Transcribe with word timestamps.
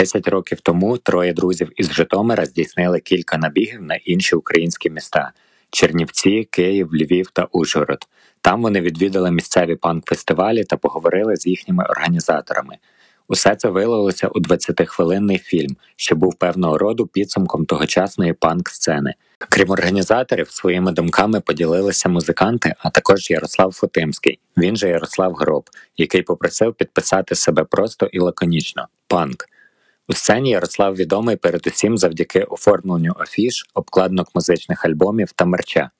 Десять 0.00 0.28
років 0.28 0.60
тому 0.60 0.98
троє 0.98 1.32
друзів 1.32 1.72
із 1.76 1.92
Житомира 1.92 2.46
здійснили 2.46 3.00
кілька 3.00 3.38
набігів 3.38 3.82
на 3.82 3.94
інші 3.94 4.36
українські 4.36 4.90
міста: 4.90 5.32
Чернівці, 5.70 6.48
Київ, 6.50 6.94
Львів 6.94 7.30
та 7.30 7.48
Ужгород. 7.52 7.98
Там 8.40 8.62
вони 8.62 8.80
відвідали 8.80 9.30
місцеві 9.30 9.76
панк-фестивалі 9.76 10.64
та 10.64 10.76
поговорили 10.76 11.36
з 11.36 11.46
їхніми 11.46 11.84
організаторами. 11.84 12.76
Усе 13.28 13.56
це 13.56 13.68
вилилося 13.68 14.28
у 14.28 14.40
20-хвилинний 14.40 15.38
фільм, 15.38 15.76
що 15.96 16.16
був 16.16 16.34
певного 16.34 16.78
роду 16.78 17.06
підсумком 17.06 17.64
тогочасної 17.64 18.32
панк-сцени. 18.32 19.14
Крім 19.48 19.70
організаторів, 19.70 20.50
своїми 20.50 20.92
думками 20.92 21.40
поділилися 21.40 22.08
музиканти, 22.08 22.74
а 22.78 22.90
також 22.90 23.30
Ярослав 23.30 23.72
Фотимський, 23.72 24.38
він 24.56 24.76
же 24.76 24.88
Ярослав 24.88 25.34
Гроб, 25.34 25.64
який 25.96 26.22
попросив 26.22 26.74
підписати 26.74 27.34
себе 27.34 27.64
просто 27.64 28.06
і 28.06 28.18
лаконічно 28.18 28.88
панк. 29.08 29.46
У 30.10 30.12
сцені 30.12 30.50
Ярослав 30.50 30.96
відомий 30.96 31.36
передусім 31.36 31.98
завдяки 31.98 32.42
оформленню 32.42 33.14
афіш, 33.18 33.70
обкладинок 33.74 34.28
музичних 34.34 34.84
альбомів 34.84 35.32
та 35.32 35.44
мерча. 35.44 35.90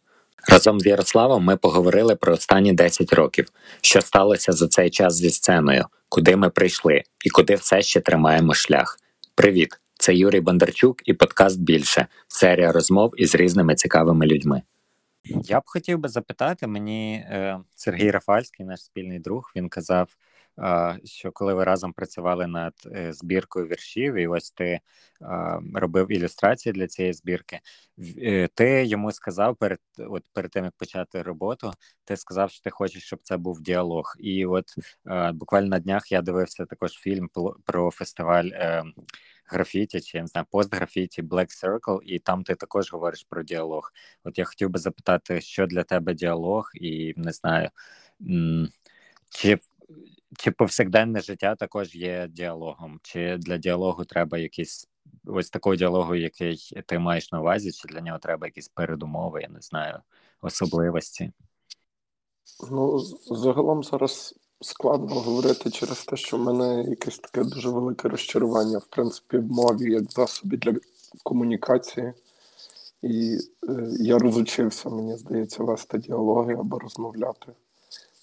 Разом 0.49 0.81
з 0.81 0.87
Ярославом 0.87 1.45
ми 1.45 1.57
поговорили 1.57 2.17
про 2.17 2.33
останні 2.33 2.73
10 2.73 3.13
років, 3.13 3.49
що 3.81 4.01
сталося 4.01 4.53
за 4.53 4.69
цей 4.69 4.91
час 4.91 5.15
зі 5.15 5.31
сценою, 5.31 5.85
куди 6.09 6.37
ми 6.37 6.51
прийшли 6.51 7.03
і 7.25 7.31
куди 7.31 7.55
все 7.55 7.83
ще 7.83 8.01
тримаємо 8.01 8.55
шлях. 8.55 8.99
Привіт! 9.35 9.81
Це 9.99 10.15
Юрій 10.15 10.41
Бондарчук 10.41 11.09
і 11.09 11.15
подкаст 11.15 11.61
більше 11.61 12.07
серія 12.29 12.73
розмов 12.73 13.13
із 13.17 13.35
різними 13.35 13.75
цікавими 13.75 14.27
людьми. 14.27 14.63
Я 15.25 15.61
б 15.61 15.63
хотів 15.67 15.99
би 15.99 16.09
запитати 16.09 16.67
мені 16.67 17.15
е, 17.15 17.59
Сергій 17.77 18.11
Рафальський, 18.11 18.67
наш 18.67 18.81
спільний 18.85 19.19
друг, 19.19 19.53
він 19.57 19.69
казав 19.69 20.09
що 21.05 21.33
коли 21.33 21.55
ви 21.55 21.65
разом 21.65 21.93
працювали 21.93 22.47
над 22.47 22.75
е, 22.87 23.13
збіркою 23.13 23.67
віршів, 23.67 24.15
і 24.15 24.27
ось 24.27 24.51
ти 24.51 24.81
робив 25.75 26.13
ілюстрації 26.13 26.73
для 26.73 26.87
цієї 26.87 27.13
збірки, 27.13 27.61
е, 28.23 28.49
ти 28.55 28.85
йому 28.85 29.13
сказав 29.13 29.57
перед 29.57 29.79
от 29.99 30.25
перед 30.33 30.51
тим 30.51 30.65
як 30.65 30.75
почати 30.77 31.23
роботу, 31.23 31.73
ти 32.05 32.17
сказав, 32.17 32.51
що 32.51 32.63
ти 32.63 32.71
хочеш, 32.71 33.03
щоб 33.03 33.19
це 33.23 33.37
був 33.37 33.61
діалог. 33.61 34.15
І 34.19 34.47
от 34.47 34.65
буквально 35.33 35.69
на 35.69 35.79
днях 35.79 36.13
я 36.13 36.23
дивився 36.23 36.67
також 36.67 36.93
фільм 36.93 37.31
про 37.65 37.91
фестиваль. 37.91 38.47
Е, 38.53 38.85
графіті, 39.51 40.01
чи 40.01 40.19
я 40.19 40.23
не 40.23 40.27
знаю, 40.27 40.47
постграфіті, 40.51 41.23
Black 41.23 41.65
Circle, 41.65 42.03
і 42.03 42.19
там 42.19 42.45
ти 42.45 42.55
також 42.55 42.93
говориш 42.93 43.27
про 43.29 43.43
діалог. 43.43 43.93
От 44.25 44.39
я 44.39 44.45
хотів 44.45 44.71
би 44.71 44.79
запитати, 44.79 45.41
що 45.41 45.67
для 45.67 45.83
тебе 45.83 46.15
діалог, 46.15 46.71
і 46.75 47.15
не 47.17 47.33
знаю, 47.33 47.71
чи 49.31 49.59
чи 50.39 50.51
повсякденне 50.51 51.21
життя 51.21 51.55
також 51.55 51.95
є 51.95 52.29
діалогом? 52.31 53.01
Чи 53.03 53.37
для 53.37 53.57
діалогу 53.57 54.05
треба 54.05 54.39
якийсь 54.39 54.89
ось 55.27 55.51
такого 55.51 55.77
діалогу, 55.77 56.15
який 56.15 56.83
ти 56.87 56.99
маєш 56.99 57.33
на 57.33 57.41
увазі, 57.41 57.73
чи 57.73 57.89
для 57.89 58.01
нього 58.01 58.19
треба 58.19 58.47
якісь 58.47 58.69
передумови, 58.69 59.43
я 59.43 59.49
не 59.49 59.61
знаю, 59.61 59.99
особливості? 60.43 61.33
Ну, 62.71 62.99
загалом 63.31 63.85
зараз 63.85 64.35
складно 64.61 65.15
говорити 65.15 65.71
через 65.71 66.05
те, 66.05 66.17
що 66.17 66.37
в 66.37 66.41
мене 66.41 66.85
якесь 66.85 67.19
таке 67.19 67.45
дуже 67.45 67.69
велике 67.69 68.09
розчарування, 68.09 68.79
в 68.79 68.87
принципі, 68.87 69.39
в 69.39 69.53
мові 69.53 69.93
як 69.93 70.13
засобі 70.13 70.57
для 70.57 70.75
комунікації. 71.23 72.13
І 73.03 73.39
е, 73.69 73.89
я 73.91 74.19
розучився, 74.19 74.89
мені 74.89 75.17
здається, 75.17 75.63
вести 75.63 75.99
діалоги 75.99 76.55
або 76.55 76.79
розмовляти. 76.79 77.53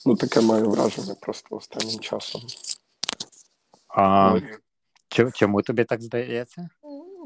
Ну, 0.07 0.15
таке 0.15 0.41
маю 0.41 0.69
враження 0.69 1.15
просто 1.21 1.55
останнім 1.55 1.99
часом. 1.99 2.41
А 3.87 4.39
Чому 5.33 5.61
тобі 5.61 5.83
так 5.83 6.01
здається? 6.01 6.69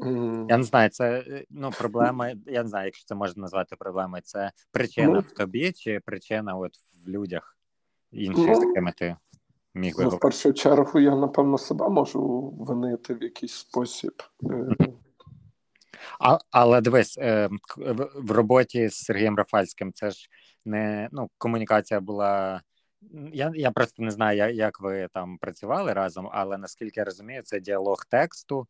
Mm. 0.06 0.46
Я 0.48 0.56
не 0.56 0.62
знаю, 0.62 0.90
це 0.90 1.24
ну, 1.50 1.70
проблема. 1.78 2.32
Я 2.46 2.62
не 2.62 2.68
знаю, 2.68 2.84
якщо 2.84 3.04
це 3.04 3.14
можна 3.14 3.40
назвати 3.40 3.76
проблемою. 3.76 4.22
Це 4.26 4.50
причина 4.72 5.18
mm. 5.18 5.20
в 5.20 5.34
тобі, 5.34 5.72
чи 5.72 6.00
причина 6.04 6.56
от 6.56 6.72
в 7.04 7.08
людях 7.08 7.56
інших, 8.12 8.48
mm. 8.48 8.54
з 8.54 8.62
якими 8.62 8.92
ти 8.92 9.16
міг 9.74 9.96
би. 9.96 10.04
Ну, 10.04 10.10
в 10.10 10.20
першу 10.20 10.52
чергу 10.52 11.00
я, 11.00 11.16
напевно, 11.16 11.58
себе 11.58 11.88
можу 11.88 12.50
винити 12.58 13.14
в 13.14 13.22
якийсь 13.22 13.54
спосіб. 13.54 14.22
Mm. 14.42 14.92
А, 16.20 16.38
Але 16.50 16.80
дивись, 16.80 17.18
е, 17.18 17.48
в 18.14 18.30
роботі 18.30 18.88
з 18.88 18.94
Сергієм 18.94 19.36
Рафальським 19.36 19.92
це 19.92 20.10
ж 20.10 20.28
не 20.64 21.08
ну, 21.12 21.30
комунікація 21.38 22.00
була. 22.00 22.62
Я 23.32 23.52
я 23.54 23.70
просто 23.70 24.02
не 24.02 24.10
знаю, 24.10 24.54
як 24.54 24.80
ви 24.80 25.08
там 25.12 25.38
працювали 25.38 25.92
разом, 25.92 26.28
але 26.32 26.58
наскільки 26.58 27.00
я 27.00 27.04
розумію, 27.04 27.42
це 27.42 27.60
діалог 27.60 28.04
тексту, 28.10 28.66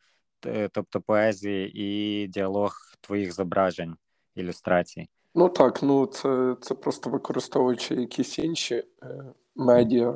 тобто 0.72 1.00
поезії, 1.00 1.72
і 1.74 2.26
діалог 2.26 2.72
твоїх 3.00 3.32
зображень, 3.32 3.96
ілюстрацій. 4.34 5.08
Ну 5.34 5.48
так, 5.48 5.82
ну 5.82 6.06
це 6.06 6.56
це 6.60 6.74
просто 6.74 7.10
використовуючи 7.10 7.94
якісь 7.94 8.38
інші 8.38 8.74
е, 8.74 9.24
медіа, 9.56 10.10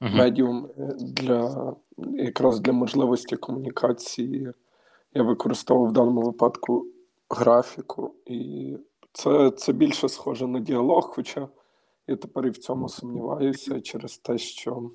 uh 0.00 0.16
медіум 0.16 0.68
е, 0.78 0.94
для 0.98 1.74
якраз 1.98 2.60
для 2.60 2.72
можливості 2.72 3.36
комунікації. 3.36 4.52
Я 5.14 5.22
використовував 5.22 5.90
в 5.90 5.92
даному 5.92 6.22
випадку 6.22 6.86
графіку, 7.30 8.14
і 8.26 8.76
це, 9.12 9.50
це 9.50 9.72
більше 9.72 10.08
схоже 10.08 10.46
на 10.46 10.60
діалог, 10.60 11.12
хоча. 11.14 11.48
Я 12.06 12.16
тепер 12.16 12.46
і 12.46 12.50
в 12.50 12.58
цьому 12.58 12.88
сумніваюся 12.88 13.80
через 13.80 14.18
те, 14.18 14.38
що 14.38 14.90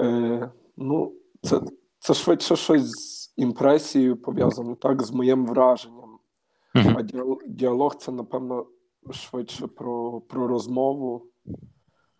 е, 0.00 0.50
ну, 0.76 1.12
це 1.42 1.60
це 1.98 2.14
швидше 2.14 2.56
щось 2.56 2.90
з 2.90 3.34
імпресією 3.36 4.16
пов'язане, 4.16 4.76
так, 4.76 5.02
з 5.02 5.10
моїм 5.10 5.46
враженням. 5.46 6.18
А 6.74 7.02
діалог 7.46 7.96
це, 7.96 8.12
напевно, 8.12 8.66
швидше 9.10 9.66
про, 9.66 10.20
про 10.20 10.46
розмову, 10.46 11.26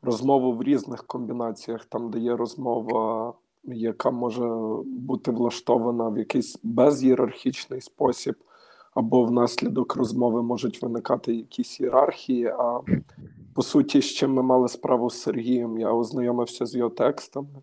розмову 0.03 0.53
в 0.53 0.63
різних 0.63 1.07
комбінаціях, 1.07 1.85
там, 1.85 2.11
де 2.11 2.19
є 2.19 2.37
розмова, 2.37 3.35
яка 3.65 4.11
може 4.11 4.49
бути 4.85 5.31
влаштована 5.31 6.09
в 6.09 6.19
якийсь 6.19 6.59
безієрархічний 6.63 7.81
спосіб 7.81 8.35
або 8.95 9.25
внаслідок 9.25 9.97
розмови 9.97 10.43
можуть 10.43 10.83
виникати 10.83 11.35
якісь 11.35 11.81
ієрархії. 11.81 12.47
А 12.47 12.81
по 13.59 13.63
суті, 13.63 14.03
з 14.03 14.05
чим 14.05 14.33
ми 14.33 14.43
мали 14.43 14.69
справу 14.69 15.11
з 15.11 15.21
Сергієм, 15.21 15.79
я 15.79 15.93
ознайомився 15.93 16.67
з 16.67 16.75
його 16.75 16.91
текстами 16.91 17.63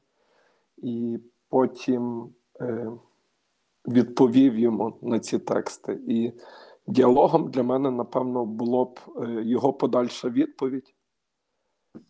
і 0.78 1.20
потім 1.50 2.30
е, 2.62 2.92
відповів 3.88 4.60
йому 4.60 4.98
на 5.02 5.20
ці 5.20 5.40
тексти. 5.40 6.00
І 6.08 6.32
діалогом 6.88 7.52
для 7.52 7.64
мене, 7.64 7.92
напевно, 7.92 8.46
було 8.46 8.86
б 8.86 9.00
е, 9.18 9.44
його 9.46 9.74
подальша 9.74 10.30
відповідь. 10.30 10.94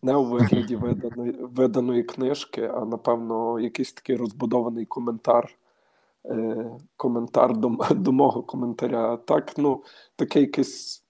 Не 0.01 0.15
у 0.15 0.23
вигляді 0.23 0.75
виданої 0.75 1.31
виданої 1.31 2.03
книжки, 2.03 2.71
а 2.73 2.85
напевно, 2.85 3.59
якийсь 3.59 3.93
такий 3.93 4.15
розбудований 4.15 4.85
коментар 4.85 5.57
Е, 6.29 6.79
коментар 6.97 7.57
до 7.57 7.77
до 7.91 8.11
мого 8.11 8.43
коментаря. 8.43 9.17
Так, 9.17 9.57
ну, 9.57 9.83
таке 10.15 10.39
якесь, 10.39 11.04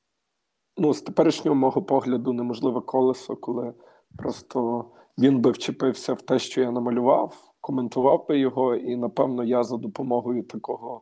ну, 0.78 0.94
з 0.94 1.02
теперішнього 1.02 1.56
мого 1.56 1.82
погляду, 1.82 2.34
неможливе 2.34 2.82
колесо, 2.82 3.36
коли 3.36 3.74
просто 4.18 4.86
він 5.18 5.40
би 5.40 5.52
вчепився 5.52 6.14
в 6.14 6.22
те, 6.22 6.40
що 6.40 6.62
я 6.62 6.72
намалював, 6.72 7.54
коментував 7.62 8.26
би 8.28 8.40
його, 8.40 8.76
і 8.76 8.96
напевно 8.96 9.44
я 9.44 9.64
за 9.64 9.78
допомогою 9.78 10.44
такого 10.44 11.02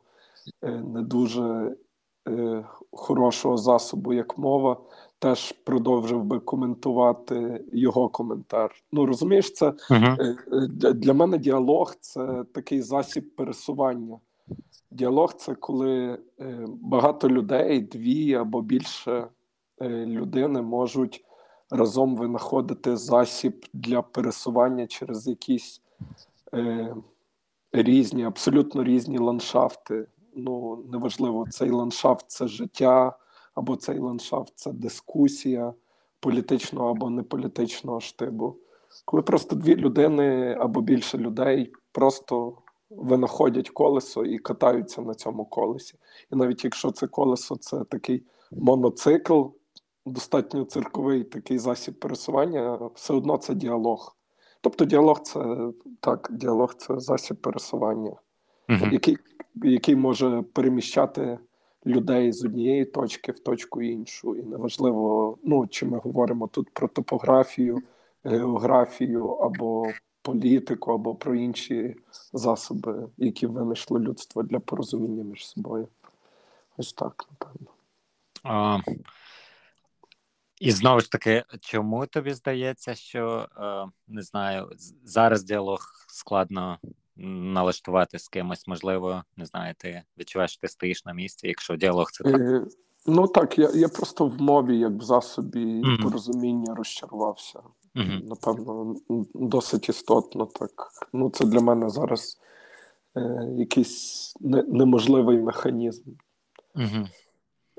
е, 0.62 0.72
не 0.72 1.02
дуже 1.02 1.76
е, 2.30 2.66
хорошого 2.92 3.58
засобу, 3.58 4.14
як 4.14 4.38
мова, 4.38 4.78
теж 5.20 5.52
продовжив 5.52 6.24
би 6.24 6.40
коментувати 6.40 7.66
його 7.74 8.10
коментар. 8.10 8.72
Ну 8.92 9.06
розумієш, 9.06 9.54
це 9.54 9.66
uh-huh. 9.66 10.94
для 10.94 11.14
мене 11.14 11.38
діалог 11.38 11.96
це 12.00 12.44
такий 12.54 12.82
засіб 12.82 13.36
пересування. 13.36 14.20
Діалог 14.92 15.34
це 15.34 15.56
коли 15.56 16.20
багато 16.68 17.30
людей, 17.30 17.82
дві 17.82 18.34
або 18.34 18.62
більше 18.62 19.28
людини 19.82 20.62
можуть 20.62 21.26
разом 21.70 22.16
винаходити 22.16 22.98
засіб 22.98 23.66
для 23.74 24.02
пересування 24.02 24.88
через 24.88 25.28
якісь 25.28 25.82
е, 26.54 26.96
різні, 27.72 28.26
абсолютно 28.26 28.84
різні 28.84 29.18
ландшафти. 29.18 30.08
Ну 30.36 30.84
неважливо, 30.92 31.46
цей 31.50 31.70
ландшафт 31.70 32.26
це 32.28 32.48
життя 32.48 33.18
або 33.56 33.76
цей 33.76 34.00
ландшафт 34.00 34.54
це 34.56 34.72
дискусія 34.72 35.74
політичного 36.20 36.90
або 36.90 37.10
неполітичного 37.10 38.00
штибу. 38.00 38.58
Коли 39.06 39.24
просто 39.24 39.56
дві 39.56 39.76
людини 39.76 40.58
або 40.60 40.82
більше 40.82 41.18
людей 41.18 41.74
просто 41.92 42.58
винаходять 42.90 43.70
колесо 43.70 44.26
і 44.26 44.38
катаються 44.38 45.02
на 45.02 45.14
цьому 45.14 45.46
колесі. 45.46 45.96
І 46.32 46.36
навіть 46.36 46.64
якщо 46.64 46.92
це 46.92 47.08
колесо 47.08 47.56
це 47.56 47.84
такий 47.84 48.24
моноцикл, 48.52 49.44
достатньо 50.06 50.66
цирковий 50.66 51.24
такий 51.24 51.58
засіб 51.58 52.00
пересування, 52.00 52.80
все 52.96 53.14
одно 53.14 53.38
це 53.38 53.54
діалог. 53.54 54.16
Тобто 54.62 54.86
діалог 54.86 55.22
це 55.22 55.70
так, 56.00 56.28
діалог 56.32 56.74
це 56.74 57.00
засіб 57.00 57.38
пересування. 57.38 58.16
uh-huh. 58.70 58.94
який, 58.94 59.18
який 59.56 59.96
може 59.96 60.44
переміщати 60.54 61.40
людей 61.86 62.32
з 62.32 62.46
однієї 62.46 62.86
точки 62.86 63.32
в 63.32 63.40
точку 63.40 63.82
іншу. 63.82 64.36
І 64.36 64.44
неважливо, 64.44 65.38
ну 65.44 65.68
чи 65.68 65.86
ми 65.86 65.98
говоримо 65.98 66.48
тут 66.48 66.70
про 66.70 66.88
топографію, 66.88 67.82
географію 68.24 69.28
або 69.28 69.88
політику, 70.22 70.92
або 70.92 71.16
про 71.16 71.36
інші 71.36 71.96
засоби, 72.34 73.08
які 73.18 73.48
винайшло 73.48 74.00
людство 74.00 74.44
для 74.44 74.60
порозуміння 74.60 75.24
між 75.24 75.48
собою. 75.48 75.88
Ось 76.78 76.94
так, 76.94 77.26
напевно. 77.32 77.68
А, 78.44 78.80
І 80.64 80.72
знову 80.72 81.00
ж 81.00 81.12
таки, 81.12 81.44
чому 81.60 82.06
тобі 82.06 82.34
здається, 82.34 82.96
що 82.96 83.48
е, 83.58 83.86
не 84.08 84.22
знаю, 84.22 84.70
зараз 85.04 85.44
діалог 85.44 85.80
складно 86.08 86.78
налаштувати 87.16 88.20
з 88.20 88.28
кимось, 88.28 88.68
можливо, 88.68 89.24
не 89.38 89.46
знаю, 89.46 89.74
ти 89.78 90.04
відчуваєш, 90.20 90.52
що 90.52 90.62
ти 90.62 90.68
стоїш 90.68 91.06
на 91.06 91.14
місці, 91.14 91.48
якщо 91.48 91.76
діалог 91.76 92.12
це 92.12 92.24
так? 92.24 92.42
Е, 92.42 92.66
ну 93.06 93.28
так, 93.28 93.60
я 93.60 93.70
я 93.74 93.90
просто 93.90 94.28
в 94.28 94.42
мові, 94.42 94.78
як 94.78 94.92
в 94.92 95.02
засобі 95.02 95.66
mm-hmm. 95.66 96.04
порозуміння 96.04 96.76
розчарувався. 96.76 97.60
Mm-hmm. 97.96 98.28
Напевно, 98.28 98.96
досить 99.34 99.90
істотно 99.90 100.46
так. 100.46 100.72
Ну, 101.14 101.30
це 101.30 101.46
для 101.46 101.60
мене 101.60 101.90
зараз 101.90 102.40
е, 103.18 103.48
якийсь 103.58 104.34
не, 104.40 104.64
неможливий 104.64 105.38
механізм. 105.38 106.10
Mm-hmm. 106.76 107.08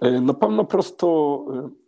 Е, 0.02 0.20
Напевно, 0.20 0.64
просто. 0.64 1.70
Е, 1.70 1.83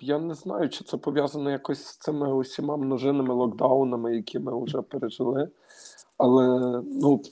я 0.00 0.18
не 0.18 0.34
знаю, 0.34 0.68
чи 0.68 0.84
це 0.84 0.96
пов'язано 0.96 1.50
якось 1.50 1.84
з 1.84 1.96
цими 1.96 2.34
усіма 2.34 2.76
множинними 2.76 3.34
локдаунами, 3.34 4.16
які 4.16 4.38
ми 4.38 4.64
вже 4.64 4.82
пережили. 4.82 5.48
Але 6.18 6.58
ну, 6.84 7.22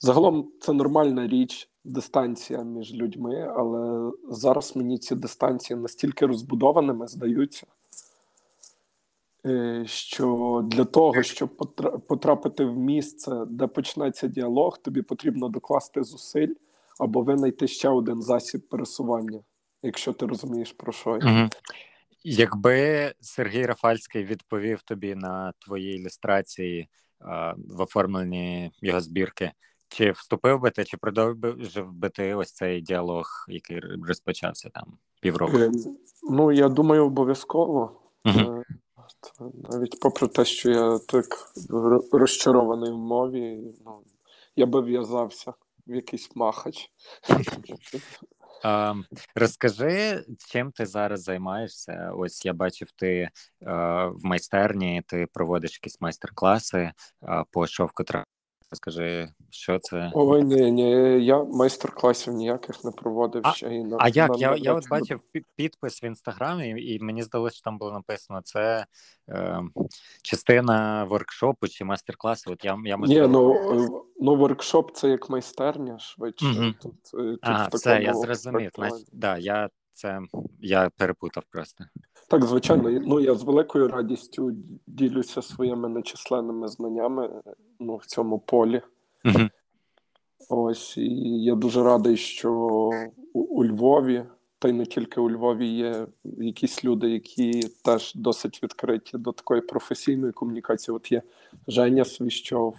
загалом 0.00 0.52
це 0.60 0.72
нормальна 0.72 1.26
річ, 1.26 1.70
дистанція 1.84 2.62
між 2.62 2.94
людьми. 2.94 3.54
Але 3.56 4.12
зараз 4.30 4.76
мені 4.76 4.98
ці 4.98 5.14
дистанції 5.14 5.78
настільки 5.78 6.26
розбудованими 6.26 7.08
здаються, 7.08 7.66
е, 9.46 9.82
що 9.86 10.60
для 10.70 10.84
того, 10.84 11.22
щоб 11.22 11.56
потрапити 12.08 12.64
в 12.64 12.76
місце, 12.76 13.44
де 13.48 13.66
почнеться 13.66 14.28
діалог, 14.28 14.78
тобі 14.78 15.02
потрібно 15.02 15.48
докласти 15.48 16.02
зусиль 16.02 16.54
або 16.98 17.22
винайти 17.22 17.68
ще 17.68 17.88
один 17.88 18.22
засіб 18.22 18.68
пересування, 18.68 19.40
якщо 19.82 20.12
ти 20.12 20.26
розумієш 20.26 20.72
про 20.72 20.92
що 20.92 21.18
я. 21.22 21.40
Угу. 21.40 21.48
Якби 22.24 23.12
Сергій 23.20 23.66
Рафальський 23.66 24.24
відповів 24.24 24.82
тобі 24.82 25.14
на 25.14 25.52
твоїй 25.58 25.96
ілюстрації 25.96 26.88
в 27.56 27.80
оформленні 27.80 28.70
його 28.82 29.00
збірки. 29.00 29.52
Чи 29.88 30.10
вступив 30.10 30.60
би 30.60 30.70
ти, 30.70 30.84
чи 30.84 30.96
продовжив 30.96 31.92
би 31.92 32.08
ти 32.08 32.34
ось 32.34 32.52
цей 32.52 32.80
діалог, 32.80 33.26
який 33.48 33.80
розпочався 33.80 34.68
там 34.68 34.98
півроку? 35.20 35.58
Е, 35.58 35.70
ну, 36.30 36.52
я 36.52 36.68
думаю, 36.68 37.06
обов'язково. 37.06 38.00
uh 38.24 38.62
Навіть 39.70 40.00
попри 40.00 40.28
те, 40.28 40.44
що 40.44 40.70
я 40.70 40.98
так 40.98 41.26
розчарований 42.12 42.92
в 42.92 42.98
мові, 42.98 43.58
ну, 43.84 44.00
я 44.56 44.66
би 44.66 44.80
в'язався 44.80 45.54
в 45.86 45.94
якийсь 45.94 46.36
махач. 46.36 46.90
Розкажи, 49.34 50.24
чим 50.48 50.72
ти 50.72 50.86
зараз 50.86 51.22
займаєшся? 51.22 52.10
Ось 52.14 52.44
я 52.44 52.52
бачив, 52.52 52.88
ти 52.96 53.28
а, 53.66 54.06
в 54.06 54.24
майстерні 54.24 55.02
ти 55.06 55.26
проводиш 55.32 55.72
якісь 55.72 56.00
майстер-класи 56.00 56.92
а, 57.20 57.44
по 57.44 57.66
шовкотра. 57.66 58.24
Розкажи, 58.76 59.28
що 59.50 59.78
це? 59.78 60.10
Ой, 60.14 60.44
ні, 60.44 60.70
ні, 60.70 60.90
я 61.24 61.44
майстер-класів 61.44 62.34
ніяких 62.34 62.84
не 62.84 62.90
проводив 62.90 63.42
а, 63.44 63.52
ще. 63.52 63.74
І 63.74 63.84
на, 63.84 63.96
а 64.00 64.08
як? 64.08 64.30
На, 64.30 64.36
я 64.36 64.50
на, 64.50 64.56
я 64.56 64.74
от 64.74 64.88
бачив 64.88 65.20
підпис 65.56 66.02
в 66.02 66.04
інстаграмі, 66.04 66.82
і 66.82 67.00
мені 67.00 67.22
здалося, 67.22 67.56
що 67.56 67.64
там 67.64 67.78
було 67.78 67.92
написано: 67.92 68.40
це 68.44 68.86
е, 69.28 69.62
частина 70.22 71.04
воркшопу 71.04 71.68
чи 71.68 71.84
майстер-класу. 71.84 72.50
От 72.52 72.64
я, 72.64 72.78
я 72.84 72.96
можливо... 72.96 73.26
Ні, 73.26 73.32
ну, 73.32 74.04
ну 74.20 74.36
воркшоп 74.36 74.96
це 74.96 75.08
як 75.08 75.30
майстерня 75.30 75.98
швидше. 75.98 76.46
Угу. 76.46 76.72
Тут, 76.82 76.94
е, 77.14 77.16
тут 77.18 77.38
Ага, 77.42 77.68
все, 77.72 78.02
я 78.02 78.14
зрозумів. 78.14 78.70
Значить, 78.74 79.08
да, 79.12 79.38
я 79.38 79.68
це 79.96 80.20
я 80.60 80.90
перепутав 80.96 81.44
просто. 81.50 81.84
Так, 82.28 82.44
звичайно, 82.44 82.90
ну 82.90 83.20
я 83.20 83.34
з 83.34 83.42
великою 83.42 83.88
радістю 83.88 84.52
ділюся 84.86 85.42
своїми 85.42 85.88
нечисленними 85.88 86.68
знаннями 86.68 87.42
ну, 87.80 87.96
в 87.96 88.06
цьому 88.06 88.38
полі. 88.38 88.82
Угу. 89.24 89.48
Ось 90.48 90.96
і 90.96 91.44
я 91.44 91.54
дуже 91.54 91.82
радий, 91.82 92.16
що 92.16 92.52
у, 93.32 93.40
у 93.40 93.64
Львові, 93.64 94.24
та 94.58 94.68
й 94.68 94.72
не 94.72 94.86
тільки 94.86 95.20
у 95.20 95.30
Львові, 95.30 95.66
є 95.66 96.06
якісь 96.24 96.84
люди, 96.84 97.10
які 97.10 97.62
теж 97.84 98.14
досить 98.14 98.62
відкриті 98.62 99.10
до 99.12 99.32
такої 99.32 99.60
професійної 99.60 100.32
комунікації. 100.32 100.96
От 100.96 101.12
є 101.12 101.22
Женя 101.68 102.04
Свіщов, 102.04 102.76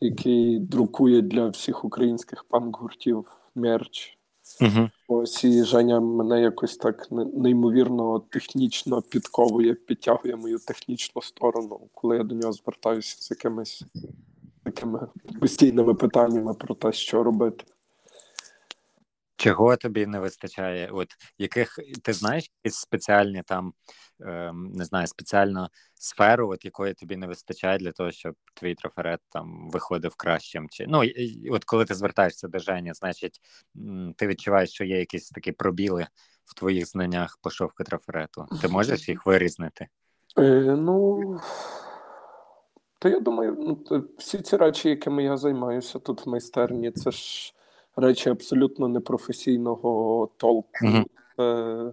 який 0.00 0.58
друкує 0.58 1.22
для 1.22 1.48
всіх 1.48 1.84
українських 1.84 2.44
панк-гуртів 2.50 3.24
мерч. 3.54 4.19
Угу. 4.60 4.90
Ось 5.08 5.44
і 5.44 5.64
Женя 5.64 6.00
мене 6.00 6.40
якось 6.40 6.76
так 6.76 7.08
неймовірно 7.34 8.22
технічно 8.30 9.02
підковує, 9.02 9.74
підтягує 9.74 10.36
мою 10.36 10.58
технічну 10.58 11.22
сторону, 11.22 11.80
коли 11.94 12.16
я 12.16 12.22
до 12.22 12.34
нього 12.34 12.52
звертаюся 12.52 13.16
з 13.20 13.30
якимись 13.30 13.84
такими 14.64 15.06
постійними 15.40 15.94
питаннями 15.94 16.54
про 16.54 16.74
те, 16.74 16.92
що 16.92 17.22
робити. 17.22 17.64
Чого 19.40 19.76
тобі 19.76 20.06
не 20.06 20.20
вистачає? 20.20 20.90
От 20.92 21.08
яких 21.38 21.78
ти 22.02 22.12
знаєш 22.12 22.50
якісь 22.64 22.80
спеціальні 22.80 23.42
там 23.46 23.72
е, 24.20 24.52
не 24.54 24.84
знаю, 24.84 25.06
спеціальну 25.06 25.68
сферу, 25.94 26.50
от 26.50 26.64
якої 26.64 26.94
тобі 26.94 27.16
не 27.16 27.26
вистачає 27.26 27.78
для 27.78 27.92
того, 27.92 28.10
щоб 28.10 28.34
твій 28.54 28.74
трафарет 28.74 29.20
там 29.28 29.70
виходив 29.70 30.14
кращим? 30.14 30.68
Чи 30.70 30.86
ну 30.88 31.02
от 31.50 31.64
коли 31.64 31.84
ти 31.84 31.94
звертаєшся 31.94 32.48
до 32.48 32.58
Жені, 32.58 32.92
значить 32.94 33.40
ти 34.16 34.26
відчуваєш, 34.26 34.70
що 34.70 34.84
є 34.84 34.98
якісь 34.98 35.30
такі 35.30 35.52
пробіли 35.52 36.06
в 36.44 36.54
твоїх 36.54 36.86
знаннях 36.86 37.38
по 37.42 37.50
шовку 37.50 37.84
трафарету? 37.84 38.46
Ти 38.62 38.68
можеш 38.68 39.08
їх 39.08 39.26
вирізнити? 39.26 39.88
Е, 40.38 40.76
Ну 40.78 41.20
то 42.98 43.08
я 43.08 43.20
думаю, 43.20 43.56
ну 43.58 44.04
всі 44.18 44.38
ці 44.38 44.56
речі, 44.56 44.88
якими 44.88 45.24
я 45.24 45.36
займаюся 45.36 45.98
тут 45.98 46.26
в 46.26 46.28
майстерні, 46.28 46.90
це 46.90 47.10
ж 47.10 47.54
речі 47.96 48.30
абсолютно 48.30 48.88
непрофесійного 48.88 50.28
толку. 50.36 50.70
Mm-hmm. 50.82 51.04
Е, 51.40 51.92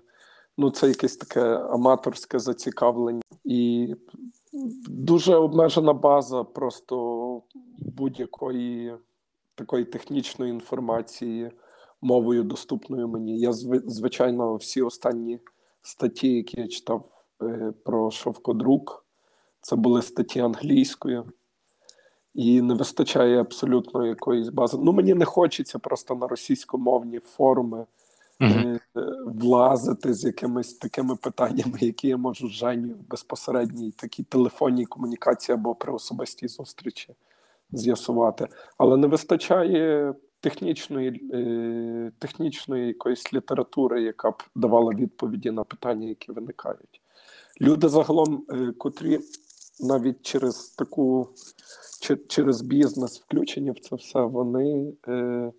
ну, 0.57 0.71
це 0.71 0.87
якесь 0.87 1.17
таке 1.17 1.41
аматорське 1.57 2.39
зацікавлення 2.39 3.21
і 3.43 3.95
дуже 4.89 5.35
обмежена 5.35 5.93
база 5.93 6.43
просто 6.43 7.41
будь-якої 7.79 8.95
такої 9.55 9.85
технічної 9.85 10.51
інформації 10.51 11.51
мовою 12.01 12.43
доступною 12.43 13.07
мені. 13.07 13.39
Я 13.39 13.53
звичайно 13.53 14.55
всі 14.55 14.81
останні 14.81 15.39
статті, 15.81 16.33
які 16.33 16.61
я 16.61 16.67
читав 16.67 17.09
е, 17.41 17.73
про 17.85 18.11
шовкодрук, 18.11 19.05
це 19.61 19.75
були 19.75 20.01
статті 20.01 20.39
англійською 20.39 21.31
і 22.37 22.61
не 22.61 22.73
вистачає 22.73 23.39
абсолютно 23.39 24.05
якоїсь 24.05 24.49
бази. 24.49 24.77
Ну 24.81 24.93
мені 24.93 25.13
не 25.13 25.25
хочеться 25.25 25.79
просто 25.79 26.15
на 26.15 26.27
російськомовні 26.27 27.19
форуми 27.19 27.85
uh-huh. 28.39 28.79
влазити 29.25 30.13
з 30.13 30.23
якимись 30.23 30.73
такими 30.73 31.15
питаннями, 31.15 31.77
які 31.81 32.07
я 32.07 32.17
можу 32.17 32.47
Жені 32.47 32.93
в 32.93 33.09
безпосередній 33.09 33.91
такій 33.91 34.23
телефонній 34.23 34.85
комунікації 34.85 35.53
або 35.53 35.75
при 35.75 35.93
особистій 35.93 36.47
зустрічі 36.47 37.15
з'ясувати. 37.71 38.47
Але 38.77 38.97
не 38.97 39.07
вистачає 39.07 40.13
технічної 40.39 41.29
е, 41.33 42.11
технічної 42.19 42.87
якоїсь 42.87 43.33
літератури, 43.33 44.01
яка 44.01 44.31
б 44.31 44.43
давала 44.55 44.93
відповіді 44.93 45.51
на 45.51 45.63
питання, 45.63 46.07
які 46.07 46.31
виникають. 46.31 47.01
Люди 47.61 47.89
загалом, 47.89 48.45
е, 48.49 48.73
котрі 48.77 49.19
навіть 49.79 50.21
через 50.21 50.69
таку 50.69 51.29
через 52.27 52.61
бізнес 52.61 53.21
включені 53.21 53.71
в 53.71 53.79
це 53.79 53.95
все, 53.95 54.21
вони 54.21 54.93
е, 55.07 55.51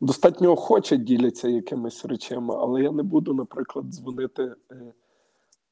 достатньо 0.00 0.52
охоче 0.52 0.96
діляться 0.96 1.48
якимись 1.48 2.04
речами, 2.04 2.54
але 2.58 2.82
я 2.82 2.92
не 2.92 3.02
буду, 3.02 3.34
наприклад, 3.34 3.84
дзвонити 3.84 4.42
е, 4.42 4.92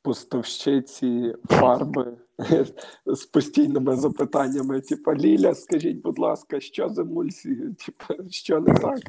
поставщиці 0.02 1.34
фарби 1.48 2.16
з 3.06 3.24
постійними 3.24 3.96
запитаннями: 3.96 4.80
типу, 4.80 5.14
Ліля, 5.14 5.54
скажіть, 5.54 6.02
будь 6.02 6.18
ласка, 6.18 6.60
що 6.60 6.88
з 6.88 6.98
емульсією? 6.98 7.74
Типу, 7.74 8.30
що 8.30 8.60
не 8.60 8.74
так? 8.74 9.00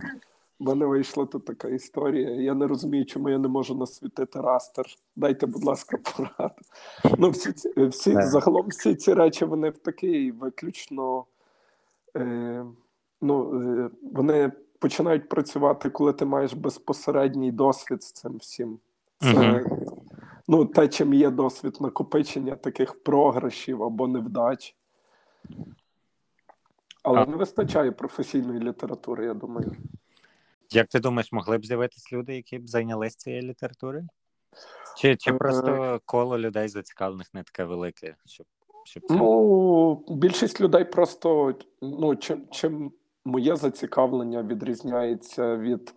У 0.61 0.63
мене 0.63 0.85
вийшла 0.85 1.25
тут 1.25 1.45
така 1.45 1.67
історія. 1.67 2.29
Я 2.29 2.53
не 2.53 2.67
розумію, 2.67 3.05
чому 3.05 3.29
я 3.29 3.37
не 3.37 3.47
можу 3.47 3.75
насвітити 3.75 4.41
растер. 4.41 4.85
Дайте, 5.15 5.45
будь 5.45 5.63
ласка, 5.63 5.97
пораду. 5.97 6.61
Ну, 7.17 7.29
всі 7.29 7.53
всі 7.87 8.21
загалом 8.21 8.67
всі 8.67 8.95
ці 8.95 9.13
речі 9.13 9.45
вони 9.45 9.69
в 9.69 9.77
такий 9.77 10.31
виключно 10.31 11.25
е, 12.15 12.65
вони 14.13 14.51
починають 14.79 15.29
працювати, 15.29 15.89
коли 15.89 16.13
ти 16.13 16.25
маєш 16.25 16.53
безпосередній 16.53 17.51
досвід 17.51 18.03
з 18.03 18.11
цим 18.11 18.37
всім. 18.37 18.79
Це 19.19 19.27
uh 19.27 19.87
ну, 20.47 20.65
те, 20.65 20.87
чим 20.87 21.13
є 21.13 21.29
досвід 21.29 21.77
накопичення 21.79 22.55
таких 22.55 23.03
програшів 23.03 23.83
або 23.83 24.07
невдач. 24.07 24.75
Але 27.03 27.19
а... 27.19 27.25
не 27.25 27.35
вистачає 27.35 27.91
професійної 27.91 28.59
літератури, 28.59 29.25
я 29.25 29.33
думаю. 29.33 29.75
Як 30.71 30.87
ти 30.87 30.99
думаєш, 30.99 31.31
могли 31.31 31.57
б 31.57 31.65
з'явитися 31.65 32.15
люди, 32.15 32.35
які 32.35 32.59
б 32.59 32.67
зайнялися 32.67 33.17
цією 33.17 33.41
літературою? 33.41 34.07
Чи 34.97 35.15
чи 35.15 35.31
е, 35.31 35.33
просто 35.33 36.01
коло 36.05 36.37
людей 36.37 36.67
зацікавлених 36.67 37.33
не 37.33 37.43
таке 37.43 37.63
велике? 37.63 38.15
Щоб, 38.25 38.45
щоб 38.83 39.03
це... 39.07 39.15
Ну, 39.15 40.05
більшість 40.09 40.61
людей 40.61 40.85
просто 40.85 41.55
ну, 41.81 42.15
чим, 42.15 42.47
чим 42.51 42.91
моє 43.25 43.55
зацікавлення 43.55 44.43
відрізняється 44.43 45.57
від 45.57 45.93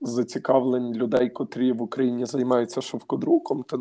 зацікавлень 0.00 0.94
людей, 0.94 1.30
котрі 1.30 1.72
в 1.72 1.82
Україні 1.82 2.26
займаються 2.26 2.80
шовкодруком, 2.80 3.62
то 3.62 3.80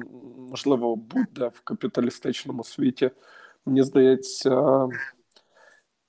можливо 0.50 0.96
буде 0.96 1.52
в 1.54 1.62
капіталістичному 1.62 2.64
світі. 2.64 3.12
Мені 3.66 3.84
здається, 3.84 4.88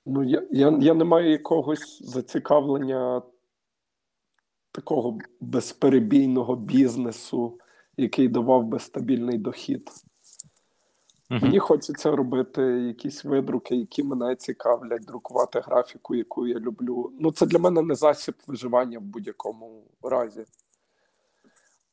ну 0.05 0.23
я, 0.23 0.43
я, 0.51 0.77
я 0.81 0.93
не 0.93 1.03
маю 1.03 1.31
якогось 1.31 2.03
зацікавлення 2.03 3.21
такого 4.77 5.17
безперебійного 5.41 6.55
бізнесу, 6.55 7.59
який 7.97 8.27
давав 8.27 8.63
би 8.63 8.79
стабільний 8.79 9.37
дохід. 9.37 9.91
Uh-huh. 11.29 11.43
Мені 11.43 11.59
хочеться 11.59 12.15
робити 12.15 12.61
якісь 12.61 13.25
видруки, 13.25 13.75
які 13.75 14.03
мене 14.03 14.35
цікавлять, 14.35 15.05
друкувати 15.05 15.59
графіку, 15.59 16.15
яку 16.15 16.47
я 16.47 16.59
люблю. 16.59 17.11
Ну, 17.19 17.31
це 17.31 17.45
для 17.45 17.59
мене 17.59 17.81
не 17.81 17.95
засіб 17.95 18.35
виживання 18.47 18.99
в 18.99 19.01
будь-якому 19.01 19.83
разі. 20.03 20.45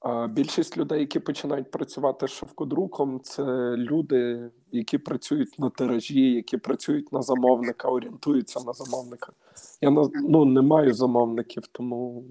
А 0.00 0.26
більшість 0.26 0.76
людей, 0.76 1.00
які 1.00 1.20
починають 1.20 1.70
працювати 1.70 2.28
шовкодруком, 2.28 3.20
це 3.22 3.44
люди, 3.76 4.50
які 4.72 4.98
працюють 4.98 5.58
на 5.58 5.70
тиражі, 5.70 6.32
які 6.32 6.56
працюють 6.56 7.12
на 7.12 7.22
замовника, 7.22 7.88
орієнтуються 7.88 8.60
на 8.66 8.72
замовника. 8.72 9.32
Я 9.80 9.90
ну, 10.28 10.44
не 10.44 10.62
маю 10.62 10.94
замовників, 10.94 11.62
тому 11.72 12.24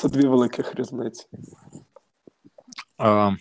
це 0.00 0.08
дві 0.08 0.26
великих 0.26 0.74
різниці. 0.74 1.26
Uh, 2.98 3.36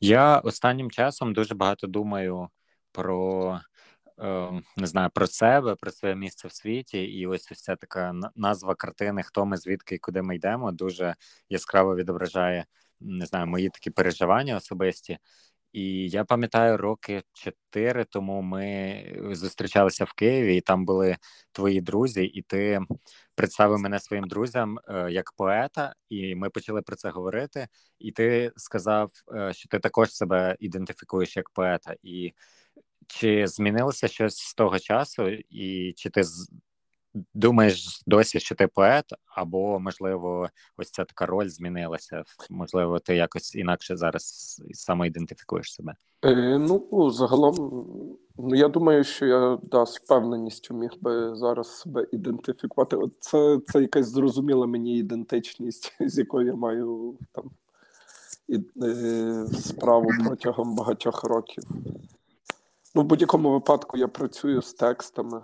я 0.00 0.38
останнім 0.38 0.90
часом 0.90 1.32
дуже 1.32 1.54
багато 1.54 1.86
думаю 1.86 2.48
про 2.92 3.60
е, 4.20 4.62
не 4.76 4.86
знаю 4.86 5.10
про 5.14 5.26
себе, 5.26 5.74
про 5.74 5.90
своє 5.90 6.14
місце 6.14 6.48
в 6.48 6.52
світі, 6.52 7.04
і 7.04 7.26
ось 7.26 7.44
ця 7.44 7.76
така 7.76 8.14
назва 8.36 8.74
картини 8.74 9.22
Хто 9.22 9.46
ми 9.46 9.56
звідки 9.56 9.94
і 9.94 9.98
куди 9.98 10.22
ми 10.22 10.36
йдемо, 10.36 10.72
дуже 10.72 11.14
яскраво 11.48 11.96
відображає 11.96 12.66
не 13.00 13.26
знаю, 13.26 13.46
мої 13.46 13.68
такі 13.68 13.90
переживання 13.90 14.56
особисті. 14.56 15.18
І 15.76 16.08
я 16.08 16.24
пам'ятаю, 16.24 16.76
роки 16.76 17.22
чотири 17.32 18.04
тому 18.04 18.42
ми 18.42 19.04
зустрічалися 19.32 20.04
в 20.04 20.12
Києві, 20.12 20.56
і 20.56 20.60
там 20.60 20.84
були 20.84 21.16
твої 21.52 21.80
друзі, 21.80 22.24
і 22.24 22.42
ти 22.42 22.80
представив 23.34 23.78
мене 23.78 24.00
своїм 24.00 24.28
друзям 24.28 24.78
як 25.10 25.32
поета, 25.32 25.94
і 26.08 26.34
ми 26.34 26.50
почали 26.50 26.82
про 26.82 26.96
це 26.96 27.10
говорити. 27.10 27.68
І 27.98 28.12
ти 28.12 28.52
сказав, 28.56 29.10
що 29.52 29.68
ти 29.68 29.78
також 29.78 30.12
себе 30.12 30.56
ідентифікуєш 30.60 31.36
як 31.36 31.50
поета. 31.50 31.94
І 32.02 32.32
чи 33.06 33.46
змінилося 33.48 34.08
щось 34.08 34.36
з 34.36 34.54
того 34.54 34.78
часу, 34.78 35.28
і 35.50 35.92
чи 35.96 36.10
ти 36.10 36.22
думаєш 37.34 38.02
досі, 38.06 38.40
що 38.40 38.54
ти 38.54 38.66
поет, 38.66 39.04
або 39.26 39.78
можливо, 39.80 40.48
ось 40.76 40.90
ця 40.90 41.04
така 41.04 41.26
роль 41.26 41.48
змінилася? 41.48 42.24
Можливо, 42.50 42.98
ти 42.98 43.16
якось 43.16 43.54
інакше 43.54 43.96
зараз 43.96 44.56
самоідентифікуєш 44.72 45.74
себе? 45.74 45.94
Е, 46.24 46.58
Ну, 46.58 47.10
загалом, 47.10 47.54
ну 48.38 48.54
я 48.54 48.68
думаю, 48.68 49.04
що 49.04 49.26
я 49.26 49.58
да, 49.62 49.86
з 49.86 49.98
впевненістю 49.98 50.74
міг 50.74 50.90
би 51.00 51.36
зараз 51.36 51.78
себе 51.78 52.06
ідентифікувати. 52.12 52.96
Це 53.20 53.58
це 53.66 53.80
якась 53.80 54.08
зрозуміла 54.08 54.66
мені 54.66 54.98
ідентичність, 54.98 55.96
з 56.00 56.18
якою 56.18 56.46
я 56.46 56.54
маю 56.54 57.18
там 57.32 57.50
і, 58.48 58.60
е, 58.82 59.46
справу 59.46 60.10
протягом 60.26 60.76
багатьох 60.76 61.24
років. 61.24 61.64
Ну, 62.94 63.02
в 63.02 63.04
будь-якому 63.04 63.52
випадку 63.52 63.96
я 63.96 64.08
працюю 64.08 64.62
з 64.62 64.74
текстами 64.74 65.42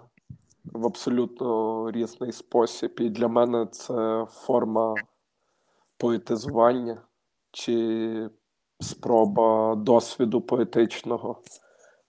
в 0.65 0.87
абсолютно 0.87 1.91
різний 1.91 2.33
спосіб. 2.33 2.97
І 3.01 3.09
для 3.11 3.29
мене 3.29 3.67
це 3.67 4.27
форма 4.31 4.95
поетизування 5.97 7.03
чи 7.51 8.31
спроба 8.81 9.75
досвіду 9.75 10.41
поетичного. 10.41 11.43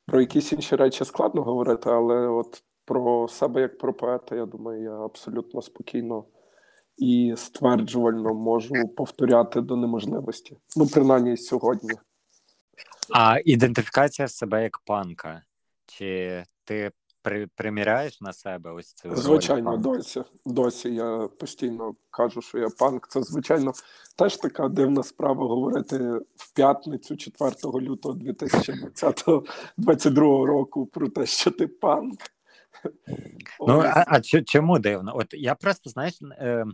Про 0.06 0.22
якісь 0.22 0.54
інші 0.54 0.76
речі 0.76 1.06
складно 1.06 1.44
говорити, 1.44 1.90
але 1.90 2.28
от 2.28 2.64
про 2.86 3.28
себе 3.28 3.62
як 3.62 3.78
про 3.78 3.94
поета, 3.94 4.36
я 4.36 4.46
думаю, 4.46 4.84
я 4.84 4.92
абсолютно 4.92 5.62
спокійно 5.62 6.26
і 6.98 7.34
стверджувально 7.38 8.34
можу 8.34 8.88
повторяти 8.98 9.62
до 9.62 9.76
неможливості. 9.76 10.58
Ну, 10.76 10.88
принаймні 10.88 11.38
сьогодні. 11.38 11.92
А 13.14 13.40
ідентифікація 13.46 14.28
себе 14.28 14.64
як 14.64 14.80
панка. 14.80 15.44
Чи 15.86 16.44
ти 16.64 16.92
при, 17.24 17.48
приміряєш 17.48 18.22
на 18.22 18.34
себе 18.34 18.72
ось 18.72 18.94
цю 18.94 19.16
звичайно, 19.16 19.72
роль 19.72 19.80
досі. 19.80 20.24
Досі 20.46 20.96
я 20.96 21.30
постійно 21.40 21.96
кажу, 22.10 22.42
що 22.42 22.58
я 22.58 22.70
панк. 22.80 23.08
Це 23.08 23.24
звичайно 23.24 23.74
теж 24.18 24.38
така 24.38 24.68
дивна 24.68 25.04
справа 25.04 25.48
говорити 25.48 25.98
в 26.36 26.54
п'ятницю, 26.56 27.18
4 27.18 27.52
лютого 27.66 28.16
2022 28.16 30.46
року, 30.46 30.86
про 30.86 31.10
те, 31.10 31.26
що 31.26 31.52
ти 31.52 31.68
панк. 31.68 32.20
Ну 33.68 33.82
а, 33.86 34.06
а 34.08 34.22
чому 34.22 34.80
дивно? 34.80 35.12
От 35.16 35.34
я 35.34 35.56
просто 35.56 35.90
знаєш. 35.90 36.20
Е, 36.32 36.66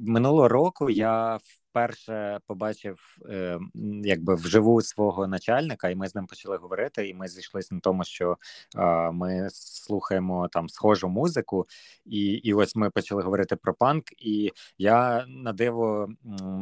Минулого 0.00 0.48
року 0.48 0.90
я 0.90 1.38
вперше 1.70 2.40
побачив 2.46 3.18
е, 3.30 3.58
якби 4.04 4.34
вживу 4.34 4.82
свого 4.82 5.26
начальника, 5.26 5.88
і 5.88 5.94
ми 5.94 6.08
з 6.08 6.14
ним 6.14 6.26
почали 6.26 6.56
говорити. 6.56 7.08
І 7.08 7.14
ми 7.14 7.28
зійшлися 7.28 7.74
на 7.74 7.80
тому, 7.80 8.04
що 8.04 8.36
е, 8.76 9.10
ми 9.10 9.48
слухаємо 9.50 10.48
там 10.48 10.68
схожу 10.68 11.08
музику, 11.08 11.66
і 12.04 12.26
і 12.26 12.54
ось 12.54 12.76
ми 12.76 12.90
почали 12.90 13.22
говорити 13.22 13.56
про 13.56 13.74
панк. 13.74 14.04
І 14.18 14.52
я 14.78 15.24
на 15.28 15.52
диво 15.52 16.08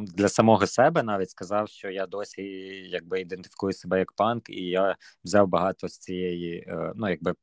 для 0.03 0.29
самого 0.29 0.67
себе 0.67 1.03
навіть 1.03 1.31
сказав, 1.31 1.69
що 1.69 1.91
я 1.91 2.07
досі 2.07 2.43
якби 2.91 3.21
ідентифікую 3.21 3.73
себе 3.73 3.99
як 3.99 4.13
панк, 4.13 4.51
і 4.51 4.65
я 4.65 4.97
взяв 5.25 5.49
багато 5.49 5.89
з 5.89 5.99
цієї, 5.99 6.59
е, 6.69 6.93
ну 6.97 7.09
якби 7.09 7.35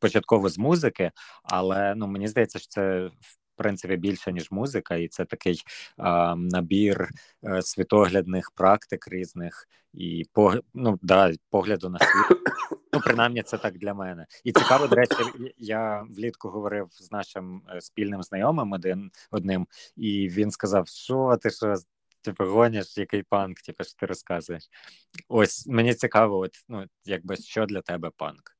початково 0.00 0.48
з 0.48 0.58
музики, 0.58 1.10
але 1.42 1.94
ну 1.94 2.06
мені 2.06 2.28
здається, 2.28 2.58
що 2.58 2.68
це 2.68 3.10
принципі 3.58 3.96
більше 3.96 4.32
ніж 4.32 4.50
музика, 4.50 4.96
і 4.96 5.08
це 5.08 5.24
такий 5.24 5.62
а, 5.96 6.34
набір 6.36 7.08
а, 7.42 7.58
е, 7.58 7.62
світоглядних 7.62 8.50
практик 8.50 9.08
різних 9.08 9.68
і 9.94 10.24
по, 10.32 10.54
ну, 10.74 10.98
да, 11.02 11.32
погляду 11.50 11.88
на 11.88 11.98
світ. 11.98 12.38
Ну, 12.92 13.00
принаймні, 13.04 13.42
це 13.42 13.58
так 13.58 13.78
для 13.78 13.94
мене. 13.94 14.26
І 14.44 14.52
цікаво, 14.52 14.86
до 14.86 14.96
речі, 14.96 15.14
я 15.58 16.06
влітку 16.10 16.48
говорив 16.48 16.88
з 16.90 17.12
нашим 17.12 17.62
е, 17.70 17.80
спільним 17.80 18.22
знайомим 18.22 18.72
один 18.72 19.10
одним, 19.30 19.66
і 19.96 20.28
він 20.28 20.50
сказав, 20.50 20.88
що 20.88 21.38
ти 21.42 21.50
що. 21.50 21.74
Типу, 22.20 22.44
гоніш, 22.44 22.98
який 22.98 23.22
панк, 23.22 23.60
типу, 23.60 23.84
що 23.84 23.94
ти 23.94 24.06
розказуєш. 24.06 24.62
Ось 25.28 25.66
мені 25.66 25.94
цікаво, 25.94 26.38
от, 26.38 26.64
ну, 26.68 26.84
якби 27.04 27.36
що 27.36 27.66
для 27.66 27.80
тебе 27.80 28.10
панк? 28.16 28.56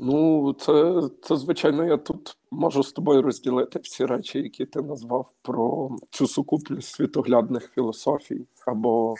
Ну, 0.00 0.52
це, 0.52 1.02
це, 1.22 1.36
звичайно, 1.36 1.84
я 1.84 1.96
тут 1.96 2.36
можу 2.50 2.82
з 2.82 2.92
тобою 2.92 3.22
розділити 3.22 3.78
всі 3.78 4.06
речі, 4.06 4.38
які 4.38 4.66
ти 4.66 4.82
назвав 4.82 5.32
про 5.42 5.90
цю 6.10 6.26
сукупність 6.26 6.88
світоглядних 6.88 7.72
філософій 7.74 8.46
або 8.66 9.14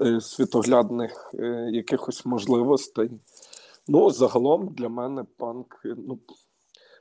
е, 0.00 0.20
світоглядних 0.20 1.34
е, 1.34 1.70
якихось 1.72 2.26
можливостей. 2.26 3.10
Ну, 3.88 4.10
загалом 4.10 4.68
для 4.68 4.88
мене 4.88 5.24
панк. 5.36 5.80
Ну, 5.84 6.18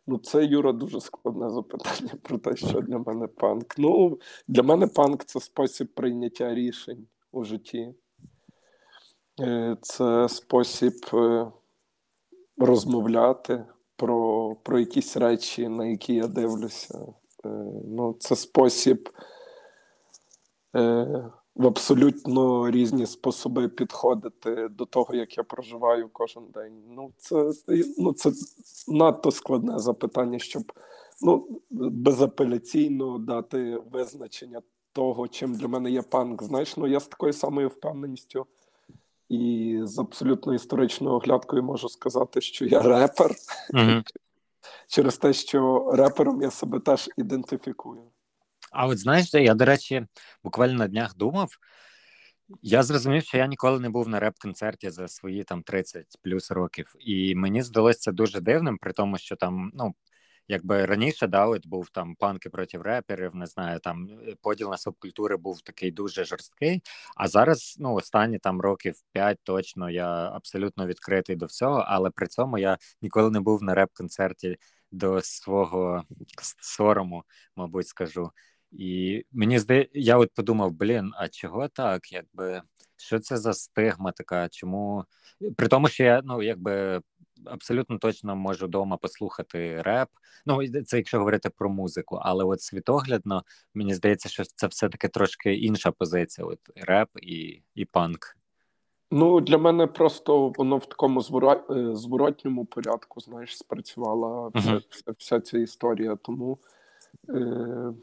ну 0.08 0.18
це 0.18 0.46
Юра 0.46 0.72
дуже 0.72 1.02
складне 1.02 1.50
запитання 1.50 2.14
про 2.22 2.38
те, 2.38 2.56
що 2.56 2.82
для 2.82 2.98
мене 2.98 3.28
панк. 3.28 3.76
Ну, 3.78 4.20
для 4.48 4.64
мене 4.64 4.88
панк 4.88 5.26
це 5.26 5.40
спосіб 5.40 5.88
прийняття 5.94 6.56
рішень 6.56 7.08
у 7.32 7.44
житті. 7.44 7.94
Е, 9.40 9.78
це 9.82 10.30
спосіб. 10.30 10.94
Розмовляти 12.58 13.66
про 13.96 14.56
про 14.64 14.80
якісь 14.80 15.18
речі, 15.18 15.68
на 15.68 15.86
які 15.86 16.14
я 16.14 16.28
дивлюся. 16.28 17.00
Е, 17.46 17.50
ну, 17.88 18.16
Це 18.20 18.36
спосіб 18.36 19.10
е, 20.76 21.32
в 21.56 21.68
абсолютно 21.68 22.72
різні 22.72 23.06
способи 23.06 23.68
підходити 23.68 24.68
до 24.68 24.86
того, 24.86 25.16
як 25.16 25.38
я 25.38 25.44
проживаю 25.44 26.10
кожен 26.14 26.44
день. 26.54 26.74
Ну, 26.90 27.12
це 27.18 27.52
ну, 27.98 28.14
це 28.14 28.32
надто 28.88 29.32
складне 29.32 29.80
запитання, 29.80 30.40
щоб 30.40 30.64
ну, 31.22 31.62
безапеляційно 31.70 33.18
дати 33.18 33.82
визначення 33.92 34.62
того, 34.94 35.28
чим 35.28 35.54
для 35.54 35.68
мене 35.68 35.92
є 35.92 36.02
панк. 36.02 36.44
Знаєш, 36.44 36.78
ну 36.78 36.88
я 36.88 37.00
з 37.00 37.08
такою 37.08 37.34
самою 37.34 37.68
впевненістю 37.68 38.46
і 39.30 39.80
з 39.84 40.00
абсолютно 40.00 40.54
історичною 40.54 41.16
оглядкою 41.16 41.64
можу 41.64 41.90
сказати, 41.90 42.42
що 42.42 42.66
я 42.66 42.82
репер 42.82 43.32
mm-hmm. 43.74 44.04
через 44.88 45.18
те, 45.18 45.34
що 45.34 45.92
репером 45.94 46.42
я 46.42 46.52
себе 46.52 46.80
теж 46.80 47.10
ідентифікую. 47.18 48.02
А 48.72 48.88
от 48.88 48.98
знаєш, 48.98 49.34
я, 49.34 49.54
до 49.54 49.66
речі, 49.66 50.06
буквально 50.44 50.74
на 50.74 50.88
днях 50.88 51.16
думав. 51.16 51.50
Я 52.62 52.84
зрозумів, 52.84 53.24
що 53.24 53.38
я 53.38 53.48
ніколи 53.48 53.80
не 53.80 53.90
був 53.90 54.08
на 54.08 54.20
реп-концерті 54.20 54.90
за 54.90 55.08
свої 55.08 55.44
там 55.44 55.64
30 55.64 56.06
плюс 56.22 56.52
років, 56.52 56.96
і 57.00 57.36
мені 57.36 57.62
здалося 57.62 58.00
це 58.00 58.12
дуже 58.12 58.42
дивним, 58.42 58.78
при 58.78 58.94
тому, 58.94 59.18
що 59.18 59.36
там 59.36 59.72
ну 59.74 59.94
якби 60.48 60.86
раніше 60.86 61.28
да, 61.28 61.60
був 61.66 61.90
там 61.90 62.16
панки 62.16 62.50
проти 62.50 62.78
реперів, 62.78 63.36
не 63.36 63.46
знаю, 63.46 63.80
там 63.80 64.08
е, 64.28 64.36
поділ 64.42 64.70
на 64.70 64.78
субкультури 64.78 65.38
був 65.38 65.62
такий 65.62 65.92
дуже 65.92 66.26
жорсткий. 66.26 66.82
А 67.16 67.28
зараз, 67.28 67.76
ну, 67.80 67.94
останні 67.94 68.40
там 68.40 68.62
років 68.62 68.96
п'ять 69.12 69.40
точно 69.44 69.90
я 69.90 70.08
абсолютно 70.08 70.88
відкритий 70.88 71.36
до 71.36 71.46
всього, 71.46 71.86
але 71.88 72.10
при 72.10 72.28
цьому 72.28 72.58
я 72.58 72.78
ніколи 73.02 73.32
не 73.32 73.40
був 73.40 73.64
на 73.64 73.74
реп-концерті 73.76 74.58
до 74.92 75.22
свого 75.22 76.04
сорому, 76.62 77.24
мабуть, 77.56 77.88
скажу. 77.88 78.32
І 78.72 79.24
мені 79.32 79.60
здається, 79.60 79.92
я 79.94 80.18
от 80.18 80.34
подумав: 80.34 80.72
блін, 80.72 81.12
а 81.16 81.28
чого 81.28 81.68
так? 81.68 82.12
Якби 82.12 82.62
що 82.98 83.20
це 83.20 83.38
за 83.38 83.54
стигма 83.54 84.12
така? 84.12 84.50
Чому 84.50 85.06
при 85.58 85.68
тому, 85.68 85.88
що 85.88 86.04
я 86.04 86.22
ну 86.26 86.44
якби 86.44 87.02
абсолютно 87.46 87.98
точно 87.98 88.36
можу 88.36 88.66
вдома 88.66 88.98
послухати 88.98 89.82
реп. 89.82 90.10
Ну 90.46 90.68
це 90.86 90.98
якщо 90.98 91.18
говорити 91.18 91.50
про 91.50 91.70
музику, 91.70 92.20
але 92.22 92.44
от 92.44 92.62
світоглядно 92.62 93.44
мені 93.74 93.94
здається, 93.94 94.30
що 94.30 94.44
це 94.44 94.68
все 94.68 94.90
таки 94.90 95.08
трошки 95.08 95.56
інша 95.56 95.92
позиція. 95.92 96.48
От 96.48 96.60
реп 96.76 97.10
і, 97.22 97.62
і 97.76 97.86
панк. 97.86 98.38
Ну, 99.12 99.42
для 99.42 99.58
мене 99.58 99.88
просто 99.88 100.54
воно 100.58 100.78
в 100.78 100.86
такому 100.86 101.20
е, 101.20 101.96
зворотньому 101.96 102.66
порядку, 102.66 103.20
знаєш, 103.20 103.58
спрацювала 103.58 104.48
uh-huh. 104.48 104.82
вся, 104.90 105.12
вся 105.18 105.40
ця 105.40 105.58
історія. 105.58 106.16
Тому 106.16 106.58
е, 107.30 107.94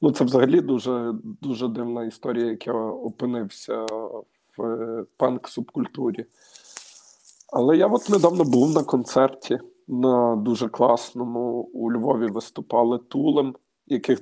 ну, 0.00 0.10
це 0.12 0.24
взагалі 0.24 0.60
дуже 0.60 1.14
дуже 1.22 1.68
дивна 1.68 2.04
історія, 2.04 2.46
як 2.46 2.66
я 2.66 2.72
опинився 2.74 3.86
в 4.56 4.62
е, 4.62 5.04
панк-субкультурі. 5.18 6.24
Але 7.52 7.76
я 7.76 7.86
от 7.86 8.08
недавно 8.08 8.44
був 8.44 8.70
на 8.70 8.84
концерті 8.84 9.58
на 9.88 10.36
дуже 10.36 10.68
класному 10.68 11.40
у 11.60 11.92
Львові 11.92 12.26
виступали 12.26 12.98
Тулем, 12.98 13.56
яких 13.86 14.20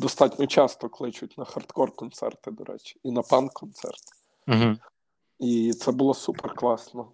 достатньо 0.00 0.46
часто 0.46 0.88
кличуть 0.88 1.38
на 1.38 1.44
хардкор-концерти, 1.44 2.50
до 2.50 2.64
речі, 2.64 3.00
і 3.02 3.12
на 3.12 3.22
панк-концерти. 3.22 4.12
Угу. 4.48 4.76
І 5.38 5.72
це 5.72 5.92
було 5.92 6.14
супер 6.14 6.54
класно. 6.54 7.12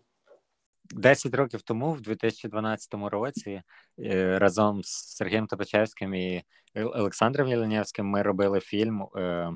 Десять 0.90 1.34
років 1.34 1.62
тому, 1.62 1.92
в 1.92 2.00
2012 2.00 2.94
році, 2.94 3.62
е, 3.98 4.38
разом 4.38 4.82
з 4.84 5.16
Сергієм 5.16 5.46
Топачевським 5.46 6.14
і 6.14 6.42
Олександром 6.74 7.48
Єленєвським 7.48 8.06
ми 8.06 8.22
робили 8.22 8.60
фільм 8.60 9.02
е, 9.02 9.50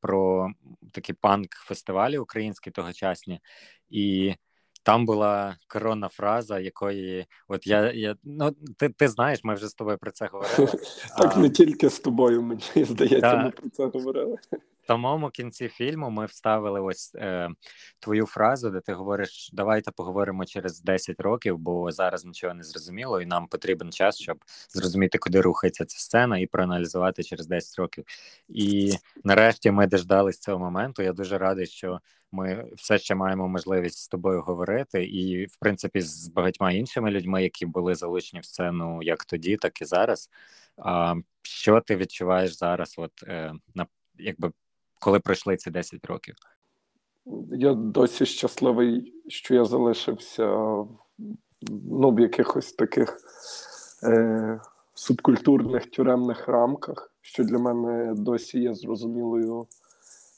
про 0.00 0.48
такі 0.92 1.12
панк-фестивалі 1.12 2.18
українські 2.18 2.70
тогочасні. 2.70 3.40
І 3.88 4.34
там 4.84 5.06
була 5.06 5.56
коронна 5.68 6.08
фраза, 6.08 6.58
якої 6.58 7.26
от 7.48 7.66
я 7.66 7.92
я 7.92 8.16
ну 8.24 8.50
ти 8.76 8.88
ти 8.88 9.08
знаєш, 9.08 9.40
ми 9.44 9.54
вже 9.54 9.68
з 9.68 9.74
тобою 9.74 9.98
про 9.98 10.10
це 10.10 10.28
говорили. 10.32 10.78
Так 11.18 11.36
не 11.36 11.50
тільки 11.50 11.90
з 11.90 12.00
тобою, 12.00 12.42
мені 12.42 12.62
здається, 12.74 13.36
ми 13.36 13.50
про 13.50 13.70
це 13.70 13.86
говорили. 13.86 14.36
В 14.84 14.86
самому 14.86 15.30
кінці 15.30 15.68
фільму 15.68 16.10
ми 16.10 16.26
вставили 16.26 16.80
ось 16.80 17.14
е, 17.14 17.48
твою 18.00 18.26
фразу, 18.26 18.70
де 18.70 18.80
ти 18.80 18.92
говориш: 18.92 19.50
давайте 19.52 19.90
поговоримо 19.90 20.44
через 20.44 20.80
10 20.80 21.20
років, 21.20 21.58
бо 21.58 21.92
зараз 21.92 22.24
нічого 22.24 22.54
не 22.54 22.62
зрозуміло, 22.62 23.20
і 23.20 23.26
нам 23.26 23.46
потрібен 23.46 23.92
час, 23.92 24.18
щоб 24.18 24.44
зрозуміти, 24.68 25.18
куди 25.18 25.40
рухається 25.40 25.84
ця 25.84 25.98
сцена, 25.98 26.38
і 26.38 26.46
проаналізувати 26.46 27.22
через 27.22 27.46
10 27.46 27.78
років. 27.78 28.04
І 28.48 28.92
нарешті 29.24 29.70
ми 29.70 29.86
дождались 29.86 30.38
цього 30.38 30.58
моменту. 30.58 31.02
Я 31.02 31.12
дуже 31.12 31.38
радий, 31.38 31.66
що 31.66 32.00
ми 32.34 32.64
все 32.76 32.98
ще 32.98 33.14
маємо 33.14 33.48
можливість 33.48 33.98
з 33.98 34.08
тобою 34.08 34.42
говорити, 34.42 35.04
і 35.04 35.46
в 35.46 35.56
принципі 35.60 36.00
з 36.00 36.28
багатьма 36.28 36.72
іншими 36.72 37.10
людьми, 37.10 37.42
які 37.42 37.66
були 37.66 37.94
залучені 37.94 38.40
в 38.40 38.44
сцену 38.44 39.02
як 39.02 39.24
тоді, 39.24 39.56
так 39.56 39.82
і 39.82 39.84
зараз. 39.84 40.30
А 40.76 41.14
що 41.42 41.80
ти 41.80 41.96
відчуваєш 41.96 42.58
зараз? 42.58 42.94
От 42.98 43.12
е, 43.22 43.52
на 43.74 43.86
якби 44.18 44.52
коли 45.00 45.20
пройшли 45.20 45.56
ці 45.56 45.70
10 45.70 46.06
років? 46.06 46.34
Я 47.52 47.74
досі 47.74 48.26
щасливий, 48.26 49.14
що 49.28 49.54
я 49.54 49.64
залишився 49.64 50.46
ну, 51.90 52.10
в 52.10 52.20
якихось 52.20 52.72
таких 52.72 53.18
е, 54.02 54.60
субкультурних 54.94 55.90
тюремних 55.90 56.48
рамках, 56.48 57.12
що 57.20 57.44
для 57.44 57.58
мене 57.58 58.14
досі 58.14 58.60
є 58.60 58.74
зрозумілою 58.74 59.66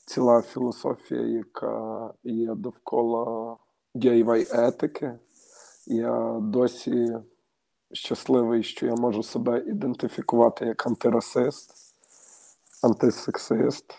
ціла 0.06 0.42
філософія, 0.42 1.20
яка 1.20 2.10
є 2.24 2.54
довкола 2.54 3.56
дієвої 3.94 4.46
етики. 4.50 5.18
Я 5.86 6.38
досі 6.42 7.16
щасливий, 7.92 8.62
що 8.62 8.86
я 8.86 8.94
можу 8.94 9.22
себе 9.22 9.64
ідентифікувати 9.66 10.66
як 10.66 10.86
антирасист, 10.86 11.94
антисексист 12.82 13.94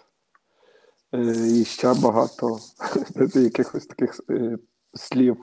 е, 1.13 1.47
і 1.47 1.65
ще 1.65 1.93
багато 1.93 2.59
якихось 3.35 3.85
таких 3.85 4.19
е, 4.29 4.57
слів 4.93 5.37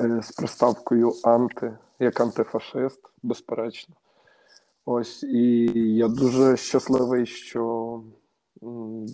е, 0.00 0.22
з 0.22 0.30
приставкою 0.30 1.12
анти, 1.24 1.78
як 1.98 2.20
антифашист, 2.20 3.00
безперечно. 3.22 3.94
Ось 4.84 5.22
і 5.22 5.64
я 5.74 6.08
дуже 6.08 6.56
щасливий, 6.56 7.26
що 7.26 8.02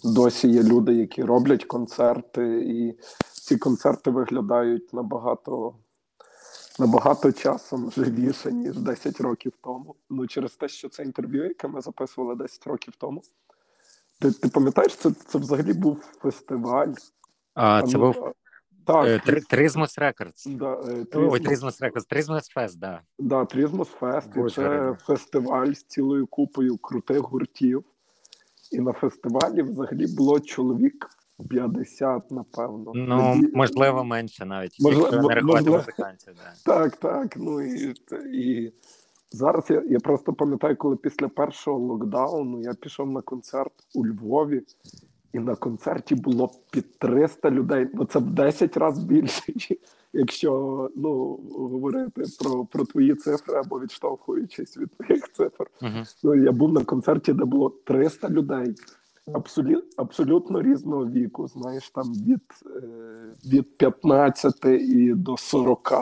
досі 0.04 0.48
є 0.48 0.62
люди, 0.62 0.94
які 0.94 1.22
роблять 1.22 1.64
концерти, 1.64 2.62
і 2.66 2.98
ці 3.32 3.56
концерти 3.56 4.10
виглядають 4.10 4.92
набагато 4.92 5.74
набагато 6.78 7.32
часом 7.32 7.90
живіше, 7.90 8.52
ніж 8.52 8.76
10 8.76 9.20
років 9.20 9.52
тому. 9.62 9.94
Ну, 10.10 10.26
через 10.26 10.56
те, 10.56 10.68
що 10.68 10.88
це 10.88 11.02
інтерв'ю, 11.02 11.44
яке 11.44 11.68
ми 11.68 11.80
записували 11.80 12.34
10 12.34 12.66
років 12.66 12.94
тому. 12.98 13.22
Ти 14.20 14.30
ти 14.32 14.48
пам'ятаєш, 14.48 14.96
це 14.96 15.10
це 15.10 15.38
взагалі 15.38 15.72
був 15.72 16.04
фестиваль. 16.22 16.92
А, 17.54 17.82
Це 17.82 17.98
ну, 17.98 18.12
був 18.12 18.32
так. 18.86 19.44
Тризмос 19.48 19.98
Рекордс. 19.98 20.46
Да, 20.46 20.80
Ой, 21.14 21.40
Тризмос 21.40 21.80
Рекордс, 21.80 22.06
Тризмос 22.06 22.48
Фест, 22.48 22.78
да. 22.78 23.00
Да, 23.18 23.44
Тризмос 23.44 23.88
Фест. 23.88 24.28
Це 24.54 24.96
фестиваль 25.00 25.72
з 25.72 25.82
цілою 25.82 26.26
купою 26.26 26.78
крутих 26.78 27.18
гуртів. 27.18 27.84
І 28.72 28.78
на 28.78 28.92
фестивалі 28.92 29.62
взагалі 29.62 30.06
було 30.16 30.40
чоловік 30.40 31.08
50, 31.50 32.30
напевно. 32.30 32.92
Ну, 32.94 33.34
Тоді... 33.34 33.52
можливо, 33.54 34.04
менше 34.04 34.46
навіть. 34.46 34.80
Можливо, 34.80 35.10
не 35.10 35.42
можливо... 35.42 35.76
музикантів. 35.76 36.34
Да. 36.34 36.72
Так, 36.74 36.96
так. 36.96 37.36
Ну 37.36 37.62
і 37.62 37.94
і 38.32 38.72
зараз 39.30 39.64
я 39.70 39.82
я 39.88 40.00
просто 40.00 40.32
пам'ятаю, 40.32 40.76
коли 40.76 40.96
після 40.96 41.28
першого 41.28 41.78
локдауну 41.78 42.60
я 42.60 42.74
пішов 42.74 43.10
на 43.10 43.22
концерт 43.22 43.72
у 43.94 44.06
Львові, 44.06 44.62
і 45.36 45.38
на 45.38 45.54
концерті 45.54 46.14
було 46.14 46.50
під 46.70 46.98
300 46.98 47.50
людей. 47.50 47.88
Ну 47.94 48.04
це 48.04 48.18
в 48.18 48.30
10 48.30 48.76
разів 48.76 49.04
більше, 49.04 49.52
якщо 50.12 50.90
ну 50.96 51.40
говорити 51.50 52.22
про 52.40 52.64
про 52.64 52.84
твої 52.84 53.14
цифри 53.14 53.54
або 53.54 53.80
відштовхуючись 53.80 54.76
від 54.76 54.90
твоїх 54.90 55.32
цифр. 55.32 55.66
Uh-huh. 55.82 56.16
Ну 56.22 56.34
я 56.34 56.52
був 56.52 56.72
на 56.72 56.84
концерті, 56.84 57.32
де 57.32 57.44
було 57.44 57.70
300 57.84 58.28
людей. 58.28 58.74
Абсолютно 59.32 59.90
абсолютно 59.96 60.62
різного 60.62 61.06
віку, 61.06 61.48
знаєш, 61.48 61.90
там 61.90 62.12
від 62.12 62.42
е, 62.66 62.80
від 63.46 63.78
15 63.78 64.64
і 64.64 65.14
до 65.14 65.36
40. 65.36 65.92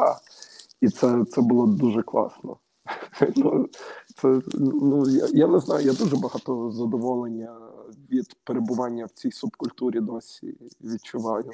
І 0.80 0.88
це 0.88 1.24
це 1.24 1.40
було 1.40 1.66
дуже 1.66 2.02
класно. 2.02 2.56
Ну, 3.36 3.68
це, 4.14 4.40
ну, 4.54 5.08
Я 5.08 5.28
я 5.32 5.46
не 5.46 5.58
знаю, 5.58 5.86
я 5.86 5.92
дуже 5.92 6.16
багато 6.16 6.70
задоволення 6.70 7.56
від 8.10 8.36
перебування 8.44 9.04
в 9.04 9.10
цій 9.10 9.30
субкультурі 9.30 10.00
досі 10.00 10.56
відчуваю. 10.80 11.50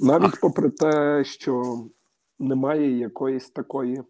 Навіть 0.00 0.40
попри 0.40 0.70
те, 0.70 1.24
що 1.24 1.84
немає 2.38 2.98
якоїсь 2.98 3.50
такої 3.50 4.02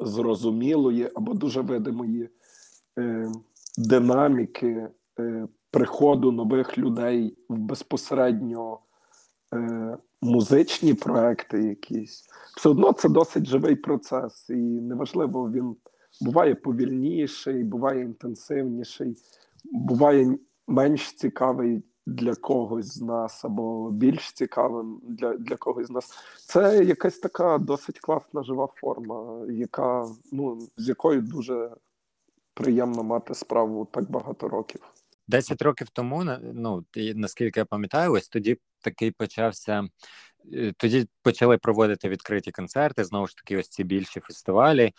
зрозумілої 0.00 1.10
або 1.14 1.34
дуже 1.34 1.60
видимої 1.60 2.28
е, 2.98 3.32
динаміки 3.78 4.88
е, 5.18 5.48
приходу 5.70 6.32
нових 6.32 6.78
людей 6.78 7.36
в 7.48 7.58
безпосередньо 7.58 8.78
е, 9.54 9.98
музичні 10.22 10.94
проекти 10.94 11.62
якісь, 11.62 12.24
все 12.56 12.68
одно 12.68 12.92
це 12.92 13.08
досить 13.08 13.44
живий 13.44 13.76
процес, 13.76 14.50
і 14.50 14.54
неважливо, 14.80 15.50
він 15.50 15.76
буває 16.20 16.54
повільніший, 16.54 17.64
буває 17.64 18.02
інтенсивніший, 18.02 19.16
буває 19.72 20.38
менш 20.66 21.12
цікавий 21.12 21.82
для 22.06 22.34
когось 22.34 22.86
з 22.86 23.02
нас, 23.02 23.44
або 23.44 23.90
більш 23.90 24.32
цікавим 24.32 25.00
для 25.02 25.36
для 25.36 25.56
когось 25.56 25.86
з 25.86 25.90
нас. 25.90 26.18
Це 26.46 26.84
якась 26.84 27.18
така 27.18 27.58
досить 27.58 28.00
класна 28.00 28.42
жива 28.42 28.68
форма, 28.74 29.46
яка 29.52 30.08
ну 30.32 30.68
з 30.76 30.88
якою 30.88 31.22
дуже 31.22 31.70
приємно 32.54 33.02
мати 33.02 33.34
справу 33.34 33.88
так 33.92 34.10
багато 34.10 34.48
років. 34.48 34.80
Десять 35.28 35.62
років 35.62 35.88
тому, 35.92 36.24
ну 36.42 36.84
наскільки 36.94 37.60
я 37.60 37.64
пам'ятаю, 37.64 38.12
ось 38.12 38.28
тоді 38.28 38.58
такий 38.80 39.10
почався. 39.10 39.88
Е, 40.52 40.72
тоді 40.76 41.08
почали 41.22 41.58
проводити 41.58 42.08
відкриті 42.08 42.50
концерти, 42.52 43.04
знову 43.04 43.26
ж 43.26 43.36
таки, 43.36 43.56
ось 43.56 43.68
ці 43.68 43.84
більші 43.84 44.20
фестивалі. 44.20 44.92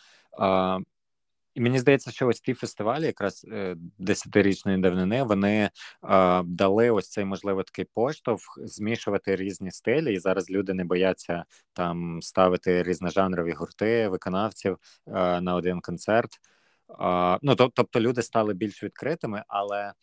І 1.55 1.61
мені 1.61 1.79
здається, 1.79 2.11
що 2.11 2.27
ось 2.27 2.41
ті 2.41 2.53
фестивалі, 2.53 3.05
якраз 3.05 3.45
е, 3.51 3.75
десятирічної 3.97 4.77
давнини, 4.77 5.23
вони 5.23 5.69
е, 6.03 6.43
дали 6.43 6.89
ось 6.89 7.09
цей 7.09 7.25
можливо 7.25 7.63
такий 7.63 7.85
поштовх 7.93 8.59
змішувати 8.63 9.35
різні 9.35 9.71
стилі, 9.71 10.13
і 10.13 10.19
зараз 10.19 10.49
люди 10.49 10.73
не 10.73 10.85
бояться 10.85 11.45
там 11.73 12.21
ставити 12.21 12.83
різножанрові 12.83 13.51
гурти 13.51 14.07
виконавців 14.07 14.77
е, 15.07 15.41
на 15.41 15.55
один 15.55 15.81
концерт. 15.81 16.31
Е, 16.99 17.39
ну 17.41 17.55
тобто 17.55 17.99
люди 17.99 18.21
стали 18.21 18.53
більш 18.53 18.83
відкритими, 18.83 19.43
але. 19.47 19.93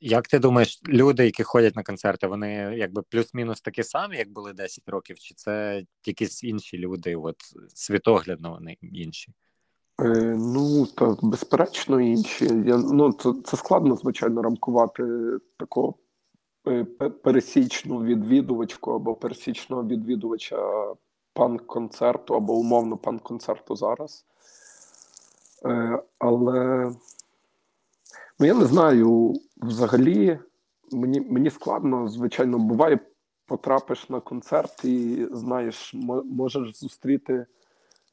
Як 0.00 0.28
ти 0.28 0.38
думаєш, 0.38 0.80
люди, 0.88 1.24
які 1.24 1.42
ходять 1.42 1.76
на 1.76 1.82
концерти, 1.82 2.26
вони 2.26 2.48
якби 2.76 3.02
плюс-мінус 3.02 3.60
такі 3.60 3.82
самі, 3.82 4.16
як 4.16 4.28
були 4.28 4.52
10 4.52 4.88
років, 4.88 5.18
чи 5.18 5.34
це 5.34 5.82
якісь 6.06 6.44
інші 6.44 6.78
люди? 6.78 7.16
От 7.16 7.36
світоглядно 7.74 8.50
вони 8.50 8.76
інші? 8.82 9.32
Е, 10.00 10.36
Ну, 10.38 10.86
так, 10.86 11.24
безперечно, 11.24 12.00
інші. 12.00 12.44
Я, 12.44 12.76
ну, 12.76 13.12
Це 13.12 13.32
це 13.44 13.56
складно, 13.56 13.96
звичайно, 13.96 14.42
рамкувати 14.42 15.04
таку 15.56 15.94
е, 16.68 16.84
пересічну 17.22 18.02
відвідувачку 18.02 18.92
або 18.92 19.14
пересічного 19.14 19.84
відвідувача 19.84 20.94
пан-концерту 21.32 22.34
або 22.34 22.54
умовно 22.54 22.96
пан-концерту 22.96 23.76
зараз. 23.76 24.24
Е, 25.64 26.02
Але 26.18 26.90
ну, 28.38 28.46
я 28.46 28.54
не 28.54 28.64
знаю, 28.64 29.34
взагалі, 29.56 30.38
мені 30.92 31.20
мені 31.20 31.50
складно, 31.50 32.08
звичайно, 32.08 32.58
буває, 32.58 32.98
потрапиш 33.46 34.08
на 34.08 34.20
концерт 34.20 34.84
і 34.84 35.26
знаєш, 35.32 35.94
можеш 36.24 36.76
зустріти 36.76 37.46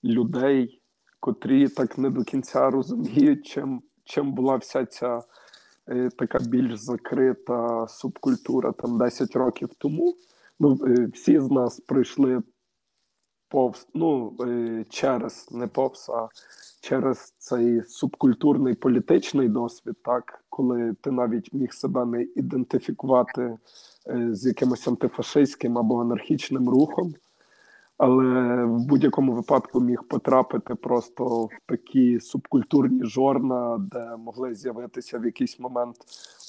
людей 0.03 0.82
котрі 1.23 1.67
так 1.67 1.97
не 1.97 2.09
до 2.09 2.23
кінця 2.23 2.69
розуміють, 2.69 3.45
чим 3.45 3.81
чим 4.03 4.31
була 4.31 4.55
вся 4.55 4.85
ця 4.85 5.21
е, 5.89 6.09
така 6.17 6.39
більш 6.39 6.79
закрита 6.79 7.87
субкультура 7.87 8.71
там 8.71 8.97
10 8.97 9.35
років 9.35 9.69
тому. 9.77 10.15
Ну, 10.59 10.79
е, 10.87 11.09
Всі 11.13 11.39
з 11.39 11.51
нас 11.51 11.79
пройшли 11.79 12.41
повз, 13.49 13.87
ну, 13.93 14.35
е, 14.41 14.85
через 14.89 15.47
не 15.51 15.67
повз, 15.67 16.09
а 16.09 16.27
через 16.81 17.33
цей 17.37 17.83
субкультурний 17.83 18.73
політичний 18.73 19.49
досвід, 19.49 19.95
так, 20.03 20.43
коли 20.49 20.95
ти 21.01 21.11
навіть 21.11 21.53
міг 21.53 21.73
себе 21.73 22.05
не 22.05 22.21
ідентифікувати 22.21 23.57
е, 24.07 24.29
з 24.31 24.45
якимось 24.45 24.87
антифашистським 24.87 25.77
або 25.77 26.01
анархічним 26.01 26.69
рухом 26.69 27.13
але 27.97 28.63
в 28.65 28.85
будь-якому 28.85 29.33
випадку 29.33 29.79
міг 29.81 30.03
потрапити 30.03 30.75
просто 30.75 31.25
в 31.25 31.49
такі 31.65 32.19
субкультурні 32.19 33.05
жорна, 33.05 33.87
де 33.91 34.15
могли 34.17 34.55
з'явитися 34.55 35.19
в 35.19 35.25
якийсь 35.25 35.59
момент 35.59 35.95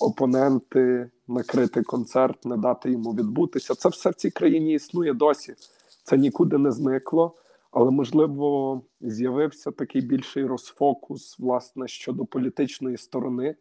опоненти, 0.01 1.11
накрити 1.29 1.83
концерт, 1.83 2.45
не 2.45 2.57
дати 2.57 2.91
йому 2.91 3.13
відбутися. 3.13 3.75
Це 3.75 3.89
все 3.89 4.11
в 4.11 4.15
цій 4.15 4.31
країні 4.31 4.75
існує 4.75 5.15
досі. 5.15 5.55
Це 6.03 6.17
нікуди 6.17 6.59
не 6.59 6.71
зникло. 6.71 7.35
Але 7.75 7.91
можливо 7.91 8.81
з'явився 9.01 9.71
такий 9.71 10.03
більший 10.03 10.47
розфокус 10.47 11.39
власне 11.39 11.89
щодо 11.89 12.25
політичної 12.25 12.97
сторони 12.97 13.55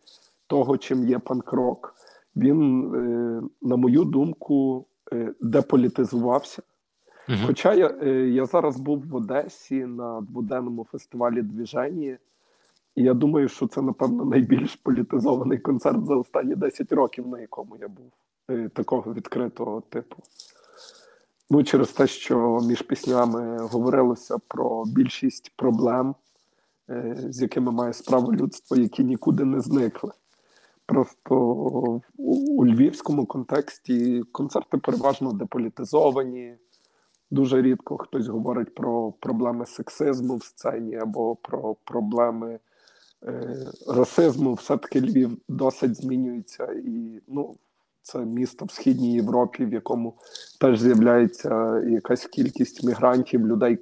того, 0.48 0.78
чим 0.78 1.08
є 1.08 1.19
панкрок. 1.19 1.96
Він, 2.36 2.93
е, 2.96 3.41
на 3.62 3.76
мою 3.76 4.04
думку, 4.04 4.86
е, 5.13 5.34
деполітизувався. 5.41 6.62
Угу. 7.29 7.38
Хоча 7.45 7.73
я 7.73 7.95
е, 8.01 8.09
я 8.12 8.45
зараз 8.45 8.77
був 8.77 9.07
в 9.07 9.15
Одесі 9.15 9.86
на 9.86 10.21
дводенному 10.21 10.88
фестивалі 10.91 11.41
двіжені, 11.41 12.17
і 12.95 13.03
я 13.03 13.13
думаю, 13.13 13.49
що 13.49 13.67
це, 13.67 13.81
напевно, 13.81 14.25
найбільш 14.25 14.75
політизований 14.75 15.57
концерт 15.57 16.05
за 16.05 16.15
останні 16.15 16.55
10 16.55 16.91
років, 16.91 17.27
на 17.27 17.39
якому 17.39 17.77
я 17.77 17.88
був 17.88 18.12
е, 18.49 18.69
такого 18.69 19.13
відкритого 19.13 19.81
типу. 19.81 20.15
Ну, 21.49 21.63
через 21.63 21.91
те, 21.91 22.07
що 22.07 22.59
між 22.67 22.81
піснями 22.81 23.57
говорилося 23.57 24.38
про 24.47 24.83
більшість 24.86 25.51
проблем, 25.55 26.15
е, 26.89 27.15
з 27.29 27.41
якими 27.41 27.71
має 27.71 27.93
справу 27.93 28.33
людство, 28.33 28.77
які 28.77 29.03
нікуди 29.03 29.45
не 29.45 29.62
зникли. 29.62 30.12
Просто 30.86 31.36
у 32.17 32.65
львівському 32.65 33.25
контексті 33.25 34.23
концерти 34.31 34.77
переважно 34.77 35.33
деполітизовані. 35.33 36.55
Дуже 37.34 37.62
рідко 37.62 37.98
хтось 37.98 38.28
говорить 38.28 38.76
про 38.76 39.12
проблеми 39.12 39.65
сексизму 39.65 40.36
в 40.36 40.43
сцені 40.43 40.96
або 40.96 41.36
про 41.36 41.76
проблеми 41.84 42.60
е, 43.24 43.58
расизму. 43.88 44.54
Все-таки 44.54 45.02
Львів 45.02 45.38
досить 45.50 45.96
змінюється, 45.96 46.65
і 46.86 47.22
ну, 47.28 47.56
це 48.02 48.19
місто 48.19 48.65
в 48.65 48.72
східній 48.72 49.13
Європі, 49.13 49.65
в 49.65 49.74
якому 49.74 50.13
теж 50.60 50.80
з'являється 50.80 51.80
якась 51.80 52.26
кількість 52.26 52.84
мігрантів, 52.84 53.48
людей, 53.48 53.80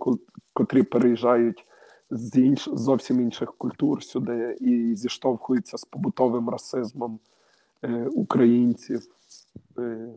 котрі 0.54 0.84
переїжджають 0.84 1.66
з 2.12 2.36
інш, 2.36 2.70
зовсім 2.74 3.22
інших 3.22 3.54
культур 3.58 4.04
сюди 4.04 4.58
і 4.62 4.96
зіштовхуються 4.96 5.78
з 5.78 5.86
побутовим 5.86 6.50
расизмом 6.50 7.20
е, 7.84 8.08
українців. 8.12 9.02
Е, 9.78 10.08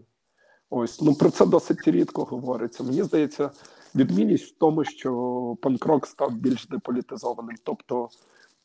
Ось 0.76 1.00
ну 1.02 1.14
про 1.14 1.30
це 1.30 1.46
досить 1.46 1.88
рідко 1.88 2.24
говориться. 2.24 2.84
Мені 2.84 3.02
здається, 3.02 3.50
відмінність 3.94 4.44
в 4.44 4.58
тому, 4.58 4.84
що 4.84 5.56
панкрок 5.62 6.06
став 6.06 6.32
більш 6.32 6.66
деполітизованим, 6.66 7.56
тобто 7.64 8.08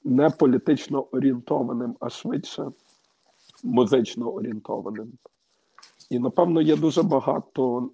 не 0.04 0.30
політично 0.30 1.08
орієнтованим, 1.12 1.96
а 2.00 2.10
швидше 2.10 2.72
музично 3.64 4.32
орієнтованим. 4.32 5.12
І 6.10 6.20
напевно 6.20 6.62
є 6.62 6.76
дуже 6.76 7.04
багато 7.04 7.90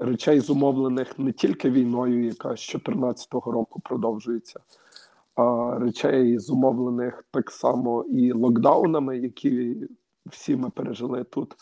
речей, 0.00 0.40
зумовлених 0.40 1.18
не 1.18 1.32
тільки 1.32 1.70
війною, 1.70 2.24
яка 2.24 2.48
з 2.48 2.66
2014 2.70 3.32
року 3.32 3.80
продовжується, 3.84 4.60
а 5.34 5.76
речей, 5.78 6.38
зумовлених 6.38 7.24
так 7.30 7.50
само 7.50 8.04
і 8.04 8.32
локдаунами, 8.32 9.18
які 9.18 9.76
всі 10.26 10.56
ми 10.56 10.70
пережили 10.70 11.24
тут. 11.24 11.54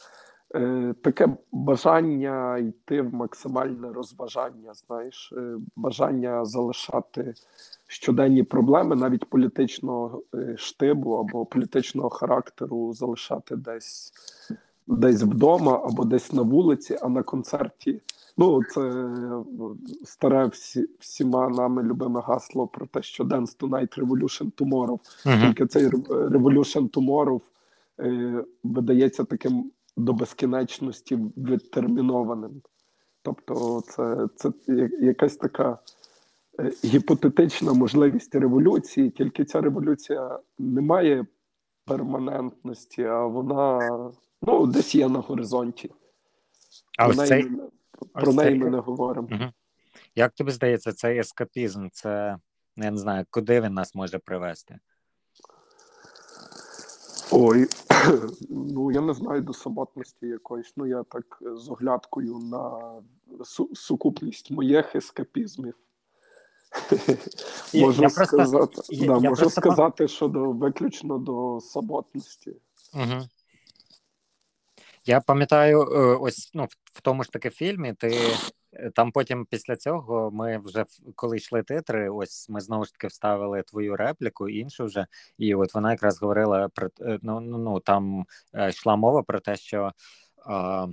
Е, 0.57 0.95
таке 1.03 1.29
бажання 1.53 2.59
йти 2.59 3.03
в 3.03 3.15
максимальне 3.15 3.93
розважання, 3.93 4.75
знаєш, 4.75 5.33
е, 5.37 5.57
бажання 5.77 6.45
залишати 6.45 7.35
щоденні 7.87 8.43
проблеми, 8.43 8.97
навіть 8.97 9.25
політичного 9.25 10.23
е, 10.35 10.55
штибу 10.59 11.13
або 11.13 11.47
політичного 11.47 12.11
характеру, 12.11 12.93
залишати 12.93 13.57
десь 13.57 14.13
десь 14.87 15.23
вдома 15.23 15.83
або 15.85 16.05
десь 16.05 16.33
на 16.33 16.43
вулиці, 16.43 16.99
а 17.03 17.09
на 17.09 17.23
концерті. 17.23 18.01
Ну, 18.39 18.61
це 18.65 19.09
старе 20.05 20.47
всі, 20.47 20.89
всіма 20.99 21.49
нами 21.49 21.83
любиме 21.83 22.21
гасло 22.21 22.67
про 22.67 22.87
те, 22.87 23.03
що 23.03 23.25
Dance 23.25 23.59
Tonight 23.59 23.99
Revolution 23.99 24.53
Tomorrow. 24.53 24.99
Uh-huh. 25.27 25.41
Тільки 25.41 25.67
цей 25.67 25.89
Revolution 25.89 26.91
Tomorrow 26.91 27.41
видається 28.65 29.25
таким 29.25 29.71
до 29.97 30.13
безкінечності 30.13 31.17
відтермінованим. 31.37 32.63
Тобто, 33.23 33.83
це 33.89 34.29
це 34.37 34.53
якась 35.01 35.37
така 35.37 35.79
е, 36.61 36.73
гіпотетична 36.85 37.73
можливість 37.73 38.35
революції, 38.35 39.11
тільки 39.11 39.45
ця 39.45 39.61
революція 39.61 40.39
не 40.59 40.81
має 40.81 41.27
перманентності, 41.85 43.03
а 43.03 43.27
вона 43.27 43.81
ну, 44.43 44.67
десь 44.67 44.95
є 44.95 45.09
на 45.09 45.19
горизонті. 45.19 45.91
А 46.99 47.07
про 47.09 47.17
неї, 47.17 47.51
про 48.13 48.33
неї 48.33 48.51
цей... 48.51 48.59
ми 48.59 48.71
не 48.71 48.79
говоримо. 48.79 49.29
Угу. 49.33 49.45
Як 50.15 50.33
тобі 50.33 50.51
здається, 50.51 50.93
цей 50.93 51.19
ескапізм, 51.19 51.89
це 51.93 52.39
я 52.77 52.91
не 52.91 52.99
знаю, 52.99 53.25
куди 53.31 53.61
він 53.61 53.75
нас 53.75 53.95
може 53.95 54.19
привести? 54.19 54.79
Ой, 57.39 57.67
ну 58.51 58.91
я 58.91 59.01
не 59.01 59.15
знаю 59.15 59.41
до 59.43 59.53
самотності 59.53 60.27
якоїсь. 60.27 60.73
Ну 60.77 60.87
я 60.87 61.03
так 61.03 61.39
з 61.57 61.69
оглядкою 61.69 62.39
на 62.39 62.93
су- 63.41 63.75
сукупність 63.75 64.51
моїх 64.51 64.95
ескапізмів. 64.97 65.75
Я- 67.73 67.87
можу 67.87 68.03
я 68.03 68.09
просто- 68.09 68.25
сказати, 68.37 68.77
я- 68.89 69.07
да, 69.07 69.13
можу 69.15 69.43
просто- 69.43 69.61
сказати, 69.61 70.09
що 70.09 70.29
до, 70.29 70.51
виключно 70.53 71.19
до 71.19 71.61
самотності. 71.61 72.57
Угу. 72.95 73.29
Я 75.07 75.21
пам'ятаю, 75.21 75.81
е, 75.83 76.17
ось 76.21 76.51
ну, 76.55 76.65
в- 76.93 77.01
тому 77.01 77.25
ж 77.25 77.31
таки 77.33 77.51
фільмі, 77.51 77.95
ти 77.95 78.09
е, 78.09 78.31
там 78.95 79.13
потім 79.13 79.47
після 79.47 79.77
цього 79.77 80.31
ми 80.31 80.59
вже 80.59 80.85
коли 81.15 81.37
йшли 81.37 81.63
титри, 81.63 82.11
ось 82.11 82.49
ми 82.49 82.61
знову 82.61 82.85
ж 82.85 82.93
таки 82.93 83.07
вставили 83.07 83.63
твою 83.63 83.97
репліку, 83.97 84.49
іншу 84.49 84.85
вже, 84.85 85.07
і 85.39 85.55
от 85.55 85.75
вона 85.75 85.91
якраз 85.91 86.23
говорила 86.23 86.69
про 86.69 86.89
е, 87.01 87.19
ну, 87.23 87.41
ну, 87.41 87.59
ну 87.59 87.81
там 87.81 88.27
е, 88.55 88.69
йшла 88.69 88.97
мова 88.97 89.23
про 89.23 89.41
те, 89.41 89.57
що 89.57 89.93
е, 90.51 90.87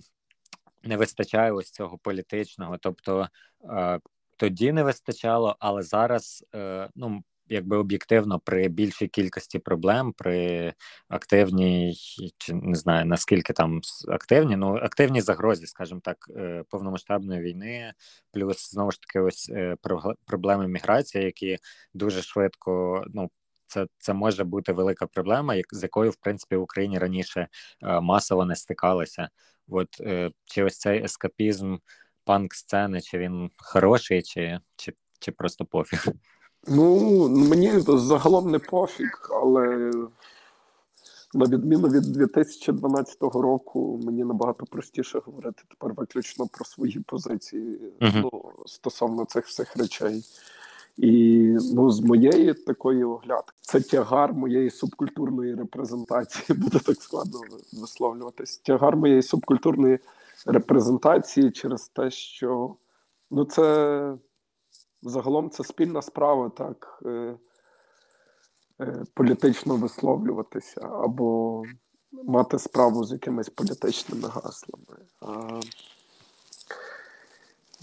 не 0.84 0.98
вистачає 0.98 1.52
ось 1.52 1.72
цього 1.72 1.98
політичного. 1.98 2.78
Тобто 2.78 3.28
е, 3.64 4.00
тоді 4.38 4.72
не 4.72 4.84
вистачало, 4.84 5.56
але 5.60 5.82
зараз, 5.82 6.46
е, 6.56 6.90
ну. 6.96 7.24
Якби 7.48 7.78
об'єктивно 7.78 8.40
при 8.40 8.68
більшій 8.68 9.08
кількості 9.08 9.60
проблем, 9.60 10.14
при 10.14 10.74
активній, 11.08 11.96
чи 12.38 12.54
не 12.54 12.76
знаю 12.76 13.06
наскільки 13.06 13.54
там 13.54 13.82
активні, 14.10 14.56
ну 14.56 14.76
активній 14.76 15.22
загрозі, 15.22 15.68
скажімо 15.68 16.02
так, 16.04 16.18
е, 16.38 16.64
повномасштабної 16.70 17.42
війни, 17.42 17.94
плюс 18.32 18.72
знову 18.72 18.92
ж 18.92 19.02
таки, 19.02 19.20
ось 19.20 19.50
е, 19.50 19.76
проблеми 20.26 20.68
міграції, 20.68 21.26
які 21.26 21.58
дуже 21.94 22.22
швидко, 22.22 23.04
ну 23.14 23.30
це, 23.74 23.88
це 23.98 24.14
може 24.14 24.44
бути 24.44 24.74
велика 24.74 25.08
проблема, 25.08 25.56
як 25.56 25.66
з 25.72 25.84
якою 25.84 26.12
в 26.12 26.16
принципі 26.16 26.56
в 26.56 26.62
Україні 26.62 27.00
раніше 27.00 27.48
е, 27.84 28.02
масово 28.02 28.46
не 28.46 28.56
стикалися. 28.56 29.30
От 29.68 29.88
е, 30.02 30.32
чи 30.46 30.64
ось 30.64 30.78
цей 30.78 31.04
ескапізм 31.04 31.78
панк 32.24 32.54
сцени, 32.54 33.02
чи 33.02 33.18
він 33.18 33.50
хороший, 33.58 34.22
чи, 34.24 34.60
чи, 34.76 34.94
чи 35.20 35.32
просто 35.32 35.66
пофіг. 35.66 36.06
Ну, 36.68 37.30
мені 37.30 37.72
загалом 37.80 38.52
не 38.52 38.60
пофіг, 38.60 39.30
але 39.32 39.92
на 41.34 41.46
відміну 41.46 41.88
від 41.88 42.04
2012 42.04 43.18
року, 43.22 44.00
мені 44.04 44.24
набагато 44.24 44.66
простіше 44.66 45.22
говорити 45.26 45.64
тепер 45.70 45.94
виключно 45.94 46.48
про 46.48 46.66
свої 46.66 47.00
позиції 47.00 47.80
Мгм. 48.02 48.22
ну, 48.22 48.44
стосовно 48.66 49.26
цих 49.26 49.46
всіх 49.46 49.78
речей. 49.78 50.24
І 50.98 51.42
ну, 51.74 51.92
з 51.92 52.00
моєї 52.00 52.54
такої 52.54 53.04
оглядки, 53.04 53.54
це 53.62 53.82
тягар 53.82 54.34
моєї 54.34 54.70
субкультурної 54.70 55.56
репрезентації, 55.56 56.60
буде 56.60 56.80
так 56.80 57.02
складно 57.02 57.40
висловлюватись. 57.74 58.58
Тягар 58.58 58.98
моєї 58.98 59.22
субкультурної 59.22 60.00
репрезентації 60.46 61.52
через 61.52 61.88
те, 61.88 62.12
що 62.12 62.76
ну, 63.32 63.46
це 63.46 64.18
загалом 65.04 65.50
це 65.50 65.64
спільна 65.64 66.02
справа, 66.02 66.50
так 66.50 67.02
е, 67.06 67.36
е, 68.82 69.04
політично 69.14 69.76
висловлюватися 69.76 70.82
або 70.82 71.64
мати 72.12 72.60
справу 72.60 73.04
з 73.04 73.12
якимись 73.12 73.50
політичними 73.50 74.28
гаслами. 74.28 75.06
А, 75.22 75.60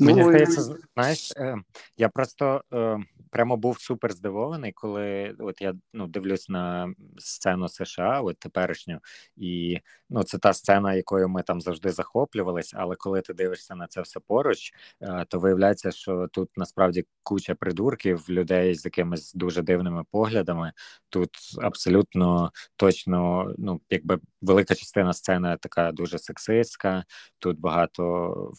Мені 0.01 0.21
ну, 0.21 0.27
і- 0.27 0.31
здається, 0.31 0.77
знаєш, 0.95 1.33
е, 1.37 1.57
я 1.97 2.09
просто 2.09 2.63
е, 2.73 2.99
прямо 3.31 3.57
був 3.57 3.81
супер 3.81 4.13
здивований, 4.13 4.73
коли 4.73 5.37
от 5.39 5.63
я 5.63 5.75
ну 5.93 6.07
дивлюсь 6.07 6.49
на 6.49 6.95
сцену 7.19 7.69
США, 7.69 8.21
от 8.21 8.39
теперішню, 8.39 8.99
і 9.37 9.79
ну 10.11 10.23
це 10.23 10.39
та 10.39 10.53
сцена, 10.53 10.95
якою 10.95 11.29
ми 11.29 11.43
там 11.43 11.61
завжди 11.61 11.91
захоплювались. 11.91 12.73
Але 12.77 12.97
коли 12.97 13.21
ти 13.21 13.35
дивишся 13.35 13.75
на 13.75 13.87
це 13.87 14.01
все 14.01 14.21
поруч, 14.21 14.73
е, 15.01 15.25
то 15.29 15.39
виявляється, 15.39 15.91
що 15.91 16.29
тут 16.33 16.51
насправді 16.57 17.07
куча 17.23 17.55
придурків, 17.55 18.25
людей 18.31 18.75
з 18.75 18.85
якимись 18.85 19.35
дуже 19.35 19.63
дивними 19.63 20.05
поглядами. 20.11 20.73
Тут 21.11 21.31
абсолютно 21.59 22.53
точно, 22.77 23.53
ну 23.59 23.81
якби 23.91 24.19
велика 24.43 24.75
частина 24.75 25.13
сцени 25.13 25.57
така 25.61 25.93
дуже 25.93 26.19
сексистська. 26.19 27.05
Тут 27.39 27.61
багато 27.61 28.53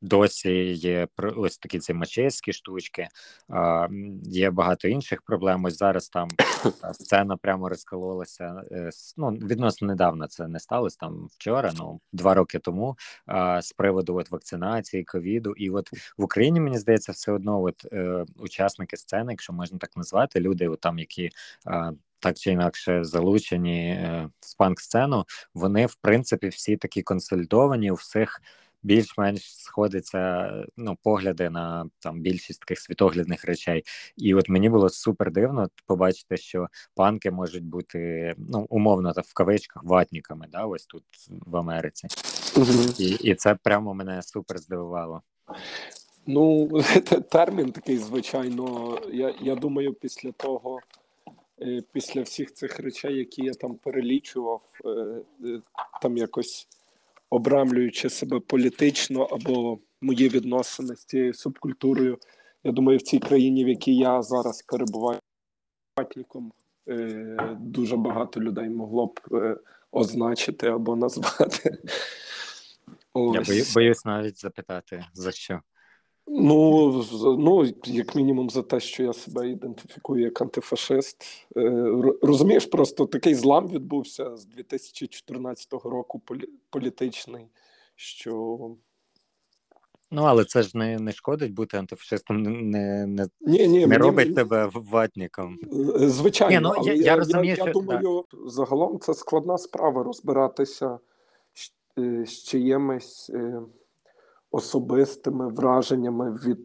досі 0.00 0.73
є 0.74 1.08
ось 1.36 1.58
такі 1.58 1.78
ці 1.78 1.94
мачеські 1.94 2.52
штучки. 2.52 3.08
А, 3.48 3.88
є 4.22 4.50
багато 4.50 4.88
інших 4.88 5.22
проблем. 5.22 5.64
Ось 5.64 5.78
зараз 5.78 6.08
там 6.08 6.28
сцена 6.92 7.36
прямо 7.36 7.68
розкололася. 7.68 8.62
е, 8.72 8.90
Ну 9.16 9.30
відносно 9.30 9.88
недавно 9.88 10.26
це 10.26 10.48
не 10.48 10.60
сталося 10.60 10.96
там 11.00 11.28
вчора, 11.30 11.72
ну 11.76 12.00
два 12.12 12.34
роки 12.34 12.58
тому. 12.58 12.96
А, 13.26 13.62
з 13.62 13.72
приводу 13.72 14.16
от 14.16 14.30
вакцинації, 14.30 15.04
ковіду, 15.04 15.52
і 15.52 15.70
от 15.70 15.90
в 16.18 16.24
Україні 16.24 16.60
мені 16.60 16.78
здається, 16.78 17.12
все 17.12 17.32
одно, 17.32 17.62
от 17.62 17.86
е, 17.92 18.24
учасники 18.36 18.96
сцени, 18.96 19.32
якщо 19.32 19.52
можна 19.52 19.78
так 19.78 19.96
назвати, 19.96 20.40
люди, 20.40 20.68
от 20.68 20.80
там 20.80 20.98
які. 20.98 21.30
Так 22.24 22.38
чи 22.38 22.50
інакше 22.50 23.04
залучені 23.04 23.88
е, 23.88 24.28
в 24.40 24.56
панк-сцену, 24.58 25.24
вони 25.54 25.86
в 25.86 25.94
принципі 25.94 26.48
всі 26.48 26.76
такі 26.76 27.02
консолідовані, 27.02 27.90
у 27.90 27.94
всіх 27.94 28.40
більш-менш 28.84 29.58
сходяться 29.58 30.50
ну, 30.76 30.98
погляди 31.02 31.50
на 31.50 31.86
там 31.98 32.20
більшість 32.20 32.60
таких 32.60 32.80
світоглядних 32.80 33.44
речей. 33.44 33.82
І 34.16 34.34
от 34.34 34.48
мені 34.48 34.68
було 34.68 34.88
супер 34.88 35.32
дивно 35.32 35.68
побачити, 35.86 36.36
що 36.36 36.68
панки 36.94 37.30
можуть 37.30 37.64
бути 37.64 38.34
ну 38.38 38.66
умовно 38.70 39.12
та 39.12 39.20
в 39.20 39.32
кавичках 39.32 39.84
ватниками, 39.84 40.46
да, 40.52 40.64
ось 40.64 40.86
тут 40.86 41.04
в 41.28 41.56
Америці, 41.56 42.08
і, 42.98 43.10
і 43.10 43.34
це 43.34 43.54
прямо 43.54 43.94
мене 43.94 44.22
супер 44.22 44.58
здивувало. 44.58 45.22
Ну, 46.26 46.68
термін 47.30 47.72
такий, 47.72 47.98
звичайно. 47.98 48.98
Я, 49.12 49.34
я 49.40 49.54
думаю, 49.54 49.94
після 49.94 50.32
того, 50.32 50.80
е, 51.62 51.82
після 51.92 52.22
всіх 52.22 52.54
цих 52.54 52.78
речей, 52.78 53.16
які 53.16 53.44
я 53.44 53.54
там 53.54 53.74
перелічував, 53.74 54.62
е, 54.84 54.88
е, 55.44 55.60
там 56.02 56.16
якось 56.16 56.68
обрамлюючи 57.30 58.10
себе 58.10 58.40
політично 58.40 59.22
або 59.22 59.78
мої 60.00 60.28
відносини 60.28 60.96
з 60.96 61.04
цією 61.04 61.34
субкультурою, 61.34 62.18
я 62.64 62.72
думаю, 62.72 62.98
в 62.98 63.02
цій 63.02 63.18
країні, 63.18 63.64
в 63.64 63.68
якій 63.68 63.96
я 63.96 64.22
зараз 64.22 64.62
перебуваю 64.62 65.18
ватником, 65.98 66.52
е, 66.88 67.56
дуже 67.60 67.96
багато 67.96 68.40
людей 68.40 68.68
могло 68.68 69.06
б 69.06 69.20
е, 69.32 69.56
означити 69.92 70.66
або 70.66 70.96
назвати. 70.96 71.78
Ось. 73.12 73.48
Я 73.48 73.64
боюсь 73.74 74.04
навіть 74.04 74.40
запитати 74.40 75.04
за 75.12 75.32
що. 75.32 75.60
Ну, 76.26 77.04
ну, 77.38 77.64
як 77.84 78.14
мінімум, 78.14 78.50
за 78.50 78.62
те, 78.62 78.80
що 78.80 79.02
я 79.02 79.12
себе 79.12 79.50
ідентифікую 79.50 80.22
як 80.22 80.40
антифашист. 80.40 81.24
Е, 81.56 81.92
Розумієш, 82.22 82.66
просто 82.66 83.06
такий 83.06 83.34
злам 83.34 83.68
відбувся 83.68 84.36
з 84.36 84.46
2014 84.46 85.72
року 85.72 86.22
політичний, 86.70 87.46
що 87.96 88.58
Ну 90.10 90.22
але 90.22 90.44
це 90.44 90.62
ж 90.62 90.78
не, 90.78 90.98
не 90.98 91.12
шкодить 91.12 91.54
бути 91.54 91.76
антифашистом, 91.76 92.42
не, 92.42 93.06
не, 93.06 93.28
ні, 93.40 93.68
ні, 93.68 93.86
не 93.86 93.98
робить 93.98 94.34
тебе 94.34 94.70
ватником. 94.74 95.58
Е, 96.00 96.08
Звичайно, 96.08 96.54
Ні, 96.54 96.60
ну, 96.60 96.72
але 96.76 96.94
я- 96.94 97.04
я 97.04 97.16
розумію, 97.16 97.56
я, 97.58 97.64
що- 97.64 97.72
думаю, 97.72 98.24
загалом 98.46 98.98
це 99.00 99.14
складна 99.14 99.58
справа 99.58 100.02
розбиратися 100.02 100.98
з, 101.54 101.72
е, 101.98 102.24
з 102.26 102.44
чиїмись 102.44 103.30
е, 103.34 103.60
особистими 104.54 105.48
враженнями 105.48 106.30
від, 106.30 106.60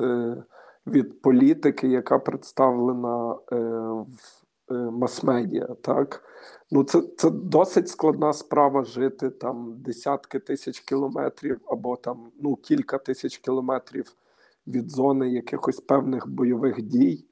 е, 0.00 0.42
від 0.86 1.22
політики, 1.22 1.88
яка 1.88 2.18
представлена 2.18 3.36
е, 3.52 3.56
в 3.56 4.34
е, 4.70 4.74
мас-медіа. 4.74 5.66
Так? 5.80 6.24
Ну, 6.70 6.84
це, 6.84 7.02
це 7.16 7.30
досить 7.30 7.88
складна 7.88 8.32
справа 8.32 8.84
жити 8.84 9.30
там 9.30 9.74
десятки 9.78 10.38
тисяч 10.38 10.80
кілометрів 10.80 11.60
або 11.66 11.96
там 11.96 12.30
ну, 12.40 12.56
кілька 12.56 12.98
тисяч 12.98 13.38
кілометрів 13.38 14.12
від 14.66 14.90
зони 14.90 15.28
якихось 15.28 15.80
певних 15.80 16.28
бойових 16.28 16.82
дій 16.82 17.24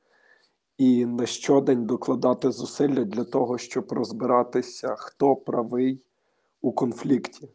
і 0.78 1.06
на 1.06 1.26
щодень 1.26 1.86
докладати 1.86 2.50
зусилля 2.50 3.04
для 3.04 3.24
того, 3.24 3.58
щоб 3.58 3.92
розбиратися, 3.92 4.94
хто 4.98 5.36
правий 5.36 6.00
у 6.60 6.72
конфлікті, 6.72 7.48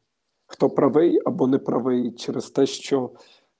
хто 0.47 0.69
правий 0.69 1.21
або 1.25 1.47
не 1.47 1.57
правий, 1.57 2.11
через 2.11 2.49
те, 2.49 2.65
що 2.65 3.11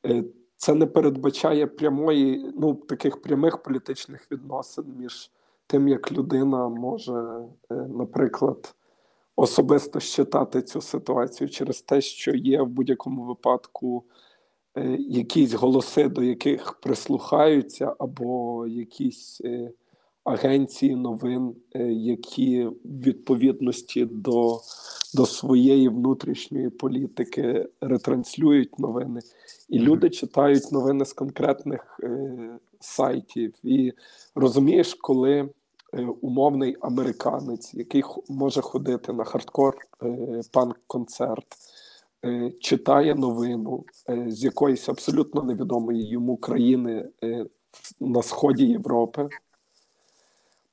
е, 0.05 0.23
це 0.55 0.73
не 0.73 0.85
передбачає 0.85 1.67
прямої, 1.67 2.51
ну 2.55 2.73
таких 2.73 3.21
прямих 3.21 3.63
політичних 3.63 4.31
відносин 4.31 4.85
між 4.97 5.31
тим, 5.67 5.87
як 5.87 6.11
людина 6.11 6.69
може, 6.69 7.13
е, 7.71 7.75
наприклад, 7.75 8.75
особисто 9.35 9.99
щитати 9.99 10.61
цю 10.61 10.81
ситуацію 10.81 11.49
через 11.49 11.81
те, 11.81 12.01
що 12.01 12.31
є 12.31 12.61
в 12.61 12.67
будь-якому 12.67 13.23
випадку 13.23 14.03
е, 14.77 14.97
якісь 14.99 15.53
голоси, 15.53 16.09
до 16.09 16.23
яких 16.23 16.73
прислухаються, 16.73 17.95
або 17.99 18.67
якісь 18.67 19.41
агенції 20.23 20.95
новин, 20.95 21.55
е, 21.75 21.93
які 21.93 22.65
в 22.65 22.73
відповідності 22.83 24.05
до 24.05 24.59
до 25.13 25.25
своєї 25.25 25.89
внутрішньої 25.89 26.69
політики 26.69 27.69
ретранслюють 27.81 28.79
новини, 28.79 29.19
і 29.69 29.79
люди 29.79 30.09
читають 30.09 30.71
новини 30.71 31.05
з 31.05 31.13
конкретних 31.13 31.99
е, 32.03 32.59
сайтів. 32.79 33.53
І 33.63 33.93
розумієш, 34.35 34.93
коли 34.93 35.31
е, 35.31 35.49
умовний 36.21 36.77
американець, 36.81 37.73
який 37.73 38.03
може 38.29 38.61
ходити 38.61 39.13
на 39.13 39.23
хардкор 39.23 39.77
е, 40.03 40.41
панк-концерт, 40.51 41.45
читає 42.59 43.15
новину 43.15 43.83
з 44.27 44.43
якоїсь 44.43 44.89
абсолютно 44.89 45.43
невідомої 45.43 46.07
йому 46.09 46.37
країни 46.37 47.09
на 47.99 48.21
сході 48.21 48.65
Європи. 48.65 49.29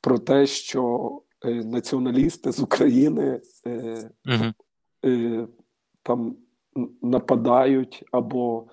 Про 0.00 0.18
те, 0.18 0.46
що 0.46 1.10
Е, 1.44 1.54
націоналісти 1.64 2.52
з 2.52 2.60
України 2.60 3.40
е, 3.66 4.10
е, 5.04 5.46
там 6.02 6.36
нападають 7.02 8.04
або 8.12 8.66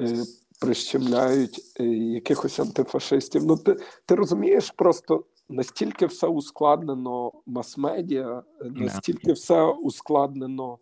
е, 0.00 0.16
прищемляють 0.60 1.60
е, 1.80 1.84
якихось 1.94 2.60
антифашистів. 2.60 3.44
Ну 3.46 3.56
ти, 3.56 3.76
ти 4.06 4.14
розумієш, 4.14 4.70
просто 4.76 5.24
настільки 5.48 6.06
все 6.06 6.26
ускладнено 6.26 7.32
мас-медіа, 7.46 8.42
настільки 8.60 9.32
все 9.32 9.62
ускладнено, 9.62 10.78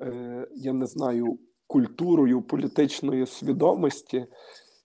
е, 0.00 0.46
я 0.56 0.72
не 0.72 0.86
знаю, 0.86 1.38
культурою 1.66 2.42
політичної 2.42 3.26
свідомості 3.26 4.26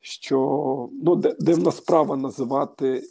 що 0.06 0.90
ну 0.92 1.16
дивна 1.16 1.72
справа 1.72 2.18
називати 2.18 3.04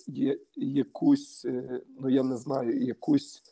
якусь, 0.57 1.45
е, 1.45 1.81
ну 2.01 2.09
я 2.09 2.23
не 2.23 2.37
знаю, 2.37 2.85
якусь 2.85 3.43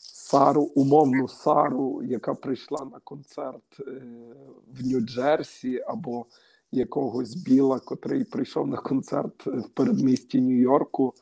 Сару, 0.00 0.62
умовну 0.62 1.28
Сару, 1.28 2.02
яка 2.02 2.34
прийшла 2.34 2.84
на 2.92 3.00
концерт 3.04 3.80
е, 3.80 4.02
в 4.72 4.82
Нью-Джерсі, 4.82 5.80
або 5.86 6.26
якогось 6.72 7.34
біла, 7.34 7.80
котрий 7.80 8.24
прийшов 8.24 8.66
на 8.66 8.76
концерт 8.76 9.46
в 9.46 9.68
передмісті 9.68 10.40
Нью-Йорку 10.40 11.14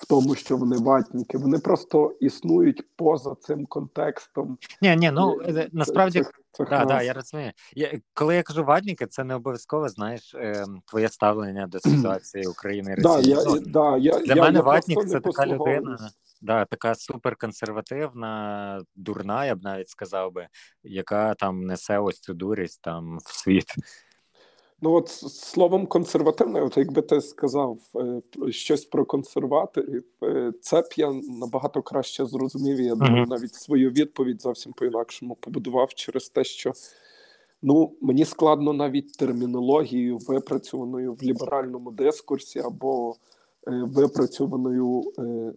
в 0.00 0.06
тому, 0.06 0.34
що 0.34 0.56
вони 0.56 0.76
ватніки. 0.76 1.38
Вони 1.38 1.58
просто 1.58 2.16
існують 2.20 2.96
поза 2.96 3.34
цим 3.40 3.66
контекстом. 3.66 4.58
Ні, 4.82 4.96
ні, 4.96 5.10
ну 5.10 5.40
е, 5.40 5.68
насправді 5.72 6.22
це, 6.52 6.64
да, 6.64 6.84
да, 6.84 7.02
я 7.02 7.12
розумію. 7.12 7.52
Я, 7.74 8.00
Коли 8.14 8.36
я 8.36 8.42
кажу 8.42 8.64
ватніки, 8.64 9.06
це 9.06 9.24
не 9.24 9.34
обов'язково 9.34 9.88
знаєш 9.88 10.34
е, 10.34 10.64
твоє 10.86 11.08
ставлення 11.08 11.66
до 11.66 11.80
ситуації 11.80 12.46
України 12.46 12.92
і 12.98 13.02
Росії. 13.02 13.34
Да, 13.34 13.40
я, 13.40 13.44
ну, 13.46 13.60
да, 13.60 13.96
я, 13.96 14.18
Для 14.18 14.34
я, 14.34 14.42
мене 14.42 14.58
я 14.58 14.64
ватнік 14.64 15.08
це 15.08 15.20
така 15.20 15.46
людина. 15.46 16.10
Да, 16.42 16.64
така 16.64 16.94
суперконсервативна, 16.94 18.82
дурна, 18.96 19.46
я 19.46 19.54
б 19.54 19.62
навіть 19.62 19.88
сказав 19.88 20.32
би, 20.32 20.48
яка 20.82 21.34
там 21.34 21.60
несе 21.60 21.98
ось 21.98 22.20
цю 22.20 22.34
дурість 22.34 22.82
там 22.82 23.18
в 23.24 23.34
світ. 23.34 23.74
Ну, 24.82 24.92
от 24.94 25.08
словом 25.08 25.86
консервативне, 25.86 26.62
от 26.62 26.76
якби 26.76 27.02
ти 27.02 27.20
сказав 27.20 27.78
е, 27.96 28.22
щось 28.52 28.84
про 28.84 29.04
консерваторів, 29.04 30.04
е, 30.22 30.52
це 30.60 30.80
б 30.80 30.84
я 30.96 31.12
набагато 31.12 31.82
краще 31.82 32.26
зрозумів. 32.26 32.80
Я 32.80 32.94
думаю, 32.94 33.26
навіть 33.26 33.54
свою 33.54 33.90
відповідь 33.90 34.42
зовсім 34.42 34.72
по-інакшому 34.72 35.34
побудував 35.34 35.94
через 35.94 36.28
те, 36.28 36.44
що 36.44 36.72
ну 37.62 37.92
мені 38.00 38.24
складно 38.24 38.72
навіть 38.72 39.12
термінологію, 39.12 40.18
випрацьованою 40.18 41.14
в 41.14 41.22
ліберальному 41.22 41.90
дискурсі 41.90 42.58
або 42.58 43.14
е, 43.68 43.70
випрацьованою 43.70 45.02
е, 45.18 45.52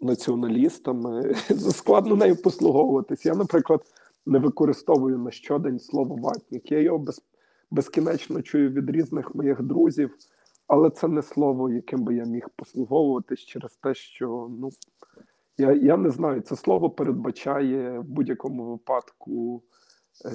націоналістами, 0.00 1.34
складно 1.70 2.16
нею 2.16 2.36
послуговуватись. 2.36 3.26
Я, 3.26 3.34
наприклад, 3.34 3.80
не 4.26 4.38
використовую 4.38 5.18
на 5.18 5.30
щодень 5.30 5.80
слово 5.80 6.16
ватник. 6.16 6.72
Я 6.72 6.80
його 6.80 6.98
без 6.98 7.22
безкінечно 7.70 8.42
чую 8.42 8.70
від 8.70 8.90
різних 8.90 9.34
моїх 9.34 9.62
друзів, 9.62 10.16
але 10.66 10.90
це 10.90 11.08
не 11.08 11.22
слово, 11.22 11.70
яким 11.70 12.04
би 12.04 12.14
я 12.14 12.24
міг 12.24 12.48
послуговуватись 12.56 13.40
через 13.40 13.76
те, 13.76 13.94
що 13.94 14.48
ну 14.60 14.70
я 15.58 15.72
я 15.72 15.96
не 15.96 16.10
знаю, 16.10 16.40
це 16.40 16.56
слово 16.56 16.90
передбачає 16.90 17.98
в 17.98 18.04
будь-якому 18.04 18.64
випадку 18.64 19.62
е, 20.24 20.30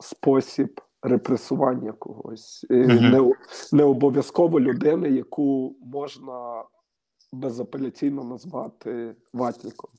спосіб 0.00 0.80
репресування 1.02 1.92
когось, 1.92 2.66
е, 2.70 2.74
mm-hmm. 2.74 3.10
не, 3.10 3.34
не 3.72 3.84
обов'язково 3.84 4.60
людини, 4.60 5.08
яку 5.08 5.76
можна 5.80 6.64
безапеляційно 7.32 8.24
назвати 8.24 9.16
ватником. 9.32 9.90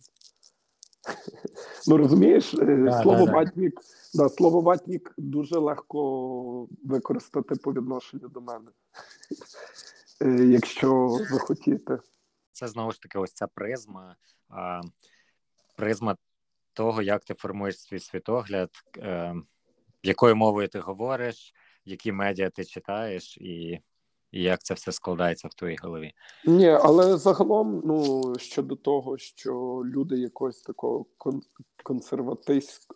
Ну 1.88 1.98
розумієш, 1.98 2.54
е, 2.54 2.76
да, 2.76 3.02
слово 3.02 3.26
да, 3.26 3.32
ватнік, 3.32 3.82
да, 4.14 4.30
слово 4.30 4.62
ватнік 4.62 5.14
дуже 5.18 5.60
легко 5.60 6.68
використати 6.84 7.56
по 7.56 7.74
відношенню 7.74 8.28
до 8.28 8.42
мене, 8.42 8.72
е, 10.22 10.46
якщо 10.46 11.18
захотіти. 11.30 12.00
Це 12.52 12.68
знову 12.68 12.92
ж 12.92 13.02
таки 13.02 13.20
ось 13.20 13.34
ця 13.34 13.48
призма, 13.48 14.16
а, 14.50 14.82
призма 15.76 16.16
того, 16.74 17.02
як 17.02 17.24
ти 17.24 17.34
формуєш 17.34 17.82
свій 17.82 18.00
світогляд, 18.00 18.70
е, 18.98 19.36
якою 20.04 20.36
мовою 20.36 20.68
ти 20.68 20.80
говориш, 20.80 21.54
які 21.86 22.12
медіа 22.12 22.50
ти 22.50 22.66
читаєш, 22.66 23.38
і 23.38 23.80
як 24.32 24.64
це 24.64 24.74
все 24.74 24.92
складається 24.92 25.48
в 25.48 25.54
твоїй 25.54 25.78
голові? 25.84 26.12
Ні, 26.46 26.68
але 26.68 27.18
загалом, 27.18 27.82
ну 27.86 28.24
щодо 28.38 28.76
того, 28.76 29.18
що 29.18 29.82
люди 29.86 30.18
якогось 30.18 30.62
такого 30.62 31.06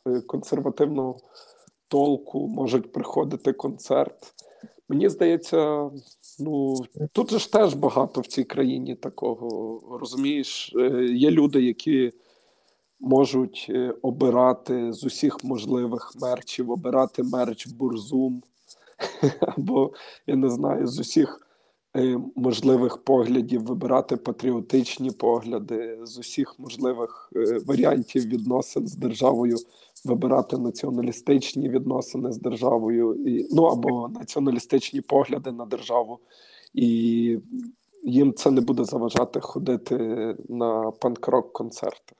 е, 0.08 0.22
консервативного 0.22 1.18
толку 1.88 2.48
можуть 2.48 2.92
приходити 2.92 3.54
концерт. 3.54 4.34
Мені 4.90 5.10
здається, 5.10 5.90
ну 6.40 6.76
тут 7.12 7.32
же 7.32 7.40
ж 7.40 7.52
теж 7.52 7.74
багато 7.74 8.22
в 8.22 8.28
цій 8.28 8.44
країні 8.44 8.96
такого 8.96 9.80
розумієш. 9.98 10.74
Е, 10.76 11.04
є 11.04 11.32
люди, 11.32 11.64
які 11.64 12.12
можуть 13.00 13.68
е, 13.70 13.94
обирати 14.02 14.94
з 14.94 15.04
усіх 15.04 15.44
можливих 15.44 16.12
мерчів, 16.22 16.72
обирати 16.72 17.24
мерч 17.24 17.68
Бурзум. 17.68 18.44
або 19.40 19.94
я 20.28 20.36
не 20.36 20.50
знаю, 20.50 20.88
з 20.88 21.00
усіх 21.00 21.48
е, 21.96 22.18
можливих 22.36 22.98
поглядів 22.98 23.66
вибирати 23.66 24.18
патріотичні 24.18 25.12
погляди, 25.12 26.00
з 26.04 26.18
усіх 26.18 26.60
можливих 26.60 27.32
е, 27.36 27.60
варіантів 27.66 28.26
відносин 28.26 28.88
з 28.88 28.96
державою, 28.96 29.58
вибирати 30.06 30.58
націоналістичні 30.58 31.70
відносини 31.70 32.32
з 32.32 32.38
державою, 32.38 33.16
і, 33.16 33.48
ну 33.52 33.64
або 33.64 34.08
націоналістичні 34.08 35.02
погляди 35.02 35.52
на 35.52 35.66
державу. 35.66 36.20
І 36.74 37.38
їм 38.04 38.34
це 38.34 38.52
не 38.52 38.62
буде 38.62 38.84
заважати 38.84 39.40
ходити 39.40 39.98
на 40.50 40.92
панк-рок 40.92 41.54
концерти. 41.54 42.16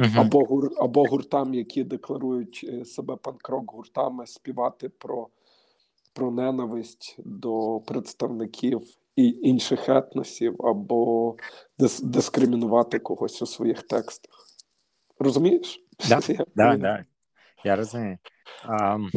Uh-huh. 0.00 0.20
Або 0.20 0.44
гур, 0.44 0.70
або 0.76 1.04
гуртам, 1.04 1.54
які 1.54 1.84
декларують 1.84 2.66
е, 2.68 2.84
себе 2.84 3.16
панк-рок 3.16 3.72
гуртами, 3.72 4.26
співати 4.26 4.88
про 4.88 5.28
про 6.20 6.30
ненависть 6.30 7.16
до 7.18 7.80
представників 7.86 8.82
і 9.16 9.28
інших 9.42 9.88
етносів 9.88 10.66
або 10.66 11.36
дис- 11.78 12.04
дискримінувати 12.04 12.98
когось 12.98 13.42
у 13.42 13.46
своїх 13.46 13.82
текстах. 13.82 14.46
Розумієш? 15.18 15.86
Да, 16.08 16.20
я, 16.28 16.44
да, 16.54 16.76
да. 16.76 17.04
я 17.64 17.76
розумію. 17.76 18.18
Um, 18.68 19.08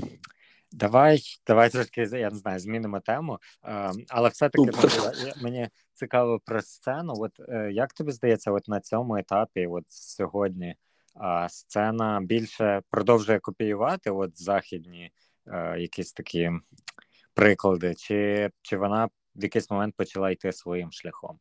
Давай 0.71 1.21
давай 1.47 1.69
трошки 1.69 2.01
я 2.01 2.29
не 2.29 2.37
знаю, 2.37 2.59
змінимо 2.59 2.99
тему, 2.99 3.39
um, 3.63 4.05
але 4.09 4.29
все-таки 4.29 4.71
ну, 4.83 5.11
мені 5.41 5.69
цікаво 5.93 6.39
про 6.45 6.61
сцену. 6.61 7.13
От 7.17 7.31
е, 7.49 7.71
як 7.71 7.93
тобі 7.93 8.11
здається, 8.11 8.51
от 8.51 8.67
на 8.67 8.79
цьому 8.79 9.17
етапі, 9.17 9.67
от 9.67 9.83
сьогодні, 9.87 10.75
а, 11.15 11.49
сцена 11.49 12.19
більше 12.21 12.81
продовжує 12.89 13.39
копіювати 13.39 14.11
от 14.11 14.41
західні 14.41 15.11
е, 15.47 15.79
якісь 15.79 16.13
такі 16.13 16.51
приклади, 17.33 17.95
чи, 17.95 18.49
чи 18.61 18.77
вона 18.77 19.09
в 19.35 19.43
якийсь 19.43 19.71
момент 19.71 19.95
почала 19.97 20.31
йти 20.31 20.51
своїм 20.51 20.91
шляхом? 20.91 21.39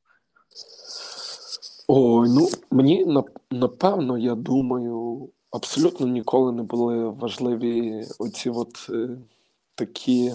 Ой, 1.89 2.29
ну 2.29 2.49
мені 2.71 3.23
напевно, 3.51 4.19
я 4.19 4.35
думаю, 4.35 5.29
абсолютно 5.51 6.07
ніколи 6.07 6.53
не 6.53 6.63
були 6.63 7.09
важливі 7.09 8.05
оці 8.19 8.51
от 8.51 8.87
е, 8.91 9.09
такі 9.75 10.33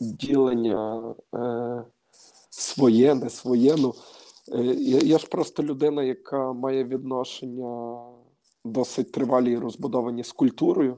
ділення 0.00 1.14
е, 1.34 1.84
своє, 2.50 3.14
не 3.14 3.30
своє. 3.30 3.76
Ну, 3.78 3.94
е, 4.52 4.62
я, 4.64 4.98
я 4.98 5.18
ж 5.18 5.26
просто 5.26 5.62
людина, 5.62 6.02
яка 6.02 6.52
має 6.52 6.84
відношення 6.84 8.00
досить 8.64 9.12
тривалі 9.12 9.52
і 9.52 9.58
розбудовані 9.58 10.24
з 10.24 10.32
культурою. 10.32 10.96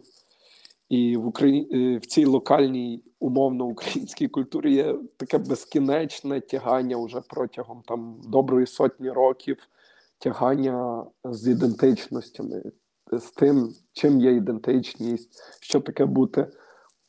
І 0.88 1.16
в 1.16 1.26
Україні 1.26 1.68
е, 1.72 1.98
в 1.98 2.06
цій 2.06 2.24
локальній 2.24 3.02
умовно 3.22 3.64
українській 3.64 4.28
культурі 4.28 4.74
є 4.74 4.98
таке 5.16 5.38
безкінечне 5.38 6.40
тягання 6.40 6.96
вже 6.96 7.20
протягом 7.28 7.82
там 7.86 8.20
доброї 8.24 8.66
сотні 8.66 9.10
років, 9.10 9.56
тягання 10.18 11.04
з 11.24 11.48
ідентичностями, 11.48 12.62
з 13.12 13.30
тим, 13.30 13.74
чим 13.92 14.20
є 14.20 14.32
ідентичність, 14.32 15.42
що 15.60 15.80
таке 15.80 16.04
бути 16.04 16.46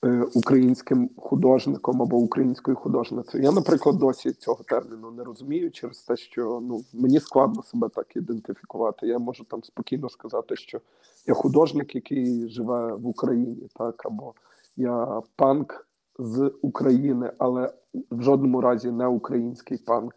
е, 0.05 0.25
українським 0.33 1.09
художником 1.17 2.01
або 2.01 2.17
українською 2.17 2.77
художницею. 2.77 3.43
Я, 3.43 3.51
наприклад, 3.51 3.97
досі 3.97 4.31
цього 4.31 4.63
терміну 4.63 5.11
не 5.11 5.23
розумію 5.23 5.71
через 5.71 5.99
те, 5.99 6.17
що 6.17 6.59
ну 6.63 6.83
мені 6.93 7.19
складно 7.19 7.63
себе 7.63 7.89
так 7.95 8.15
ідентифікувати. 8.15 9.07
Я 9.07 9.19
можу 9.19 9.43
там 9.43 9.63
спокійно 9.63 10.09
сказати, 10.09 10.55
що 10.55 10.81
я 11.27 11.33
художник, 11.33 11.95
який 11.95 12.49
живе 12.49 12.93
в 12.93 13.07
Україні, 13.07 13.67
так 13.75 14.05
або 14.05 14.33
я 14.75 15.21
панк 15.35 15.87
з 16.19 16.51
України, 16.61 17.31
але 17.37 17.73
в 18.11 18.21
жодному 18.21 18.61
разі 18.61 18.91
не 18.91 19.07
український 19.07 19.77
панк. 19.77 20.13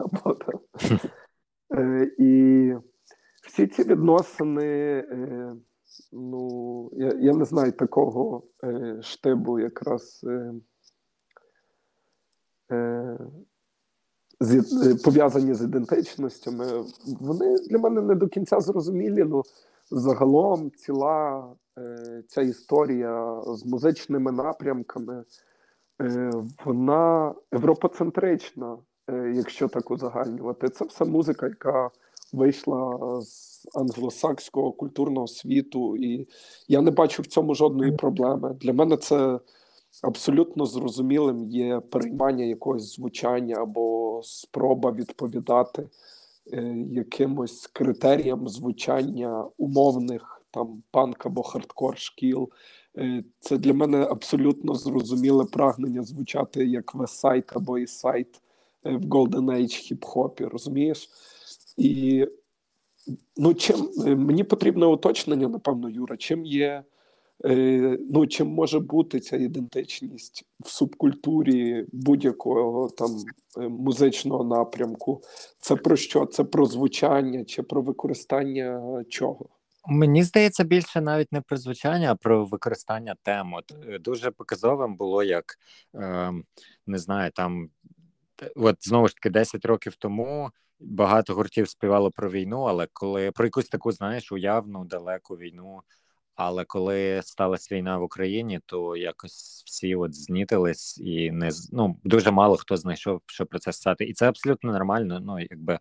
Е, 1.74 2.10
і 2.18 2.74
всі 3.46 3.66
ці 3.66 3.82
відносини, 3.82 4.64
е, 5.10 5.52
ну, 6.12 6.90
я 6.92 7.12
я 7.20 7.32
не 7.32 7.44
знаю 7.44 7.72
такого 7.72 8.42
е, 8.64 8.98
штибу 9.02 9.58
якраз 9.58 10.24
пов'язані 15.04 15.54
з 15.54 15.62
ідентичностями, 15.62 16.66
вони 17.20 17.58
для 17.58 17.78
мене 17.78 18.00
не 18.00 18.14
до 18.14 18.28
кінця 18.28 18.60
зрозумілі. 18.60 19.24
Ну, 19.24 19.42
загалом 19.90 20.70
ціла 20.70 21.48
ця 22.28 22.42
історія 22.42 23.42
з 23.46 23.66
музичними 23.66 24.32
напрямками, 24.32 25.24
вона 26.64 27.34
європоцентрична, 27.52 28.78
якщо 29.34 29.68
так 29.68 29.90
узагальнювати. 29.90 30.68
Це 30.68 30.84
все 30.84 31.04
музика, 31.04 31.46
яка 31.46 31.90
вийшла 32.32 33.20
з 33.22 33.66
англосакського 33.74 34.72
культурного 34.72 35.26
світу, 35.26 35.96
і 35.96 36.26
я 36.68 36.82
не 36.82 36.90
бачу 36.90 37.22
в 37.22 37.26
цьому 37.26 37.54
жодної 37.54 37.92
проблеми. 37.92 38.56
Для 38.60 38.72
мене 38.72 38.96
це 38.96 39.38
абсолютно 40.02 40.66
зрозумілим 40.66 41.44
є 41.44 41.80
переймання 41.80 42.44
якогось 42.44 42.94
звучання 42.94 43.56
або 43.56 44.20
спроба 44.24 44.90
відповідати 44.92 45.82
е, 45.82 45.88
якимось 46.90 47.66
критеріям 47.66 48.48
звучання 48.48 49.44
умовних 49.58 50.34
там 50.54 50.82
панк 50.90 51.26
або 51.26 51.42
хардкор 51.42 51.98
шкіл. 51.98 52.50
Е, 52.98 53.22
це 53.40 53.58
для 53.58 53.72
мене 53.72 54.02
абсолютно 54.02 54.74
зрозуміле 54.74 55.44
прагнення 55.44 56.02
звучати 56.02 56.66
як 56.66 56.94
весайт 56.94 57.56
або 57.56 57.78
ісайт 57.78 58.40
е, 58.86 58.96
в 58.96 59.00
Golden 59.00 59.44
Age 59.44 59.92
хіп-хопі, 59.92 60.48
розумієш? 60.48 61.10
І 61.76 62.26
ну, 63.36 63.54
чим 63.54 63.88
е, 64.06 64.16
мені 64.16 64.44
потрібне 64.44 64.86
уточнення, 64.86 65.48
напевно, 65.48 65.90
Юра, 65.90 66.16
чим 66.16 66.44
є, 66.44 66.66
е, 66.66 66.84
ну, 68.10 68.26
чим 68.26 68.48
може 68.48 68.80
бути 68.80 69.20
ця 69.20 69.36
ідентичність 69.36 70.44
в 70.64 70.68
субкультурі 70.68 71.86
будь-якого 71.92 72.88
там 72.88 73.10
е, 73.58 73.68
музичного 73.68 74.44
напрямку? 74.44 75.22
Це 75.60 75.76
про 75.76 75.96
що? 75.96 76.26
Це 76.26 76.44
про 76.44 76.66
звучання 76.66 77.44
чи 77.44 77.62
про 77.62 77.82
використання 77.82 79.04
чого? 79.08 79.48
Мені 79.86 80.22
здається, 80.22 80.64
більше 80.64 81.00
навіть 81.00 81.32
не 81.32 81.40
про 81.40 81.56
звучання, 81.56 82.12
а 82.12 82.14
про 82.14 82.44
використання 82.44 83.16
тем. 83.22 83.54
От 83.54 83.74
Дуже 84.00 84.30
показовим 84.30 84.96
було 84.96 85.22
як 85.22 85.44
е, 85.94 86.32
не 86.86 86.98
знаю, 86.98 87.30
там 87.34 87.68
от 88.56 88.76
знову 88.80 89.08
ж 89.08 89.14
таки 89.14 89.30
10 89.30 89.64
років 89.64 89.94
тому 89.96 90.50
багато 90.80 91.34
гуртів 91.34 91.68
співало 91.68 92.10
про 92.10 92.30
війну, 92.30 92.62
але 92.62 92.88
коли 92.92 93.30
про 93.30 93.44
якусь 93.44 93.68
таку, 93.68 93.92
знаєш, 93.92 94.32
уявну 94.32 94.84
далеку 94.84 95.36
війну. 95.36 95.82
Але 96.34 96.64
коли 96.64 97.20
сталася 97.24 97.74
війна 97.74 97.98
в 97.98 98.02
Україні, 98.02 98.60
то 98.66 98.96
якось 98.96 99.62
всі 99.66 99.94
от 99.94 100.14
знітились, 100.14 100.98
і 100.98 101.30
не 101.30 101.50
ну, 101.72 101.96
дуже 102.04 102.30
мало 102.30 102.56
хто 102.56 102.76
знайшов, 102.76 103.20
що 103.26 103.46
про 103.46 103.58
це 103.58 103.72
сказати. 103.72 104.04
І 104.04 104.12
це 104.14 104.28
абсолютно 104.28 104.72
нормально. 104.72 105.20
Ну 105.20 105.40
якби 105.40 105.78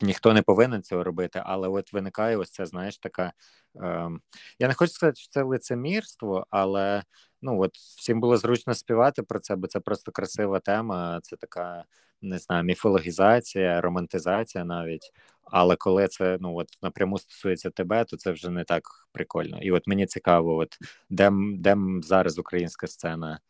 ніхто 0.00 0.32
не 0.34 0.42
повинен 0.42 0.82
цього 0.82 1.04
робити. 1.04 1.42
Але 1.44 1.68
от 1.68 1.92
виникає 1.92 2.36
ось 2.36 2.50
це, 2.50 2.66
знаєш, 2.66 2.98
така. 2.98 3.32
Е- 3.76 4.10
я 4.58 4.68
не 4.68 4.74
хочу 4.74 4.92
сказати, 4.92 5.20
що 5.20 5.30
це 5.30 5.42
лицемірство, 5.42 6.46
але 6.50 7.02
ну 7.42 7.60
от 7.60 7.76
всім 7.76 8.20
було 8.20 8.36
зручно 8.36 8.74
співати 8.74 9.22
про 9.22 9.40
це, 9.40 9.56
бо 9.56 9.66
це 9.66 9.80
просто 9.80 10.12
красива 10.12 10.60
тема. 10.60 11.20
Це 11.22 11.36
така 11.36 11.84
не 12.22 12.38
знаю, 12.38 12.64
міфологізація, 12.64 13.80
романтизація 13.80 14.64
навіть. 14.64 15.12
Але 15.44 15.76
коли 15.76 16.08
це 16.08 16.38
ну 16.40 16.56
от 16.56 16.68
напряму 16.82 17.18
стосується 17.18 17.70
тебе, 17.70 18.04
то 18.04 18.16
це 18.16 18.32
вже 18.32 18.50
не 18.50 18.64
так 18.64 18.82
прикольно. 19.12 19.62
І 19.62 19.70
от 19.70 19.86
мені 19.86 20.06
цікаво, 20.06 20.56
от 20.56 20.78
де 21.10 21.30
де 21.58 21.76
зараз 22.02 22.38
українська 22.38 22.86
сцена. 22.86 23.40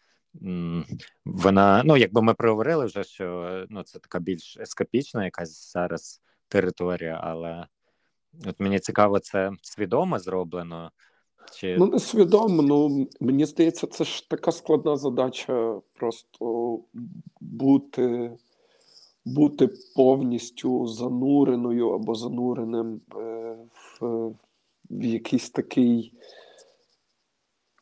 Вона, 1.24 1.82
ну 1.84 1.96
якби 1.96 2.22
ми 2.22 2.34
проговорили 2.34 2.84
вже, 2.84 3.04
що 3.04 3.66
ну 3.70 3.82
це 3.82 3.98
така 3.98 4.18
більш 4.18 4.56
ескапічна 4.56 5.24
якась 5.24 5.72
зараз 5.72 6.20
територія, 6.48 7.20
але 7.22 7.66
от 8.46 8.60
мені 8.60 8.78
цікаво, 8.78 9.18
це 9.18 9.50
свідомо 9.62 10.18
зроблено. 10.18 10.90
Чи... 11.54 11.76
Ну, 11.78 11.86
не 11.86 11.98
свідомо, 11.98 12.62
ну 12.62 13.08
мені 13.20 13.44
здається, 13.44 13.86
це 13.86 14.04
ж 14.04 14.30
така 14.30 14.52
складна 14.52 14.96
задача 14.96 15.80
просто 15.94 16.78
бути 17.40 18.30
бути 19.24 19.68
повністю 19.96 20.86
зануреною 20.86 21.88
або 21.88 22.14
зануреним 22.14 23.00
е, 23.16 23.56
в, 24.00 24.34
в 24.90 25.04
якийсь 25.04 25.50
такий 25.50 26.12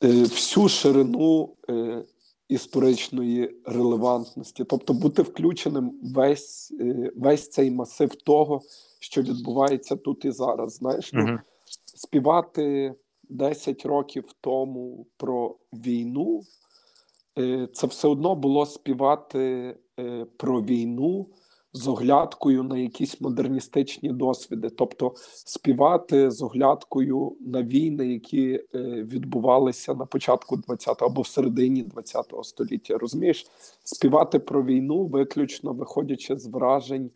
е, 0.05 0.09
всю 0.09 0.68
ширину 0.68 1.55
е, 1.70 2.05
історичної 2.49 3.57
релевантності, 3.64 4.64
тобто 4.64 4.93
бути 4.93 5.22
включеним 5.22 6.01
весь 6.03 6.72
весь 7.16 7.51
цей 7.51 7.70
масив 7.70 8.14
того, 8.14 8.62
що 8.99 9.22
відбувається 9.22 9.97
тут 9.97 10.24
і 10.24 10.30
зараз. 10.30 10.74
Знаєш, 10.74 11.11
ну, 11.12 11.38
співати 11.84 12.95
10 13.28 13.86
років 13.86 14.24
тому 14.41 15.07
про 15.16 15.57
війну. 15.72 16.43
Це 17.72 17.86
все 17.86 18.09
одно 18.09 18.34
було 18.34 18.66
співати 18.66 19.74
Е, 20.01 20.26
про 20.36 20.62
війну 20.62 21.26
з 21.72 21.88
оглядкою 21.88 22.62
на 22.62 22.78
якісь 22.78 23.20
модерністичні 23.20 24.12
досвіди, 24.12 24.70
тобто 24.70 25.12
співати 25.47 26.30
з 26.30 26.43
оглядкою 26.43 27.36
на 27.41 27.62
війни, 27.62 28.07
які 28.07 28.53
е, 28.53 28.78
відбувалися 29.03 29.95
на 29.95 30.07
початку 30.07 30.57
20-го 30.57 31.07
або 31.07 31.22
в 31.22 31.26
середині 31.26 31.84
20-го 31.84 32.45
століття. 32.45 32.99
Розумієш, 32.99 33.47
співати 33.84 34.38
про 34.38 34.64
війну, 34.64 35.07
виключно 35.07 35.72
виходячи 35.72 36.36
з 36.36 36.47
вражень. 36.47 37.11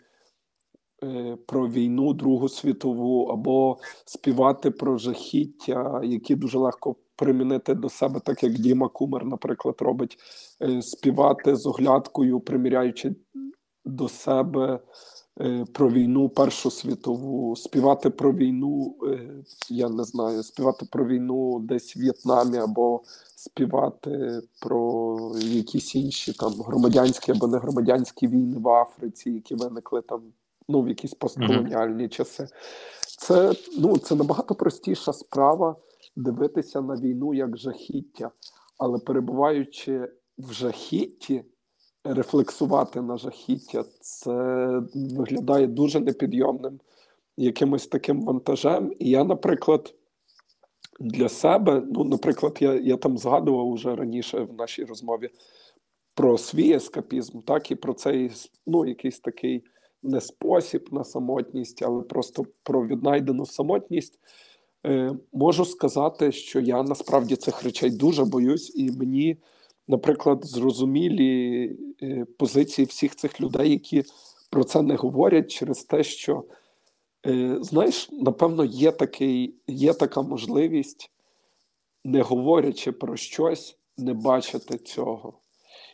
Е, 1.05 1.37
про 1.47 1.69
війну 1.69 2.15
Другу 2.15 2.49
світову 2.49 3.25
або 3.27 3.79
співати 4.05 4.71
про 4.71 4.99
жахіття, 4.99 6.01
які 6.05 6.35
дуже 6.35 6.59
легко 6.59 6.97
примінити 7.17 7.75
до 7.75 7.89
себе, 7.89 8.21
так 8.21 8.43
як 8.43 8.53
Діма 8.53 8.89
Кумер, 8.89 9.25
наприклад, 9.25 9.75
робить 9.79 10.19
е, 10.63 10.83
співати 10.83 11.57
з 11.57 11.67
оглядкою, 11.67 12.41
приміряючи 12.41 13.15
до 13.85 14.09
себе 14.09 14.81
е, 15.41 15.65
про 15.73 15.91
війну 15.91 16.29
Першу 16.29 16.71
світову, 16.71 17.57
співати 17.57 18.11
про 18.11 18.33
війну, 18.33 18.97
е, 19.03 19.29
я 19.69 19.89
не 19.89 20.05
знаю, 20.05 20.43
співати 20.43 20.87
про 20.91 21.07
війну 21.07 21.61
десь 21.61 21.97
в 21.97 22.01
В'єтнамі, 22.01 22.59
або 22.59 23.03
співати 23.37 24.41
про 24.61 25.19
якісь 25.39 25.95
інші 25.95 26.33
там 26.33 26.53
громадянські 26.53 27.33
або 27.33 27.47
не 27.47 27.59
громадянські 27.59 28.27
війни 28.27 28.59
в 28.59 28.69
Африці, 28.69 29.31
які 29.31 29.55
виникли 29.55 30.03
там 30.03 30.23
ну 30.69 30.83
в 30.83 30.89
якісь 30.89 31.15
постколоніальні 31.15 32.05
mm-hmm. 32.05 32.09
часи. 32.09 32.47
Це 33.19 33.53
ну 33.79 33.97
це 33.97 34.15
набагато 34.15 34.55
простіша 34.55 35.13
справа 35.13 35.77
дивитися 36.17 36.81
на 36.81 36.95
війну 36.95 37.35
як 37.35 37.57
жахіття, 37.57 38.31
але 38.79 38.99
перебуваючи 38.99 40.09
в 40.39 40.53
жахітті, 40.53 41.45
рефлексувати 42.05 43.03
на 43.03 43.17
жахіття, 43.17 43.85
це 44.01 44.33
виглядає 44.95 45.67
дуже 45.67 46.01
непідйомним 46.01 46.81
якимось 47.37 47.87
таким 47.87 48.23
вантажем. 48.23 48.93
І 48.99 49.11
я, 49.11 49.25
наприклад, 49.25 49.95
для 51.01 51.29
себе, 51.29 51.83
ну, 51.93 52.05
наприклад, 52.05 52.59
я 52.61 52.75
я 52.75 52.97
там 52.97 53.19
згадував 53.19 53.67
уже 53.67 53.97
раніше 53.97 54.41
в 54.41 54.55
нашій 54.55 54.85
розмові 54.85 55.31
про 56.15 56.39
свій 56.39 56.73
ескапізм, 56.73 57.41
так 57.41 57.71
і 57.71 57.75
про 57.75 57.95
цей 57.95 58.31
ну, 58.67 58.87
якийсь 58.87 59.21
такий 59.21 59.65
не 60.03 60.21
спосіб 60.21 60.89
на 60.93 61.05
самотність, 61.05 61.83
але 61.83 62.03
просто 62.03 62.45
про 62.63 62.87
віднайдену 62.87 63.47
самотність. 63.47 64.19
Е, 64.87 65.17
Можу 65.33 65.65
сказати, 65.65 66.33
що 66.33 66.61
я 66.61 66.83
насправді 66.83 67.37
цих 67.37 67.63
речей 67.63 67.91
дуже 67.91 68.25
боюсь, 68.25 68.73
і 68.77 68.91
мені, 68.91 69.37
наприклад, 69.89 70.45
зрозумілі 70.45 71.77
е, 72.03 72.27
позиції 72.39 72.87
всіх 72.87 73.17
цих 73.17 73.41
людей, 73.41 73.71
які 73.71 74.05
про 74.51 74.65
це 74.65 74.83
не 74.83 74.97
говорять 74.97 75.51
через 75.51 75.85
те, 75.85 76.05
що 76.05 76.45
е, 77.27 77.59
знаєш, 77.61 78.09
напевно, 78.13 78.65
є 78.65 78.93
такий, 78.93 79.55
є 79.67 79.95
така 79.95 80.23
можливість, 80.23 81.11
не 82.05 82.23
говорячи 82.23 82.93
про 82.93 83.17
щось, 83.17 83.79
не 83.99 84.15
бачити 84.15 84.79
цього. 84.79 85.39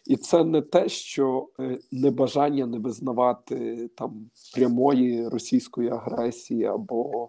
І 0.07 0.17
це 0.17 0.45
не 0.45 0.63
те, 0.63 0.89
що 0.89 1.49
небажання 1.93 2.67
не 2.67 2.79
визнавати 2.79 3.89
там 3.97 4.31
прямої 4.55 5.29
російської 5.29 5.89
агресії, 5.89 6.65
або 6.65 7.29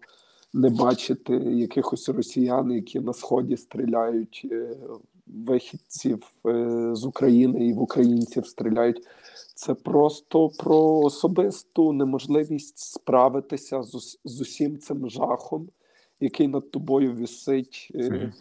не 0.53 0.69
бачити 0.69 1.33
якихось 1.35 2.09
росіян, 2.09 2.71
які 2.71 2.99
на 2.99 3.13
сході 3.13 3.57
стріляють 3.57 4.47
е, 4.51 4.77
вихідців 5.27 6.23
е, 6.45 6.89
з 6.93 7.05
України 7.05 7.67
і 7.67 7.73
в 7.73 7.81
українців 7.81 8.47
стріляють. 8.47 9.07
Це 9.55 9.73
просто 9.73 10.49
про 10.49 10.99
особисту 10.99 11.93
неможливість 11.93 12.77
справитися 12.77 13.83
з, 13.83 14.19
з 14.25 14.41
усім 14.41 14.79
цим 14.79 15.09
жахом, 15.09 15.69
який 16.19 16.47
над 16.47 16.71
тобою 16.71 17.13
висить. 17.13 17.91
Mm-hmm 17.93 18.31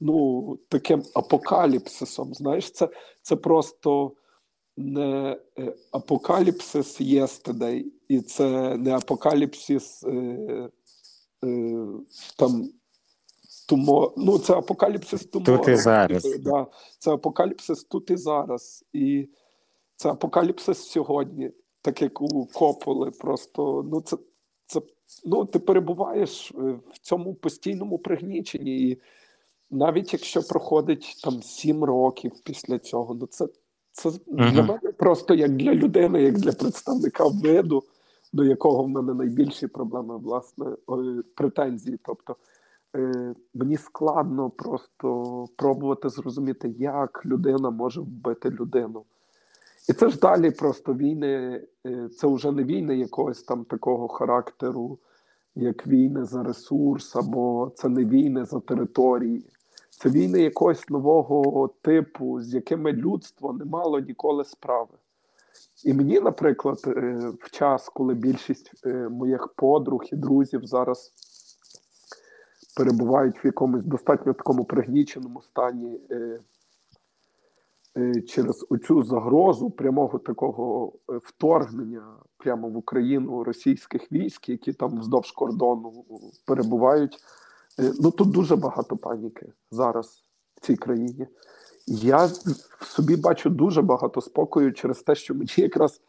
ну, 0.00 0.58
таким 0.68 1.02
апокаліпсисом. 1.14 2.34
Знаєш, 2.34 2.70
це 2.70 2.88
це 3.22 3.36
просто 3.36 4.12
не 4.76 5.36
апокаліпсис 5.90 7.00
yesterday, 7.00 7.84
і 8.08 8.20
це 8.20 8.76
не 8.76 8.96
апокаліпсис 8.96 10.04
е, 10.04 10.68
там. 12.36 12.70
Тумо, 13.68 14.14
ну, 14.16 14.38
це 14.38 14.54
апокаліпсис 14.54 15.30
tomorrow. 15.30 15.58
Тут 15.58 15.68
і 15.68 15.76
зараз. 15.76 16.38
Да, 16.40 16.66
Це 16.98 17.12
апокаліпсис 17.12 17.84
тут 17.84 18.10
і 18.10 18.16
зараз. 18.16 18.84
І 18.92 19.28
це 19.96 20.10
апокаліпсис 20.10 20.78
сьогодні, 20.78 21.50
так 21.82 22.02
як 22.02 22.20
у 22.20 22.46
Кополи. 22.46 23.10
Просто 23.10 23.86
ну, 23.90 24.00
це, 24.00 24.16
це 24.66 24.80
ну, 25.24 25.44
ти 25.44 25.58
перебуваєш 25.58 26.52
в 26.92 26.98
цьому 27.00 27.34
постійному 27.34 27.98
пригніченні. 27.98 28.90
І 28.90 29.00
навіть 29.70 30.12
якщо 30.12 30.42
проходить 30.42 31.20
там 31.24 31.42
сім 31.42 31.84
років 31.84 32.32
після 32.44 32.78
цього, 32.78 33.14
ну 33.14 33.26
це 33.26 33.48
це 33.92 34.08
uh-huh. 34.08 34.52
для 34.52 34.62
мене 34.62 34.92
просто 34.96 35.34
як 35.34 35.56
для 35.56 35.74
людини, 35.74 36.22
як 36.22 36.38
для 36.38 36.52
представника 36.52 37.24
виду, 37.26 37.84
до 38.32 38.44
якого 38.44 38.82
в 38.82 38.88
мене 38.88 39.14
найбільші 39.14 39.66
проблеми, 39.66 40.16
власне, 40.16 40.66
претензії. 41.34 41.98
Тобто 42.02 42.36
е, 42.96 43.34
мені 43.54 43.76
складно 43.76 44.50
просто 44.50 45.44
пробувати 45.56 46.08
зрозуміти, 46.08 46.74
як 46.78 47.26
людина 47.26 47.70
може 47.70 48.00
вбити 48.00 48.50
людину. 48.50 49.04
І 49.88 49.92
це 49.92 50.08
ж 50.08 50.18
далі 50.18 50.50
просто 50.50 50.94
війни, 50.94 51.62
е, 51.86 52.08
це 52.08 52.26
вже 52.26 52.52
не 52.52 52.64
війни 52.64 52.98
якогось 52.98 53.42
там 53.42 53.64
такого 53.64 54.08
характеру, 54.08 54.98
як 55.54 55.86
війни 55.86 56.24
за 56.24 56.42
ресурс, 56.42 57.16
або 57.16 57.72
це 57.74 57.88
не 57.88 58.04
війни 58.04 58.44
за 58.44 58.60
території. 58.60 59.44
Це 59.90 60.08
війни 60.08 60.40
якогось 60.40 60.88
нового 60.88 61.70
типу, 61.82 62.40
з 62.40 62.54
якими 62.54 62.92
людство 62.92 63.52
не 63.52 63.64
мало 63.64 64.00
ніколи 64.00 64.44
справи. 64.44 64.94
І 65.84 65.94
мені, 65.94 66.20
наприклад, 66.20 66.78
е, 66.86 67.32
в 67.40 67.50
час, 67.50 67.88
коли 67.88 68.14
більшість 68.14 68.70
е, 68.86 69.08
моїх 69.08 69.48
подруг 69.56 70.02
і 70.12 70.16
друзів 70.16 70.60
зараз 70.64 71.12
перебувають 72.76 73.44
в 73.44 73.46
якомусь 73.46 73.84
достатньо 73.84 74.32
такому 74.32 74.64
пригніченому 74.64 75.42
стані 75.42 76.00
е, 76.10 76.40
через 78.28 78.66
оцю 78.70 79.02
загрозу 79.02 79.70
прямого 79.70 80.18
такого 80.18 80.92
вторгнення 81.22 82.16
прямо 82.36 82.68
в 82.68 82.76
Україну 82.76 83.44
російських 83.44 84.12
військ, 84.12 84.48
які 84.48 84.72
там 84.72 85.00
вздовж 85.00 85.30
кордону 85.30 86.04
перебувають. 86.46 87.18
Ну 88.00 88.10
тут 88.10 88.30
дуже 88.30 88.56
багато 88.56 88.96
паніки 88.96 89.52
зараз 89.70 90.24
в 90.56 90.66
цій 90.66 90.76
країні. 90.76 91.26
Я 91.86 92.24
в 92.80 92.84
собі 92.84 93.16
бачу 93.16 93.50
дуже 93.50 93.82
багато 93.82 94.20
спокою 94.20 94.72
через 94.72 95.02
те, 95.02 95.14
що 95.14 95.34
мені 95.34 95.52
якраз 95.56 96.00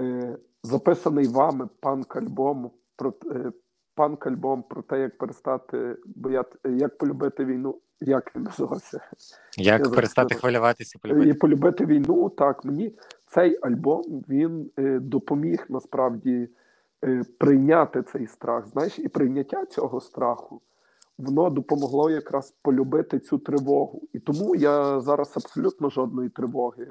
е, 0.00 0.36
записаний 0.62 1.26
вами 1.26 1.68
панк 1.80 2.16
альбом 2.16 2.70
про 2.96 3.12
е, 3.30 3.52
панк 3.94 4.26
альбом 4.26 4.62
про 4.62 4.82
те, 4.82 5.00
як 5.00 5.18
перестати 5.18 5.96
бояти, 6.06 6.70
як 6.70 6.98
полюбити 6.98 7.44
війну. 7.44 7.80
Як 8.00 8.36
він 8.36 8.42
називався? 8.42 9.00
Як 9.58 9.84
Я 9.86 9.90
перестати 9.90 10.34
хвилюватися 10.34 10.98
полюбити. 11.02 11.28
і 11.28 11.34
полюбити 11.34 11.86
війну? 11.86 12.28
Так 12.28 12.64
мені 12.64 12.94
цей 13.26 13.58
альбом 13.62 14.24
він 14.28 14.70
е, 14.78 14.98
допоміг 14.98 15.66
насправді 15.68 16.48
е, 17.04 17.22
прийняти 17.38 18.02
цей 18.02 18.26
страх. 18.26 18.66
Знаєш, 18.66 18.98
і 18.98 19.08
прийняття 19.08 19.66
цього 19.66 20.00
страху 20.00 20.60
воно 21.22 21.50
допомогло 21.50 22.10
якраз 22.10 22.54
полюбити 22.62 23.18
цю 23.18 23.38
тривогу. 23.38 24.02
І 24.12 24.18
тому 24.18 24.54
я 24.54 25.00
зараз 25.00 25.32
абсолютно 25.36 25.90
жодної 25.90 26.28
тривоги 26.28 26.86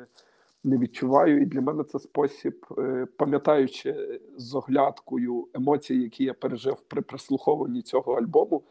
не 0.63 0.77
відчуваю. 0.77 1.41
І 1.41 1.45
для 1.45 1.61
мене 1.61 1.83
це 1.83 1.99
спосіб, 1.99 2.65
е, 2.77 3.07
пам'ятаючи 3.17 4.19
з 4.37 4.55
оглядкою 4.55 5.47
емоції, 5.53 6.01
які 6.01 6.23
я 6.23 6.33
пережив 6.33 6.81
при 6.87 7.01
прислуховуванні 7.01 7.81
цього 7.81 8.13
альбому. 8.13 8.63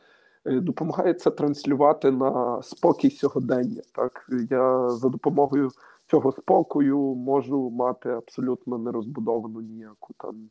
Е, 0.44 0.60
допомагає 0.60 1.14
це 1.14 1.30
транслювати 1.30 2.10
на 2.10 2.62
спокій 2.62 3.10
сьогодення. 3.10 3.82
Так 3.92 4.26
я 4.50 4.88
за 4.88 5.08
допомогою 5.08 5.70
цього 6.10 6.32
спокою 6.32 6.98
можу 6.98 7.70
мати 7.70 8.08
абсолютно 8.08 8.78
нерозбудовану 8.78 9.60
ніяку 9.60 10.14
там 10.16 10.50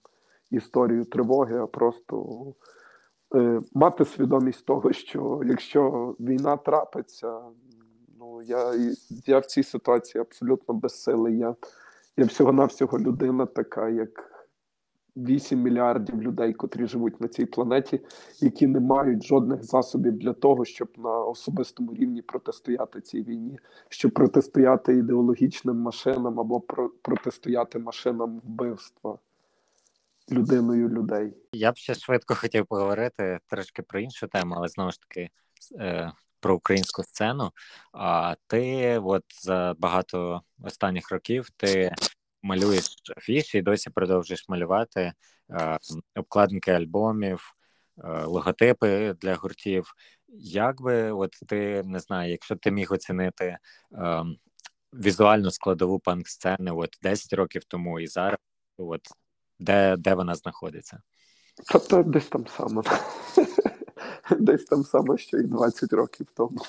історію 0.52 1.06
тривоги, 1.06 1.58
а 1.58 1.68
просто 1.68 2.46
мати 3.74 4.06
свідомість 4.06 4.66
того, 4.66 4.94
що 4.94 5.42
якщо 5.46 6.16
війна 6.20 6.58
трапиться, 6.58 7.42
ну 8.20 8.42
я 8.42 8.74
я 9.26 9.40
в 9.40 9.46
цій 9.46 9.64
ситуації 9.64 10.22
абсолютно 10.22 10.74
безсилий. 10.74 11.38
Я 11.38 11.56
я 12.18 12.26
всього-навсього 12.26 13.00
людина, 13.00 13.46
така, 13.46 13.90
як 13.90 14.40
8 15.16 15.62
мільярдів 15.62 16.22
людей, 16.22 16.54
котрі 16.54 16.88
живуть 16.88 17.22
на 17.22 17.28
цій 17.28 17.46
планеті, 17.46 18.02
які 18.42 18.68
не 18.68 18.80
мають 18.80 19.24
жодних 19.24 19.64
засобів 19.64 20.18
для 20.18 20.34
того, 20.34 20.66
щоб 20.66 20.88
на 20.98 21.20
особистому 21.20 21.94
рівні 21.94 22.22
протистояти 22.22 23.02
цій 23.02 23.24
війні, 23.24 23.60
щоб 23.90 24.12
протистояти 24.12 24.94
ідеологічним 24.94 25.76
машинам 25.76 26.40
або 26.40 26.60
протистояти 27.02 27.80
машинам 27.80 28.42
вбивства 28.44 29.18
людиною 30.32 30.90
людей. 30.90 31.38
Я 31.52 31.72
б 31.72 31.78
ще 31.78 31.96
швидко 31.96 32.36
хотів 32.36 32.66
поговорити 32.66 33.40
трошки 33.48 33.82
про 33.82 34.00
іншу 34.00 34.28
тему, 34.28 34.56
але 34.58 34.68
знову 34.68 34.92
ж 34.92 35.00
таки 35.00 35.30
е, 35.80 36.12
про 36.40 36.56
українську 36.56 37.04
сцену. 37.04 37.52
А 37.94 38.36
ти, 38.48 38.98
от 39.00 39.24
за 39.42 39.76
багато 39.78 40.42
останніх 40.64 41.12
років, 41.12 41.50
ти 41.58 41.92
малюєш 42.42 42.86
афіші 43.18 43.58
і 43.58 43.62
досі 43.62 43.90
продовжуєш 43.90 44.50
малювати 44.50 45.14
е, 45.52 45.78
обкладинки 46.16 46.72
альбомів, 46.72 47.54
е, 48.04 48.24
логотипи 48.24 49.14
для 49.14 49.36
гуртів. 49.36 49.94
Як 50.42 50.82
би, 50.82 51.12
от 51.12 51.32
ти 51.48 51.84
не 51.86 52.00
знаю, 52.00 52.32
якщо 52.32 52.56
ти 52.56 52.72
міг 52.72 52.94
оцінити 52.94 53.58
е, 53.94 54.24
візуальну 54.94 55.52
складову 55.52 56.00
панк-сцени 56.00 56.72
от 56.72 56.98
10 57.02 57.34
років 57.34 57.64
тому 57.64 58.00
і 58.00 58.08
зараз, 58.08 58.38
от 58.78 59.02
де 59.60 59.98
де 59.98 60.14
вона 60.14 60.36
знаходиться? 60.36 61.02
Тобто 61.72 62.04
десь 62.04 62.28
там 62.28 62.48
само. 62.48 62.84
Десь 64.40 64.66
там 64.66 64.84
само, 64.84 65.18
що 65.18 65.38
і 65.38 65.44
20 65.44 65.94
років 65.94 66.28
тому. 66.36 66.62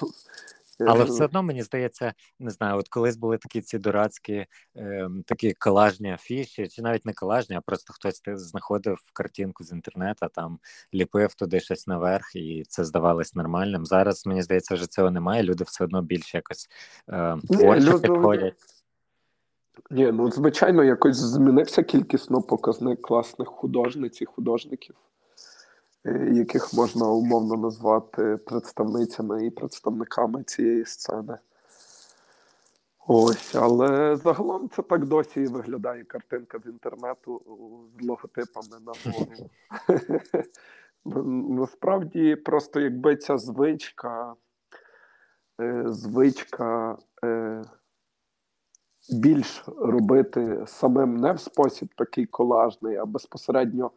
Але 0.87 1.05
все 1.05 1.25
одно 1.25 1.43
мені 1.43 1.63
здається, 1.63 2.15
не 2.39 2.51
знаю, 2.51 2.79
от 2.79 2.89
колись 2.89 3.17
були 3.17 3.39
такі 3.39 3.61
ці 3.61 3.79
дурацькі 3.79 4.47
е, 4.77 5.09
такі 5.27 5.53
колажні 5.53 6.13
афіші, 6.13 6.69
чи 6.69 6.83
навіть 6.83 7.07
не 7.07 7.13
колажні, 7.13 7.57
а 7.57 7.61
просто 7.61 7.93
хтось 7.93 8.23
знаходив 8.27 8.99
картинку 9.13 9.65
з 9.65 9.73
інтернету, 9.73 10.27
там 10.35 10.59
ліпив 10.95 11.35
туди 11.35 11.61
щось 11.61 11.87
наверх, 11.87 12.37
і 12.37 12.65
це 12.69 12.85
здавалось 12.85 13.35
нормальним. 13.35 13.87
Зараз 13.87 14.27
мені 14.27 14.43
здається, 14.43 14.75
вже 14.75 14.87
цього 14.87 15.11
немає. 15.11 15.43
Люди 15.43 15.65
все 15.65 15.85
одно 15.85 16.03
більше 16.03 16.39
якось 16.39 16.69
е, 17.09 17.37
творчо 17.49 18.01
підходять. 18.01 18.80
Ні, 19.91 20.13
ну 20.13 20.31
звичайно, 20.31 20.85
якось 20.85 21.17
змінився 21.17 21.83
кількісно 21.83 22.43
показник 22.43 23.03
класних 23.03 23.49
художниць 23.49 24.23
і 24.23 24.25
художників, 24.25 24.97
е, 26.07 26.31
яких 26.33 26.75
можна 26.75 27.09
умовно 27.09 27.57
назвати 27.57 28.37
представницями 28.37 29.47
і 29.47 29.51
представниками 29.51 30.43
цієї 30.43 30.87
сцени. 30.87 31.39
Ось, 33.07 33.55
але 33.55 34.17
загалом 34.17 34.69
це 34.69 34.83
так 34.83 35.07
досі 35.07 35.41
і 35.41 35.47
виглядає 35.47 36.05
картинка 36.05 36.59
з 36.59 36.67
інтернету 36.67 37.43
з 37.99 38.07
логотипами 38.07 38.77
на 38.87 38.93
гору. 39.05 39.51
Насправді, 41.59 42.37
просто 42.37 42.81
якби 42.81 43.17
ця 43.17 43.39
звичка, 43.39 44.35
е, 45.61 45.85
звичка 45.87 46.99
е, 47.25 47.65
більш 49.13 49.65
робити 49.79 50.65
самим 50.67 51.17
не 51.17 51.33
в 51.33 51.41
спосіб 51.41 51.89
такий 51.97 52.27
колажний, 52.27 52.97
а 52.97 53.07
безпосередньо 53.07 53.91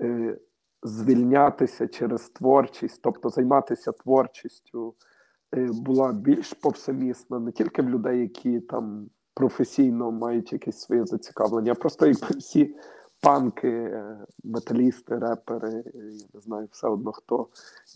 е, 0.00 0.38
звільнятися 0.82 1.88
через 1.88 2.28
творчість, 2.28 3.02
тобто 3.02 3.28
займатися 3.28 3.92
творчістю, 3.92 4.94
була 5.56 6.12
більш 6.12 6.52
повсемісна 6.52 7.38
не 7.38 7.52
тільки 7.52 7.82
в 7.82 7.90
людей, 7.90 8.20
які 8.20 8.60
там 8.60 9.10
професійно 9.34 10.10
мають 10.10 10.52
якесь 10.52 10.80
своє 10.80 11.04
зацікавлення, 11.04 11.72
а 11.72 11.74
просто 11.74 12.06
якби 12.06 12.26
всі 12.38 12.76
панки, 13.22 14.02
металісти, 14.44 15.18
репери, 15.18 15.84
я 15.94 16.02
не 16.34 16.40
знаю, 16.40 16.68
все 16.72 16.88
одно 16.88 17.12
хто 17.12 17.46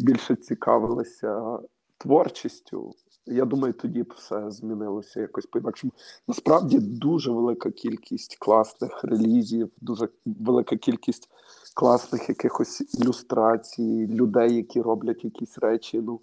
більше 0.00 0.36
цікавилися 0.36 1.58
творчістю. 1.98 2.92
Я 3.26 3.44
думаю, 3.44 3.72
тоді 3.72 4.02
б 4.02 4.14
все 4.16 4.50
змінилося 4.50 5.20
якось 5.20 5.46
по-інакшому. 5.46 5.92
Насправді 6.28 6.78
дуже 6.78 7.30
велика 7.30 7.70
кількість 7.70 8.36
класних 8.36 9.04
релізів, 9.04 9.70
дуже 9.80 10.08
велика 10.26 10.76
кількість 10.76 11.28
класних 11.74 12.28
якихось 12.28 12.94
ілюстрацій, 12.94 14.06
людей, 14.06 14.56
які 14.56 14.80
роблять 14.80 15.24
якісь 15.24 15.58
речі. 15.58 16.00
Ну 16.00 16.20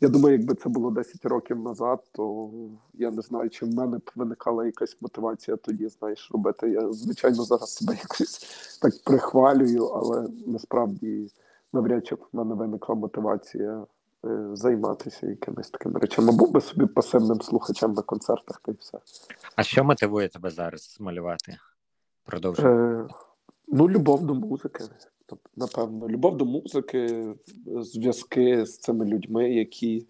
я 0.00 0.08
думаю, 0.08 0.38
якби 0.38 0.54
це 0.54 0.68
було 0.68 0.90
10 0.90 1.24
років 1.24 1.58
назад, 1.58 2.04
то 2.12 2.50
я 2.94 3.10
не 3.10 3.22
знаю, 3.22 3.50
чи 3.50 3.66
в 3.66 3.74
мене 3.74 3.98
б 3.98 4.10
виникала 4.16 4.66
якась 4.66 4.96
мотивація 5.00 5.56
тоді, 5.56 5.88
знаєш, 5.88 6.30
робити. 6.32 6.70
Я, 6.70 6.92
звичайно, 6.92 7.44
зараз 7.44 7.74
себе 7.74 7.92
якось 8.02 8.46
так 8.82 8.94
прихвалюю, 9.04 9.84
але 9.84 10.28
насправді 10.46 11.30
навряд 11.72 12.06
чи 12.06 12.14
в 12.14 12.18
мене 12.32 12.54
виникла 12.54 12.94
мотивація 12.94 13.86
займатися 14.52 15.26
якимись 15.26 15.70
такими 15.70 16.00
речами. 16.00 16.32
Був 16.32 16.52
би 16.52 16.60
собі 16.60 16.86
пасивним 16.86 17.40
слухачем 17.40 17.92
на 17.92 18.02
концертах 18.02 18.60
та 18.64 18.72
й 18.72 18.74
все. 18.74 18.98
А 19.56 19.62
що 19.62 19.84
мотивує 19.84 20.28
тебе 20.28 20.50
зараз 20.50 20.96
малювати? 21.00 21.56
Продовжуй. 22.24 22.66
Е, 22.66 23.06
Ну, 23.68 23.88
любов 23.88 24.26
до 24.26 24.34
музики. 24.34 24.84
Тобто, 25.26 25.50
напевно, 25.56 26.08
любов 26.08 26.36
до 26.36 26.44
музики, 26.44 27.34
зв'язки 27.66 28.66
з 28.66 28.78
цими 28.78 29.04
людьми, 29.04 29.50
які 29.50 30.06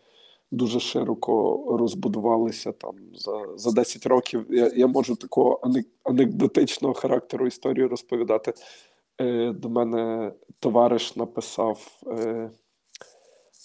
дуже 0.51 0.81
широко 0.81 1.65
розбудувалися 1.79 2.73
там 2.73 2.95
за 3.15 3.47
за 3.57 3.71
10 3.73 4.07
років. 4.07 4.47
Я 4.51 4.71
я 4.77 4.87
можу 4.87 5.17
такого 5.17 5.61
анекдотичного 6.05 6.95
характеру 6.95 7.47
історію 7.47 7.89
розповідати. 7.89 8.55
Е, 9.21 9.53
До 9.53 9.69
мене 9.69 10.33
товариш 10.61 11.17
написав 11.17 12.03
е, 12.07 12.51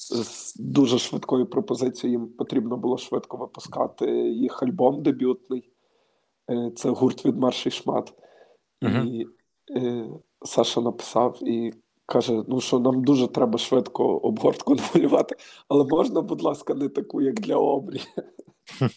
з 0.09 0.55
дуже 0.55 0.99
швидкою 0.99 1.45
пропозицією. 1.45 2.19
Їм 2.19 2.29
потрібно 2.29 2.77
було 2.77 2.97
швидко 2.97 3.37
випускати 3.37 4.11
їх 4.29 4.63
альбом 4.63 5.03
дебютний. 5.03 5.69
Е, 6.51 6.71
Це 6.75 6.89
гурт 6.89 7.25
від 7.25 7.37
Марший 7.37 7.71
Шмат. 7.71 8.13
Uh-huh. 8.81 9.05
І 9.05 9.27
е, 9.75 10.09
Саша 10.41 10.81
написав 10.81 11.37
і 11.41 11.73
каже: 12.05 12.43
ну 12.47 12.61
що 12.61 12.79
нам 12.79 13.03
дуже 13.03 13.27
треба 13.27 13.57
швидко 13.57 14.17
обгортку 14.17 14.75
намалювати, 14.95 15.35
але 15.67 15.85
можна, 15.85 16.21
будь 16.21 16.41
ласка, 16.41 16.73
не 16.73 16.89
таку, 16.89 17.21
як 17.21 17.39
для 17.39 17.55
обрі. 17.55 18.01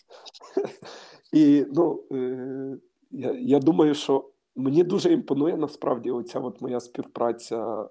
І 1.33 1.65
ну, 1.73 2.03
е, 2.13 2.79
я 3.11 3.33
я 3.33 3.59
думаю, 3.59 3.95
що 3.95 4.31
мені 4.57 4.85
дуже 4.85 5.13
імпонує 5.13 5.57
насправді 5.57 6.11
оця 6.11 6.41
от 6.41 6.61
моя 6.61 6.81
співпраця 6.81 7.89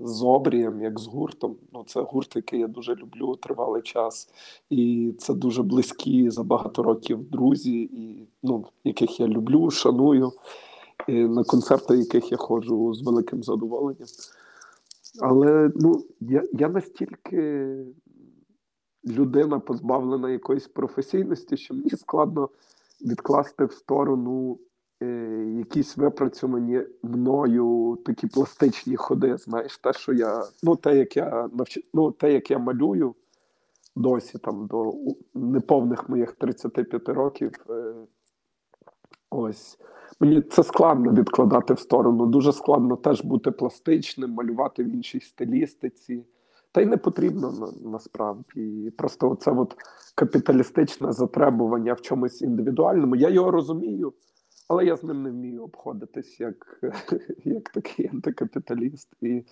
з 0.00 0.22
обрієм, 0.22 0.80
як 0.80 1.00
з 1.00 1.06
гуртом. 1.06 1.56
Ну, 1.72 1.84
Це 1.86 2.00
гурт, 2.00 2.36
який 2.36 2.60
я 2.60 2.68
дуже 2.68 2.94
люблю 2.94 3.36
тривалий 3.36 3.82
час. 3.82 4.28
І 4.70 5.14
це 5.18 5.34
дуже 5.34 5.62
близькі 5.62 6.30
за 6.30 6.42
багато 6.42 6.82
років 6.82 7.30
друзі, 7.30 7.82
і 7.82 8.28
ну, 8.42 8.66
яких 8.84 9.20
я 9.20 9.26
люблю, 9.26 9.70
шаную 9.70 10.32
на 11.08 11.44
концерти, 11.44 11.96
яких 11.96 12.32
я 12.32 12.38
ходжу 12.38 12.94
з 12.94 13.02
великим 13.02 13.42
задоволенням. 13.42 14.08
Але 15.20 15.70
ну, 15.74 16.04
я 16.20 16.42
я 16.52 16.68
настільки 16.68 17.76
людина 19.06 19.58
позбавлена 19.58 20.30
якоїсь 20.30 20.68
професійності, 20.68 21.56
що 21.56 21.74
мені 21.74 21.90
складно 21.90 22.48
відкласти 23.00 23.64
в 23.64 23.72
сторону 23.72 24.52
е, 24.52 24.73
якісь 25.58 25.96
випрацьовані 25.96 26.80
мною 27.02 27.98
такі 28.06 28.26
пластичні 28.26 28.96
ходи. 28.96 29.36
Знаєш, 29.36 29.78
те, 29.78 29.92
що 29.92 30.12
я, 30.12 30.42
ну, 30.62 30.76
те, 30.76 30.96
як 30.96 31.16
я 31.16 31.48
навч... 31.52 31.78
ну, 31.94 32.10
те, 32.10 32.32
як 32.32 32.50
я 32.50 32.58
малюю 32.58 33.14
досі 33.96 34.38
там 34.38 34.66
до 34.66 34.92
неповних 35.34 36.08
моїх 36.08 36.32
35 36.32 37.08
років. 37.08 37.52
Е, 37.70 37.94
ось. 39.30 39.78
Мені 40.20 40.42
це 40.42 40.62
складно 40.62 41.12
відкладати 41.12 41.74
в 41.74 41.78
сторону. 41.78 42.26
Дуже 42.26 42.52
складно 42.52 42.96
теж 42.96 43.24
бути 43.24 43.50
пластичним, 43.50 44.30
малювати 44.30 44.84
в 44.84 44.86
іншій 44.86 45.20
стилістиці. 45.20 46.24
Та 46.72 46.80
й 46.80 46.86
не 46.86 46.96
потрібно 46.96 47.52
на, 47.52 47.90
насправді. 47.90 48.92
Просто 48.98 49.36
це 49.40 49.50
от 49.50 49.74
капіталістичне 50.14 51.12
затребування 51.12 51.92
в 51.92 52.00
чомусь 52.00 52.42
індивідуальному. 52.42 53.16
Я 53.16 53.28
його 53.28 53.50
розумію, 53.50 54.12
але 54.68 54.84
я 54.84 54.96
з 54.96 55.02
ним 55.04 55.22
не 55.22 55.30
вмію 55.30 55.64
обходитись 55.64 56.40
як 56.40 56.80
як 57.44 57.70
такий 57.70 58.08
антикапіталіст. 58.08 59.08
І 59.20 59.44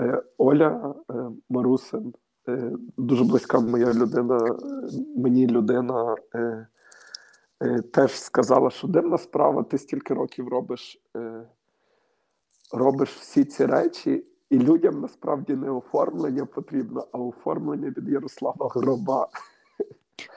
е, 0.00 0.22
Оля 0.38 0.94
е, 1.10 1.14
Марусин, 1.48 2.14
е, 2.48 2.72
дуже 2.96 3.24
близька 3.24 3.60
моя 3.60 3.94
людина, 3.94 4.56
мені 5.16 5.46
людина. 5.46 6.16
Е, 6.34 6.66
Е, 7.62 7.82
теж 7.82 8.20
сказала, 8.20 8.70
що 8.70 8.88
дивна 8.88 9.18
справа, 9.18 9.62
ти 9.62 9.78
стільки 9.78 10.14
років 10.14 10.48
робиш 10.48 11.02
е, 11.16 11.42
робиш 12.72 13.16
всі 13.16 13.44
ці 13.44 13.66
речі, 13.66 14.24
і 14.50 14.58
людям 14.58 15.00
насправді 15.00 15.56
не 15.56 15.70
оформлення 15.70 16.46
потрібно, 16.46 17.06
а 17.12 17.18
оформлення 17.18 17.88
від 17.88 18.08
Ярослава 18.08 18.68
Гроба. 18.74 19.28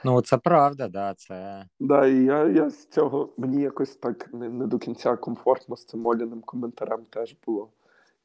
Ну, 0.04 0.22
це 0.22 0.38
правда, 0.38 0.88
да, 0.88 1.14
це. 1.14 1.66
Да, 1.80 2.06
і 2.06 2.24
я 2.24 2.48
я 2.48 2.70
з 2.70 2.86
цього 2.86 3.28
мені 3.36 3.62
якось 3.62 3.96
так 3.96 4.34
не 4.34 4.48
не 4.48 4.66
до 4.66 4.78
кінця 4.78 5.16
комфортно 5.16 5.76
з 5.76 5.84
цим 5.84 6.06
Оліним 6.06 6.40
коментарем 6.40 7.00
теж 7.10 7.36
було. 7.46 7.68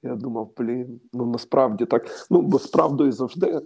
Я 0.04 0.16
думав, 0.16 0.52
блін, 0.58 1.02
ну 1.14 1.26
насправді 1.26 1.86
так. 1.86 2.28
Ну, 2.30 2.42
бо 2.42 2.60
з 2.60 2.68
правдою 2.68 3.12
завжди 3.12 3.48
е, 3.48 3.62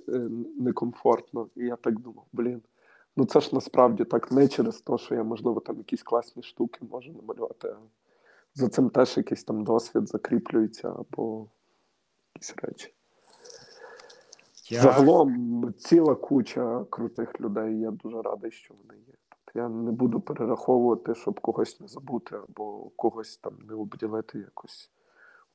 некомфортно. 0.60 1.48
І 1.56 1.66
я 1.66 1.76
так 1.76 2.00
думав, 2.00 2.26
блін. 2.34 2.62
Ну 3.18 3.26
це 3.26 3.40
ж 3.42 3.50
насправді 3.54 4.04
так 4.04 4.32
не 4.32 4.48
через 4.48 4.82
те, 4.82 4.98
що 4.98 5.16
я, 5.16 5.24
можливо, 5.24 5.60
там 5.60 5.78
якісь 5.78 6.04
класні 6.04 6.44
штуки 6.44 6.80
можу 6.92 7.14
намалювати. 7.14 7.68
а 7.68 7.78
За 8.54 8.70
цим 8.70 8.90
теж 8.90 9.18
якийсь 9.18 9.44
там 9.44 9.64
досвід 9.64 10.08
закріплюється 10.08 10.90
або 10.90 11.48
якісь 12.36 12.56
речі. 12.58 12.94
Я... 14.74 14.82
Загалом 14.82 15.74
ціла 15.78 16.16
куча 16.16 16.86
крутих 16.90 17.42
людей. 17.42 17.80
Я 17.80 17.92
дуже 17.92 18.22
радий, 18.22 18.52
що 18.52 18.74
вони 18.74 19.00
є. 19.08 19.14
Тобто 19.30 19.60
я 19.60 19.70
не 19.70 19.92
буду 19.92 20.20
перераховувати, 20.20 21.16
щоб 21.16 21.40
когось 21.40 21.80
не 21.80 21.88
забути, 21.88 22.36
або 22.50 22.90
когось 22.96 23.38
там 23.38 23.54
не 23.70 23.74
обділити 23.76 24.40
якось 24.40 24.92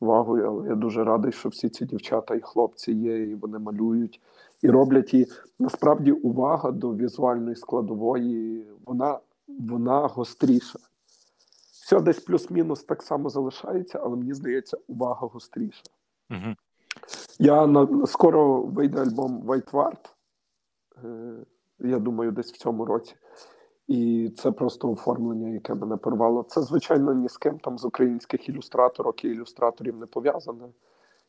увагою. 0.00 0.46
Але 0.46 0.68
я 0.68 0.74
дуже 0.74 1.04
радий, 1.04 1.32
що 1.32 1.48
всі 1.48 1.68
ці 1.68 1.84
дівчата 1.84 2.34
і 2.34 2.40
хлопці 2.40 2.92
є, 2.92 3.22
і 3.22 3.34
вони 3.34 3.58
малюють 3.58 4.20
і 4.62 4.70
роблять 4.70 5.14
і 5.14 5.26
насправді 5.58 6.12
увага 6.12 6.70
до 6.70 6.94
візуальної 6.94 7.56
складової, 7.56 8.66
вона 8.86 9.18
вона 9.48 10.06
гостріша. 10.06 10.78
Все 11.72 12.00
десь 12.00 12.20
плюс-мінус 12.20 12.82
так 12.84 13.02
само 13.02 13.30
залишається, 13.30 14.00
але 14.02 14.16
мені 14.16 14.34
здається, 14.34 14.76
увага 14.88 15.26
гостріша. 15.26 15.82
Угу. 16.30 16.54
Я 17.38 17.66
на 17.66 18.06
скоро 18.06 18.62
вийде 18.62 19.00
альбом 19.00 19.42
White 19.42 19.70
Ward, 19.70 20.10
е, 21.04 21.44
я 21.78 21.98
думаю, 21.98 22.32
десь 22.32 22.52
в 22.52 22.56
цьому 22.56 22.84
році. 22.84 23.14
І 23.88 24.30
це 24.36 24.52
просто 24.52 24.90
оформлення, 24.90 25.48
яке 25.48 25.74
мене 25.74 25.96
порвало. 25.96 26.42
Це, 26.42 26.62
звичайно, 26.62 27.14
ні 27.14 27.28
з 27.28 27.36
ким 27.36 27.58
там 27.58 27.78
з 27.78 27.84
українських 27.84 28.48
ілюстраторок 28.48 29.24
і 29.24 29.28
ілюстраторів 29.28 29.96
не 29.96 30.06
пов'язане. 30.06 30.68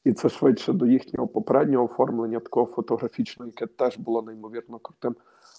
І 0.03 0.13
це 0.13 0.29
швидше 0.29 0.73
до 0.73 0.85
їхнього 0.85 1.27
попереднього 1.27 1.85
оформлення, 1.85 2.39
такого 2.39 2.65
фотографічного, 2.65 3.51
яке 3.55 3.67
теж 3.67 3.97
було 3.97 4.21
неймовірно 4.21 4.79
крутим. 4.79 5.15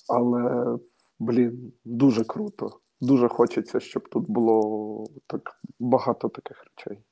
Але, 0.09 0.79
блін, 1.19 1.73
дуже 1.85 2.25
круто. 2.25 2.71
Дуже 3.01 3.29
хочеться, 3.29 3.81
щоб 3.81 4.09
тут 4.09 4.31
було 4.31 5.05
так 5.27 5.61
багато 5.79 6.29
таких 6.29 6.65
речей. 6.65 7.03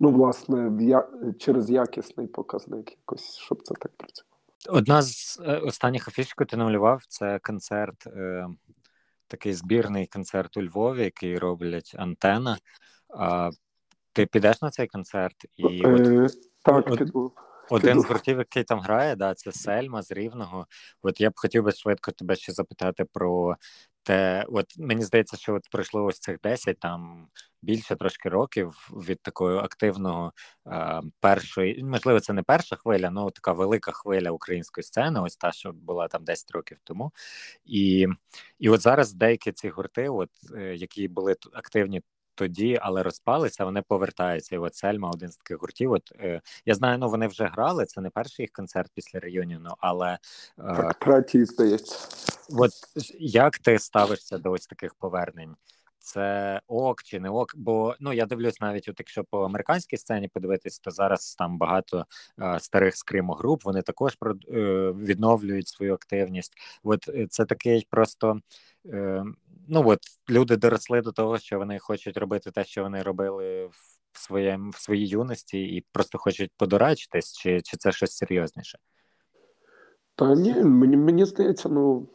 Ну, 0.00 0.10
власне, 0.10 0.84
я... 0.84 1.08
через 1.38 1.70
якісний 1.70 2.26
показник, 2.26 2.90
якось, 2.90 3.36
щоб 3.36 3.62
це 3.62 3.74
так 3.74 3.92
працювало. 3.96 4.36
Одна 4.68 5.02
з 5.02 5.40
е, 5.44 5.56
останніх 5.56 6.08
афіш, 6.08 6.28
яку 6.28 6.44
ти 6.44 6.56
намалював, 6.56 7.02
це 7.08 7.38
концерт, 7.38 8.06
е, 8.06 8.46
такий 9.28 9.54
збірний 9.54 10.06
концерт 10.06 10.56
у 10.56 10.62
Львові, 10.62 11.04
який 11.04 11.38
роблять 11.38 11.94
антена. 11.98 12.58
Ти 14.12 14.26
підеш 14.26 14.62
на 14.62 14.70
цей 14.70 14.86
концерт? 14.86 15.36
І 15.56 15.82
е, 15.84 16.28
Так, 16.62 16.96
піду. 16.96 17.32
Один 17.70 18.00
з 18.00 18.06
гуртів, 18.06 18.38
який 18.38 18.64
там 18.64 18.80
грає, 18.80 19.16
да, 19.16 19.34
це 19.34 19.52
Сельма 19.52 20.02
з 20.02 20.10
Рівного. 20.10 20.66
От 21.02 21.20
я 21.20 21.30
б 21.30 21.32
хотів 21.36 21.62
би 21.62 21.72
швидко 21.72 22.12
тебе 22.12 22.36
ще 22.36 22.52
запитати 22.52 23.04
про 23.12 23.56
те, 24.02 24.44
от 24.48 24.78
мені 24.78 25.02
здається, 25.02 25.36
що 25.36 25.54
от 25.54 25.68
пройшло 25.70 26.04
ось 26.04 26.18
цих 26.18 26.40
10, 26.40 26.78
там 26.78 27.28
більше 27.62 27.96
трошки 27.96 28.28
років 28.28 28.90
від 28.92 29.22
такої 29.22 29.58
активного 29.58 30.32
е, 30.66 31.02
першої, 31.20 31.84
можливо, 31.84 32.20
це 32.20 32.32
не 32.32 32.42
перша 32.42 32.76
хвиля, 32.76 33.12
але 33.16 33.30
така 33.30 33.52
велика 33.52 33.92
хвиля 33.92 34.30
української 34.30 34.84
сцени, 34.84 35.20
ось 35.20 35.36
та, 35.36 35.52
що 35.52 35.72
була 35.72 36.08
там 36.08 36.24
10 36.24 36.50
років 36.50 36.78
тому. 36.84 37.12
І 37.64 38.06
і 38.58 38.68
от 38.68 38.80
зараз 38.80 39.12
деякі 39.12 39.52
ці 39.52 39.68
гурти, 39.68 40.08
от 40.08 40.30
е, 40.54 40.74
які 40.76 41.08
були 41.08 41.36
активні 41.52 42.02
тоді, 42.36 42.78
але 42.82 43.02
розпалися, 43.02 43.64
вони 43.64 43.82
повертаються. 43.82 44.56
І 44.56 44.58
от 44.58 44.74
Сельма, 44.74 45.10
один 45.10 45.28
з 45.28 45.36
таких 45.36 45.60
гуртів. 45.60 45.92
От 45.92 46.12
е, 46.20 46.40
я 46.66 46.74
знаю, 46.74 46.98
ну 46.98 47.08
вони 47.08 47.26
вже 47.26 47.44
грали. 47.44 47.86
Це 47.86 48.00
не 48.00 48.10
перший 48.10 48.42
їх 48.42 48.50
концерт 48.50 48.90
після 48.94 49.20
реюніону, 49.20 49.70
але 49.78 50.18
е, 50.58 50.92
так, 50.98 51.30
здається. 51.46 52.08
От 52.50 52.70
як 53.18 53.58
ти 53.58 53.78
ставишся 53.78 54.38
до 54.38 54.52
ось 54.52 54.66
таких 54.66 54.94
повернень? 54.94 55.56
Це 56.06 56.60
ок 56.66 57.02
чи 57.02 57.20
не 57.20 57.30
ок? 57.30 57.52
Бо 57.56 57.94
ну 58.00 58.12
я 58.12 58.26
дивлюсь, 58.26 58.60
навіть 58.60 58.88
от 58.88 58.94
якщо 58.98 59.24
по 59.24 59.40
американській 59.40 59.96
сцені 59.96 60.28
подивитись, 60.28 60.78
то 60.78 60.90
зараз 60.90 61.34
там 61.34 61.58
багато 61.58 62.06
е, 62.40 62.60
старих 62.60 62.96
скримогруп, 62.96 63.64
вони 63.64 63.82
також 63.82 64.14
про 64.14 64.32
е, 64.32 64.36
відновлюють 64.92 65.68
свою 65.68 65.94
активність. 65.94 66.52
От 66.82 67.08
е, 67.08 67.26
це 67.30 67.44
такий 67.44 67.86
просто 67.90 68.40
е, 68.86 69.24
ну 69.68 69.88
от 69.88 69.98
люди 70.30 70.56
доросли 70.56 71.00
до 71.00 71.12
того, 71.12 71.38
що 71.38 71.58
вони 71.58 71.78
хочуть 71.78 72.16
робити 72.16 72.50
те, 72.50 72.64
що 72.64 72.82
вони 72.82 73.02
робили 73.02 73.66
в 74.12 74.18
своєму 74.18 74.70
в 74.70 74.76
своїй 74.76 75.06
юності, 75.06 75.62
і 75.62 75.84
просто 75.92 76.18
хочуть 76.18 76.50
подорачитись, 76.56 77.32
чи 77.32 77.60
чи 77.60 77.76
це 77.76 77.92
щось 77.92 78.16
серйозніше? 78.16 78.78
Та 80.14 80.34
ні, 80.34 80.54
мені 80.54 80.96
мені 80.96 81.24
здається, 81.24 81.68
ну 81.68 82.08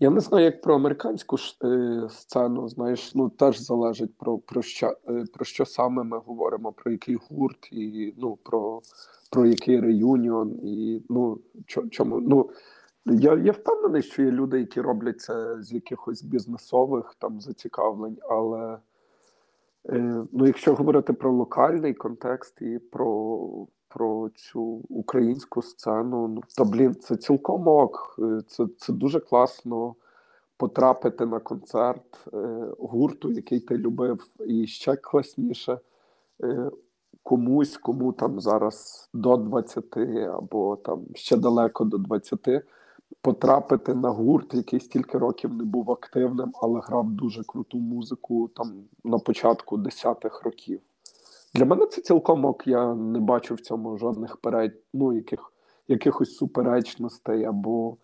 я 0.00 0.10
не 0.10 0.20
знаю, 0.20 0.44
як 0.44 0.62
про 0.62 0.74
американську 0.74 1.36
е, 1.64 2.08
сцену, 2.10 2.68
знаєш, 2.68 3.14
ну 3.14 3.30
теж 3.30 3.58
залежить 3.58 4.18
про 4.18 4.38
про 4.38 4.62
що 4.62 4.96
е, 5.08 5.24
про 5.32 5.44
що 5.44 5.66
саме 5.66 6.02
ми 6.02 6.18
говоримо, 6.18 6.72
про 6.72 6.92
який 6.92 7.16
гурт, 7.30 7.68
і 7.72 8.14
ну 8.16 8.38
про 8.42 8.80
про 9.30 9.46
який 9.46 9.80
реюніон, 9.80 10.60
і 10.62 11.02
ну 11.08 11.38
чому 11.90 12.20
ну 12.20 12.50
я 13.06 13.34
я 13.34 13.52
впевнений, 13.52 14.02
що 14.02 14.22
є 14.22 14.30
люди, 14.30 14.60
які 14.60 14.80
роблять 14.80 15.20
це 15.20 15.62
з 15.62 15.72
якихось 15.72 16.22
бізнесових 16.22 17.14
там 17.18 17.40
зацікавлень, 17.40 18.18
але 18.28 18.78
е, 19.88 20.24
ну, 20.32 20.46
якщо 20.46 20.74
говорити 20.74 21.12
про 21.12 21.32
локальний 21.32 21.94
контекст 21.94 22.62
і 22.62 22.78
про 22.78 23.66
про 23.88 24.28
цю 24.34 24.60
українську 24.88 25.62
сцену, 25.62 26.28
ну 26.28 26.42
то 26.56 26.64
блін, 26.64 26.94
це 26.94 27.16
цілком 27.16 27.68
ок. 27.68 28.16
Е, 28.18 28.42
це, 28.46 28.66
це 28.78 28.92
дуже 28.92 29.20
класно 29.20 29.94
потрапити 30.56 31.26
на 31.26 31.40
концерт 31.40 32.26
е, 32.34 32.66
гурту, 32.78 33.30
який 33.30 33.60
ти 33.60 33.78
любив, 33.78 34.26
і 34.46 34.66
ще 34.66 34.96
класніше. 34.96 35.78
Е, 36.42 36.70
Комусь, 37.22 37.76
кому 37.76 38.12
там 38.12 38.40
зараз 38.40 39.08
до 39.14 39.36
20 39.36 39.96
або 40.38 40.76
там 40.76 41.04
ще 41.14 41.36
далеко 41.36 41.84
до 41.84 41.98
20, 41.98 42.48
потрапити 43.26 43.94
на 43.94 44.10
гурт, 44.10 44.54
який 44.54 44.80
стільки 44.80 45.18
років 45.18 45.54
не 45.54 45.64
був 45.64 45.90
активним, 45.90 46.52
але 46.62 46.80
грав 46.80 47.10
дуже 47.10 47.44
круту 47.44 47.78
музику 47.78 48.50
там 48.56 48.72
на 49.04 49.18
початку 49.18 49.76
десятих 49.76 50.42
років. 50.42 50.80
Для 51.54 51.64
мене 51.64 51.86
це 51.86 52.02
цілком 52.02 52.44
ок. 52.44 52.66
Я 52.66 52.94
не 52.94 53.20
бачу 53.20 53.54
в 53.54 53.60
цьому 53.60 53.98
жодних 53.98 54.36
перед, 54.36 54.72
ну, 54.94 55.12
яких, 55.12 55.52
якихось 55.88 56.36
суперечностей 56.36 57.44
або 57.44 57.96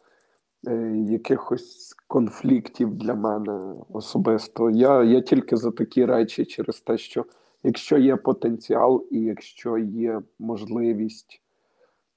е, 0.67 1.05
якихось 1.09 1.95
конфліктів 2.09 2.95
для 2.95 3.15
мене 3.15 3.75
особисто. 3.93 4.71
Я, 4.71 5.05
Я 5.05 5.21
тільки 5.21 5.57
за 5.57 5.71
такі 5.71 6.05
речі 6.05 6.45
через 6.45 6.81
те, 6.81 6.99
що 6.99 7.25
якщо 7.63 7.99
є 7.99 8.17
потенціал 8.17 9.07
і 9.11 9.21
якщо 9.21 9.79
є 9.79 10.21
можливість 10.39 11.42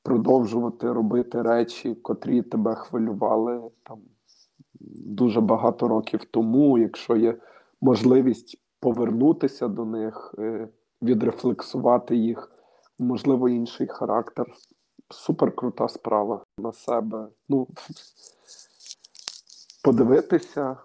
продовжувати 0.06 0.94
робити 0.94 1.42
речі, 1.42 1.96
котрі 1.96 2.42
тебе 2.42 2.76
хвилювали 2.76 3.62
там 3.84 4.00
дуже 5.06 5.42
багато 5.42 5.88
років 5.88 6.26
тому, 6.26 6.78
якщо 6.78 7.16
є 7.16 7.38
можливість 7.82 8.62
повернутися 8.80 9.68
до 9.68 9.86
них, 9.86 10.36
е, 10.40 10.68
відрефлексувати 11.02 12.16
їх, 12.16 12.52
можливо, 13.00 13.50
інший 13.50 13.88
характер. 13.88 14.46
Супер 15.10 15.56
крута 15.56 15.88
справа 15.88 16.44
на 16.58 16.72
себе. 16.72 17.28
Ну, 17.50 17.68
подивитися, 19.84 20.78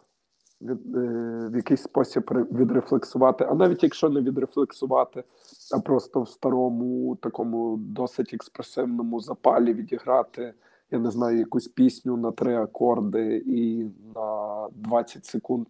від, 0.62 0.96
е, 0.96 1.48
в 1.52 1.56
якийсь 1.56 1.82
спосіб 1.82 2.30
відрефлексувати, 2.52 3.46
а 3.50 3.54
навіть 3.54 3.82
якщо 3.82 4.08
не 4.08 4.20
відрефлексувати, 4.20 5.24
а 5.72 5.80
просто 5.80 6.20
в 6.22 6.28
старому 6.28 7.16
такому 7.16 7.76
досить 7.76 8.34
експресивному 8.34 9.20
запалі 9.20 9.74
відіграти, 9.74 10.54
я 10.90 10.98
не 10.98 11.10
знаю, 11.10 11.38
якусь 11.38 11.68
пісню 11.68 12.16
на 12.16 12.32
три 12.32 12.56
акорди 12.56 13.42
і 13.46 13.84
на 14.14 14.68
20 14.72 15.26
секунд 15.26 15.66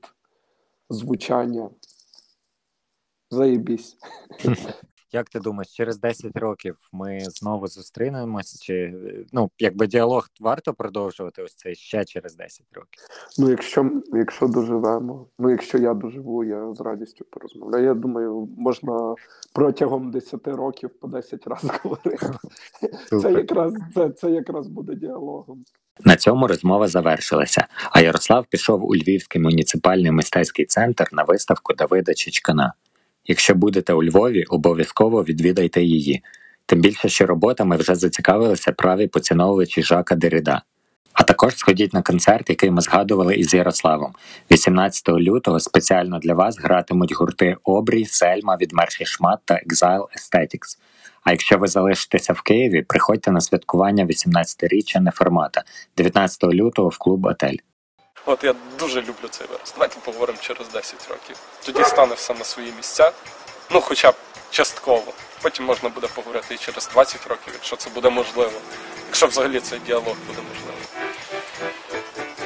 звучання. 0.90 1.70
Заєбісь. 3.30 3.96
Як 5.12 5.28
ти 5.28 5.40
думаєш, 5.40 5.76
через 5.76 6.00
10 6.00 6.36
років 6.36 6.76
ми 6.92 7.20
знову 7.20 7.66
зустрінемось? 7.66 8.60
Чи 8.60 8.94
ну 9.32 9.50
якби 9.58 9.86
діалог 9.86 10.28
варто 10.40 10.74
продовжувати 10.74 11.42
ось 11.42 11.54
цей 11.54 11.74
ще 11.74 12.04
через 12.04 12.36
10 12.36 12.66
років? 12.72 13.02
Ну, 13.38 13.50
якщо 13.50 13.90
якщо 14.12 14.46
доживемо, 14.46 15.26
ну 15.38 15.50
якщо 15.50 15.78
я 15.78 15.94
доживу, 15.94 16.44
я 16.44 16.74
з 16.74 16.80
радістю 16.80 17.24
порозмовляю. 17.30 17.84
Я 17.84 17.94
думаю, 17.94 18.48
можна 18.58 19.14
протягом 19.54 20.10
10 20.10 20.46
років 20.46 20.90
по 21.00 21.08
10 21.08 21.46
разів 21.46 21.70
говорити. 21.82 22.26
Це 23.22 23.32
якраз 23.32 23.74
це, 23.94 24.10
це 24.10 24.30
якраз 24.30 24.66
буде 24.68 24.94
діалогом. 24.94 25.64
На 26.04 26.16
цьому 26.16 26.46
розмова 26.46 26.88
завершилася. 26.88 27.66
А 27.90 28.00
Ярослав 28.00 28.46
пішов 28.46 28.84
у 28.84 28.94
Львівський 28.94 29.40
муніципальний 29.40 30.10
мистецький 30.10 30.64
центр 30.64 31.08
на 31.12 31.22
виставку 31.22 31.74
Давида 31.74 32.14
Чичкана. 32.14 32.72
Якщо 33.26 33.54
будете 33.54 33.92
у 33.92 34.04
Львові, 34.04 34.44
обов'язково 34.44 35.24
відвідайте 35.24 35.82
її. 35.82 36.22
Тим 36.66 36.80
більше, 36.80 37.08
що 37.08 37.26
роботами 37.26 37.76
вже 37.76 37.94
зацікавилися 37.94 38.72
праві 38.72 39.06
поціновувачі 39.06 39.82
Жака 39.82 40.14
Дерида. 40.14 40.62
А 41.12 41.22
також 41.22 41.56
сходіть 41.56 41.94
на 41.94 42.02
концерт, 42.02 42.50
який 42.50 42.70
ми 42.70 42.80
згадували 42.80 43.34
із 43.34 43.54
Ярославом. 43.54 44.12
18 44.50 45.08
лютого 45.08 45.60
спеціально 45.60 46.18
для 46.18 46.34
вас 46.34 46.58
гратимуть 46.58 47.14
гурти 47.14 47.56
Обрій, 47.64 48.04
Сельма, 48.04 48.56
Відмерший 48.60 49.06
Шмат 49.06 49.38
та 49.44 49.54
Exile 49.54 50.06
Aesthetics. 50.16 50.78
А 51.24 51.30
якщо 51.30 51.58
ви 51.58 51.66
залишитеся 51.66 52.32
в 52.32 52.42
Києві, 52.42 52.82
приходьте 52.82 53.30
на 53.30 53.40
святкування 53.40 54.06
18-річчя 54.06 55.00
неформата 55.00 55.62
19 55.96 56.44
лютого 56.44 56.88
в 56.88 56.98
клуб 56.98 57.26
Отель. 57.26 57.56
От 58.26 58.44
я 58.44 58.54
дуже 58.78 59.00
люблю 59.00 59.28
цей 59.30 59.46
вираз. 59.46 59.72
Давайте 59.74 59.96
поговоримо 60.04 60.38
через 60.40 60.68
10 60.68 61.08
років. 61.08 61.36
Тоді 61.64 61.84
стане 61.84 62.14
все 62.14 62.34
на 62.34 62.44
свої 62.44 62.72
місця, 62.72 63.12
ну 63.70 63.80
хоча 63.80 64.10
б 64.10 64.14
частково. 64.50 65.12
Потім 65.42 65.64
можна 65.64 65.88
буде 65.88 66.06
поговорити 66.06 66.54
і 66.54 66.58
через 66.58 66.88
20 66.88 67.26
років, 67.26 67.52
якщо 67.54 67.76
це 67.76 67.90
буде 67.90 68.10
можливо. 68.10 68.52
Якщо 69.06 69.26
взагалі 69.26 69.60
цей 69.60 69.78
діалог 69.78 70.16
буде 70.26 70.40
можливий. 70.48 70.84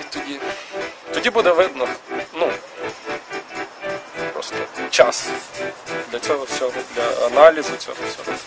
І 0.00 0.04
тоді 0.10 0.40
тоді 1.14 1.30
буде 1.30 1.52
видно, 1.52 1.88
ну 2.32 2.52
просто 4.32 4.56
час 4.90 5.28
для 6.10 6.18
цього 6.18 6.44
всього, 6.44 6.72
для 6.96 7.26
аналізу 7.26 7.76
цього 7.76 7.96
всього. 8.08 8.38